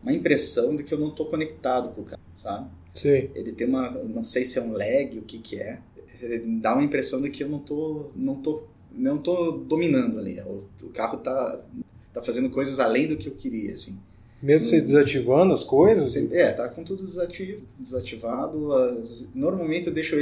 uma 0.02 0.14
impressão 0.14 0.76
de 0.76 0.84
que 0.84 0.94
eu 0.94 1.00
não 1.00 1.10
estou 1.10 1.26
conectado 1.26 1.90
com 1.94 2.02
o 2.02 2.06
carro, 2.06 2.22
sabe? 2.34 2.70
Sei. 2.94 3.32
ele 3.36 3.52
tem 3.54 3.68
uma 3.68 3.92
não 3.92 4.24
sei 4.24 4.44
se 4.44 4.58
é 4.58 4.62
um 4.62 4.72
lag 4.74 5.18
o 5.20 5.22
que 5.22 5.38
que 5.40 5.58
é 5.58 5.80
ele 6.20 6.40
dá 6.60 6.74
uma 6.74 6.84
impressão 6.84 7.22
de 7.22 7.30
que 7.30 7.44
eu 7.44 7.48
não 7.48 7.60
tô 7.60 8.10
não 8.16 8.42
tô 8.42 8.64
não 8.92 9.18
tô 9.20 9.52
dominando 9.52 10.18
ali 10.18 10.42
o, 10.42 10.68
o 10.84 10.90
carro 10.90 11.20
tá 11.20 11.64
tá 12.12 12.22
fazendo 12.24 12.50
coisas 12.50 12.80
além 12.80 13.08
do 13.08 13.16
que 13.16 13.30
eu 13.30 13.36
queria 13.36 13.74
assim 13.74 14.00
Mesmo 14.42 14.68
você 14.70 14.80
desativando 14.82 15.54
as 15.54 15.64
coisas? 15.64 16.16
É, 16.32 16.52
tá 16.52 16.68
com 16.70 16.84
tudo 16.84 17.04
desativo, 17.04 17.66
desativado. 17.78 18.72
as- 18.74 19.28
normalmente 19.36 19.88
eu 19.88 19.94
deixo 19.94 20.16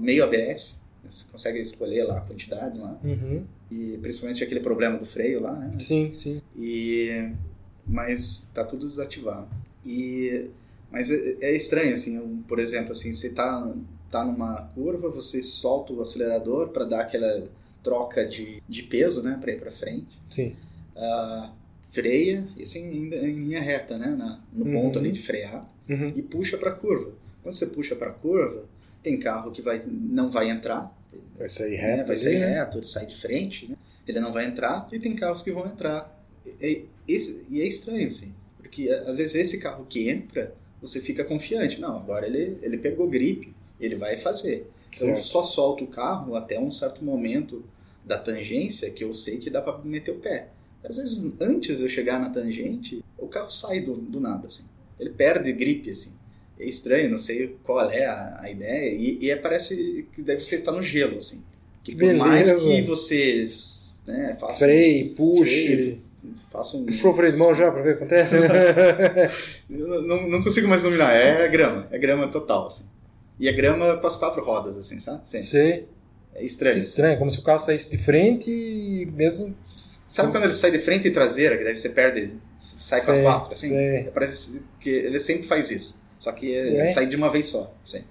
meio 0.00 0.24
ABS. 0.24 0.84
Você 1.08 1.24
consegue 1.30 1.58
escolher 1.60 2.04
lá 2.04 2.18
a 2.18 2.20
quantidade 2.22 2.78
lá. 2.78 2.98
Uhum. 3.04 3.44
E 3.70 3.98
principalmente 4.00 4.42
aquele 4.42 4.60
problema 4.60 4.96
do 4.98 5.04
freio 5.04 5.40
lá, 5.40 5.52
né? 5.54 5.76
Sim, 5.78 6.12
sim. 6.14 6.40
E 6.56 7.30
mas 7.86 8.50
tá 8.54 8.64
tudo 8.64 8.86
desativado. 8.86 9.48
E 9.84 10.46
mas 10.90 11.10
é, 11.10 11.36
é 11.40 11.56
estranho 11.56 11.92
assim, 11.92 12.18
um- 12.18 12.42
por 12.42 12.58
exemplo, 12.58 12.92
assim, 12.92 13.12
você 13.12 13.30
tá 13.30 13.74
tá 14.10 14.24
numa 14.24 14.62
curva, 14.74 15.08
você 15.10 15.42
solta 15.42 15.92
o 15.92 16.00
acelerador 16.00 16.68
para 16.68 16.84
dar 16.84 17.00
aquela 17.00 17.44
troca 17.82 18.24
de, 18.24 18.62
de 18.68 18.82
peso, 18.84 19.22
né, 19.22 19.36
para 19.40 19.52
ir 19.52 19.58
para 19.60 19.72
frente. 19.72 20.06
Sim. 20.30 20.54
Ah, 20.96 21.52
freia, 21.94 22.46
isso 22.56 22.76
em, 22.78 23.06
em 23.14 23.34
linha 23.36 23.60
reta, 23.60 23.96
né, 23.96 24.06
na- 24.08 24.40
no 24.52 24.64
Uhum. 24.64 24.72
ponto 24.72 24.98
ali 24.98 25.12
de 25.12 25.20
frear 25.22 25.70
Uhum. 25.88 26.12
e 26.16 26.22
puxa 26.22 26.56
para 26.58 26.72
curva. 26.72 27.12
Quando 27.42 27.54
você 27.54 27.66
puxa 27.66 27.94
para 27.94 28.10
curva, 28.10 28.64
tem 29.02 29.18
carro 29.18 29.50
que 29.52 29.62
vai 29.62 29.80
não 29.86 30.28
vai 30.30 30.50
entrar, 30.50 30.92
Vai 31.38 31.48
sair 31.48 31.76
né, 31.76 31.76
reto. 31.76 32.06
vai 32.08 32.16
ali, 32.16 32.24
sair 32.24 32.38
né? 32.40 32.46
reto, 32.58 32.78
ele 32.78 32.86
sai 32.86 33.06
de 33.06 33.16
frente, 33.16 33.70
né? 33.70 33.76
ele 34.08 34.18
não 34.20 34.32
vai 34.32 34.44
entrar, 34.46 34.88
e 34.92 34.98
tem 34.98 35.14
carros 35.14 35.42
que 35.42 35.50
vão 35.52 35.66
entrar. 35.66 36.10
E, 36.60 36.84
e- 37.08 37.44
e 37.50 37.62
é 37.62 37.66
estranho, 37.66 38.08
assim, 38.08 38.34
porque 38.58 38.90
às 38.90 39.16
vezes 39.16 39.34
esse 39.34 39.58
carro 39.60 39.86
que 39.88 40.08
entra, 40.08 40.54
você 40.80 41.00
fica 41.00 41.24
confiante. 41.24 41.80
Não, 41.80 41.96
agora 41.96 42.26
ele, 42.26 42.58
ele 42.62 42.76
pegou 42.78 43.08
gripe, 43.08 43.54
ele 43.80 43.94
vai 43.96 44.16
fazer. 44.16 44.68
Então 44.88 45.08
Certo. 45.08 45.22
só 45.24 45.42
solto 45.44 45.84
o 45.84 45.86
carro 45.86 46.34
até 46.34 46.58
um 46.60 46.70
certo 46.70 47.02
momento 47.04 47.64
da 48.04 48.18
tangência 48.18 48.90
que 48.90 49.02
eu 49.04 49.12
sei 49.14 49.38
que 49.38 49.48
dá 49.50 49.62
para 49.62 49.78
meter 49.78 50.10
o 50.12 50.18
pé. 50.18 50.48
Às 50.84 50.96
vezes, 50.98 51.32
antes 51.40 51.78
de 51.78 51.84
eu 51.84 51.88
chegar 51.88 52.20
na 52.20 52.28
tangente, 52.30 53.02
o 53.18 53.26
carro 53.26 53.50
sai 53.50 53.80
do, 53.80 53.94
do 53.96 54.20
nada, 54.20 54.46
assim. 54.46 54.64
Ele 55.00 55.10
perde 55.10 55.52
gripe, 55.52 55.90
assim. 55.90 56.12
É 56.58 56.66
estranho, 56.66 57.10
não 57.10 57.18
sei 57.18 57.56
qual 57.62 57.90
é 57.90 58.04
a, 58.04 58.40
a 58.42 58.50
ideia. 58.50 58.92
E, 58.94 59.18
e 59.28 59.36
parece 59.36 60.06
que 60.14 60.22
deve 60.22 60.44
ser 60.44 60.56
estar 60.56 60.72
no 60.72 60.82
gelo, 60.82 61.18
assim. 61.18 61.42
Que 61.82 61.92
Que 61.92 61.98
por 61.98 62.14
mais 62.14 62.46
beleza. 62.48 62.68
que 62.68 62.82
você 62.82 63.50
né, 64.06 64.36
faça, 64.38 64.58
Freie, 64.58 65.10
puxe. 65.10 65.66
freio, 65.66 66.02
faça 66.50 66.76
um... 66.76 66.86
Puxou 66.86 67.10
o 67.10 67.14
freio 67.14 67.32
de 67.32 67.38
mão 67.38 67.54
já 67.54 67.70
pra 67.72 67.82
ver 67.82 67.94
o 67.94 67.96
que 67.96 68.02
acontece? 68.04 68.36
Não, 69.68 70.28
não 70.28 70.42
consigo 70.42 70.68
mais 70.68 70.82
dominar. 70.82 71.12
É 71.12 71.48
grama. 71.48 71.88
É 71.90 71.98
grama 71.98 72.28
total, 72.28 72.66
assim. 72.66 72.84
E 73.40 73.48
é 73.48 73.52
grama 73.52 73.96
com 73.96 74.06
as 74.06 74.16
quatro 74.16 74.44
rodas, 74.44 74.76
assim, 74.78 75.00
sabe? 75.00 75.22
Sempre. 75.28 75.46
Sei. 75.46 75.88
É 76.34 76.40
Que 76.40 76.46
estranho. 76.46 76.78
estranho, 76.78 77.18
como 77.18 77.30
se 77.30 77.38
o 77.38 77.42
carro 77.42 77.58
saísse 77.58 77.90
de 77.90 77.98
frente 77.98 78.50
e 78.50 79.06
mesmo. 79.14 79.54
Sabe 80.14 80.30
quando 80.30 80.44
ele 80.44 80.54
sai 80.54 80.70
de 80.70 80.78
frente 80.78 81.08
e 81.08 81.10
traseira, 81.10 81.58
que 81.58 81.64
daí 81.64 81.76
você 81.76 81.88
perde, 81.88 82.36
sai 82.56 83.00
com 83.04 83.10
as 83.10 83.16
Sei, 83.16 83.24
quatro, 83.24 83.52
assim? 83.52 83.68
sei. 83.68 84.04
Parece 84.14 84.62
que 84.78 84.88
ele 84.90 85.18
sempre 85.18 85.42
faz 85.42 85.72
isso. 85.72 86.00
Só 86.18 86.30
que 86.30 86.46
ele 86.46 86.76
Ué? 86.76 86.86
sai 86.86 87.06
de 87.06 87.16
uma 87.16 87.28
vez 87.32 87.46
só, 87.46 87.74
sempre. 87.82 88.06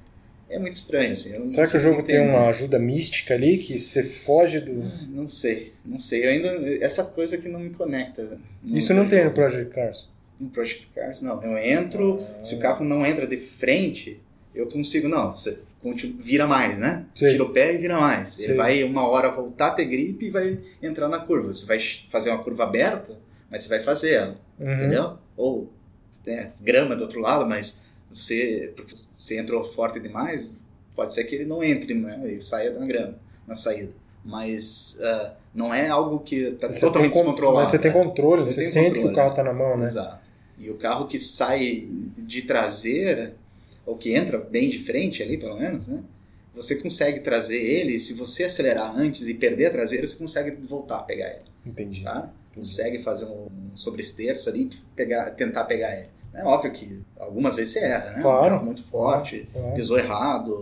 É 0.50 0.60
muito 0.60 0.76
estranho, 0.76 1.14
assim. 1.14 1.34
eu 1.34 1.40
não 1.40 1.50
Será 1.50 1.66
que 1.66 1.78
o 1.78 1.80
jogo 1.80 2.04
tem 2.04 2.20
uma 2.20 2.48
ajuda 2.50 2.78
mística 2.78 3.34
ali 3.34 3.58
que 3.58 3.80
você 3.80 4.04
foge 4.04 4.60
do. 4.60 4.74
Não 5.10 5.28
sei, 5.30 5.74
não 5.86 5.98
sei. 5.98 6.26
Eu 6.26 6.30
ainda. 6.30 6.50
Essa 6.84 7.06
coisa 7.06 7.38
que 7.38 7.48
não 7.48 7.60
me 7.62 7.70
conecta. 7.70 8.40
no- 8.62 8.78
Isso 8.78 8.94
não 8.94 9.08
tem 9.08 9.24
no 9.24 9.32
Project 9.32 9.74
Cars. 9.74 10.10
No 10.40 10.50
Project 10.50 10.90
Cars, 10.94 11.22
não. 11.22 11.42
Eu 11.42 11.58
entro, 11.58 12.20
Ah. 12.38 12.44
se 12.44 12.56
o 12.56 12.60
carro 12.60 12.84
não 12.84 13.06
entra 13.06 13.26
de 13.26 13.38
frente, 13.38 14.22
eu 14.54 14.68
consigo, 14.68 15.08
não. 15.08 15.32
Você 15.32 15.60
continua, 15.82 16.16
vira 16.22 16.48
mais, 16.48 16.78
né? 16.80 17.06
Sei. 17.16 17.32
Tira 17.32 17.44
o 17.44 17.50
pé 17.50 17.74
e 17.74 17.78
vira 17.78 18.00
mais. 18.00 18.30
Sei. 18.36 18.46
Ele 18.46 18.54
vai 18.56 18.84
uma 18.84 19.08
hora 19.08 19.30
voltar 19.32 19.68
a 19.68 19.72
ter 19.72 19.86
gripe 19.86 20.26
e 20.28 20.30
vai 20.30 20.60
entrar 20.82 21.08
na 21.10 21.20
curva. 21.20 21.54
Você 21.54 21.66
vai 21.66 21.80
fazer 22.10 22.30
uma 22.30 22.44
curva 22.44 22.64
aberta, 22.64 23.18
mas 23.50 23.64
você 23.64 23.70
vai 23.70 23.80
fazer 23.80 24.14
ela. 24.14 24.38
Uhum. 24.60 24.74
entendeu? 24.74 25.18
Ou 25.36 25.70
né, 26.26 26.52
grama 26.62 26.96
do 26.96 27.02
outro 27.04 27.20
lado, 27.20 27.46
mas 27.48 27.86
você, 28.12 28.72
porque 28.76 28.96
você 29.16 29.40
entrou 29.40 29.64
forte 29.66 30.00
demais, 30.00 30.56
pode 30.96 31.14
ser 31.14 31.24
que 31.26 31.36
ele 31.36 31.46
não 31.46 31.64
entre 31.64 31.94
né, 31.96 32.34
e 32.34 32.42
saia 32.42 32.72
da 32.72 32.86
grama 32.86 33.16
na 33.48 33.56
saída. 33.56 33.92
Mas 34.24 35.00
ah, 35.02 35.34
não 35.54 35.74
é 35.74 35.90
algo 35.90 36.20
que 36.20 36.36
está 36.36 36.68
Você 36.72 36.80
totalmente 36.80 37.12
tem 37.12 37.22
con- 37.22 37.26
descontrolado. 37.26 37.60
Mas 37.60 37.70
você 37.72 37.80
tem 37.80 37.92
né? 37.92 37.98
controle, 38.04 38.42
Eu 38.44 38.46
você 38.46 38.62
tenho 38.62 38.72
sente 38.72 38.90
que 38.92 38.96
controle, 39.02 39.14
o 39.14 39.16
carro 39.16 39.34
tá 39.36 39.44
na 39.44 39.52
mão, 39.54 39.78
né? 39.78 39.86
Exato. 39.86 40.30
E 40.58 40.70
o 40.70 40.76
carro 40.76 41.08
que 41.08 41.20
sai 41.20 41.90
de 42.18 42.44
traseira, 42.44 43.36
ou 43.86 43.98
que 43.98 44.14
entra 44.14 44.38
bem 44.40 44.70
de 44.70 44.80
frente 44.80 45.22
ali, 45.24 45.38
pelo 45.38 45.58
menos, 45.58 45.88
né? 45.88 46.04
Você 46.56 46.76
consegue 46.76 47.20
trazer 47.22 47.58
ele, 47.58 47.98
se 47.98 48.14
você 48.14 48.44
acelerar 48.44 48.96
antes 48.98 49.28
e 49.28 49.34
perder 49.34 49.66
a 49.68 49.72
traseira, 49.72 50.06
você 50.06 50.18
consegue 50.18 50.52
voltar 50.66 50.98
a 51.00 51.04
pegar 51.04 51.28
ele 51.30 51.46
Entendi. 51.66 52.04
tá? 52.04 52.32
Consegue 52.54 53.00
fazer 53.02 53.26
um 53.26 53.48
sobresterço 53.76 54.50
ali, 54.50 54.70
pegar, 54.96 55.32
tentar 55.32 55.64
pegar 55.66 55.96
ele. 55.98 56.10
É 56.34 56.44
óbvio 56.44 56.72
que 56.72 57.02
algumas 57.18 57.56
vezes 57.56 57.74
você 57.74 57.80
erra, 57.80 58.12
né? 58.12 58.22
Claro. 58.22 58.56
Um 58.58 58.66
muito 58.66 58.84
forte, 58.84 59.48
Claro. 59.52 59.76
pisou 59.76 59.98
errado, 59.98 60.56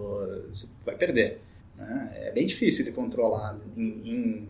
você 0.50 0.68
vai 0.86 0.96
perder. 0.96 1.42
né? 1.78 2.14
É 2.28 2.32
bem 2.32 2.46
difícil 2.46 2.86
de 2.86 2.92
controlar 2.92 3.58
em, 3.78 3.84
em, 4.06 4.48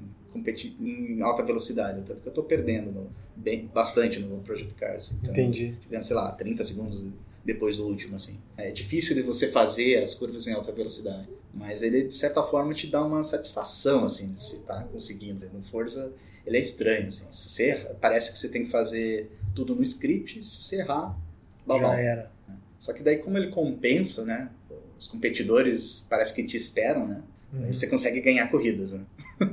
em 0.79 1.21
alta 1.21 1.43
velocidade, 1.43 2.01
tanto 2.05 2.21
que 2.21 2.27
eu 2.27 2.31
estou 2.31 2.43
perdendo 2.43 2.91
no- 2.91 3.09
bem, 3.35 3.69
bastante 3.73 4.19
no 4.19 4.37
Project 4.39 4.73
Cars. 4.75 5.13
Então, 5.19 5.31
Entendi. 5.31 5.75
tivendo, 5.81 6.03
sei 6.03 6.15
lá, 6.15 6.31
30 6.31 6.63
segundos 6.63 7.13
depois 7.43 7.77
do 7.77 7.85
último, 7.85 8.15
assim. 8.15 8.39
É 8.57 8.71
difícil 8.71 9.15
de 9.15 9.21
você 9.21 9.47
fazer 9.47 10.03
as 10.03 10.13
curvas 10.13 10.45
em 10.47 10.53
alta 10.53 10.71
velocidade, 10.71 11.27
mas 11.53 11.81
ele, 11.81 12.03
de 12.03 12.13
certa 12.13 12.43
forma, 12.43 12.73
te 12.73 12.87
dá 12.87 13.03
uma 13.03 13.23
satisfação, 13.23 14.05
assim, 14.05 14.31
de 14.33 14.43
você 14.43 14.57
estar 14.57 14.83
conseguindo. 14.85 15.47
No 15.53 15.61
Forza, 15.61 16.11
ele 16.45 16.57
é 16.57 16.61
estranho, 16.61 17.07
assim. 17.07 17.25
Se 17.31 17.49
você 17.49 17.69
erra, 17.69 17.97
parece 17.99 18.31
que 18.31 18.37
você 18.39 18.49
tem 18.49 18.63
que 18.65 18.71
fazer 18.71 19.31
tudo 19.55 19.75
no 19.75 19.83
script, 19.83 20.43
se 20.43 20.63
você 20.63 20.77
errar, 20.77 21.17
babau. 21.65 21.91
Já 21.91 21.99
era. 21.99 22.31
Só 22.79 22.93
que 22.93 23.03
daí, 23.03 23.17
como 23.17 23.37
ele 23.37 23.47
compensa, 23.47 24.23
né, 24.25 24.49
os 24.97 25.07
competidores 25.07 26.05
parece 26.09 26.33
que 26.33 26.43
te 26.43 26.57
esperam, 26.57 27.07
né, 27.07 27.21
Uhum. 27.53 27.65
aí 27.65 27.73
você 27.75 27.85
consegue 27.87 28.21
ganhar 28.21 28.47
corridas, 28.49 28.91
né. 28.91 29.05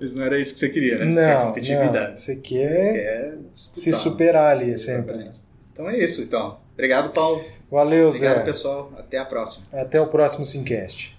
Mas 0.00 0.14
não 0.14 0.24
era 0.24 0.38
isso 0.38 0.54
que 0.54 0.60
você 0.60 0.68
queria, 0.68 0.98
né? 0.98 1.06
Você 1.06 1.20
quer 1.20 1.34
Não, 1.34 1.38
não, 1.40 1.46
competitividade. 1.48 2.20
você 2.20 2.36
quer 2.36 2.92
Quer 2.92 3.38
se 3.52 3.92
superar 3.92 4.56
ali 4.56 4.78
sempre. 4.78 5.12
Exatamente. 5.14 5.40
Então 5.72 5.90
é 5.90 5.98
isso, 5.98 6.22
então. 6.22 6.60
Obrigado, 6.76 7.10
Paulo. 7.10 7.42
Valeu, 7.70 8.08
Obrigado, 8.08 8.36
Zé. 8.36 8.44
pessoal. 8.44 8.92
Até 8.98 9.16
a 9.16 9.24
próxima. 9.24 9.66
Até 9.80 9.98
o 9.98 10.06
próximo 10.08 10.44
Simcast. 10.44 11.15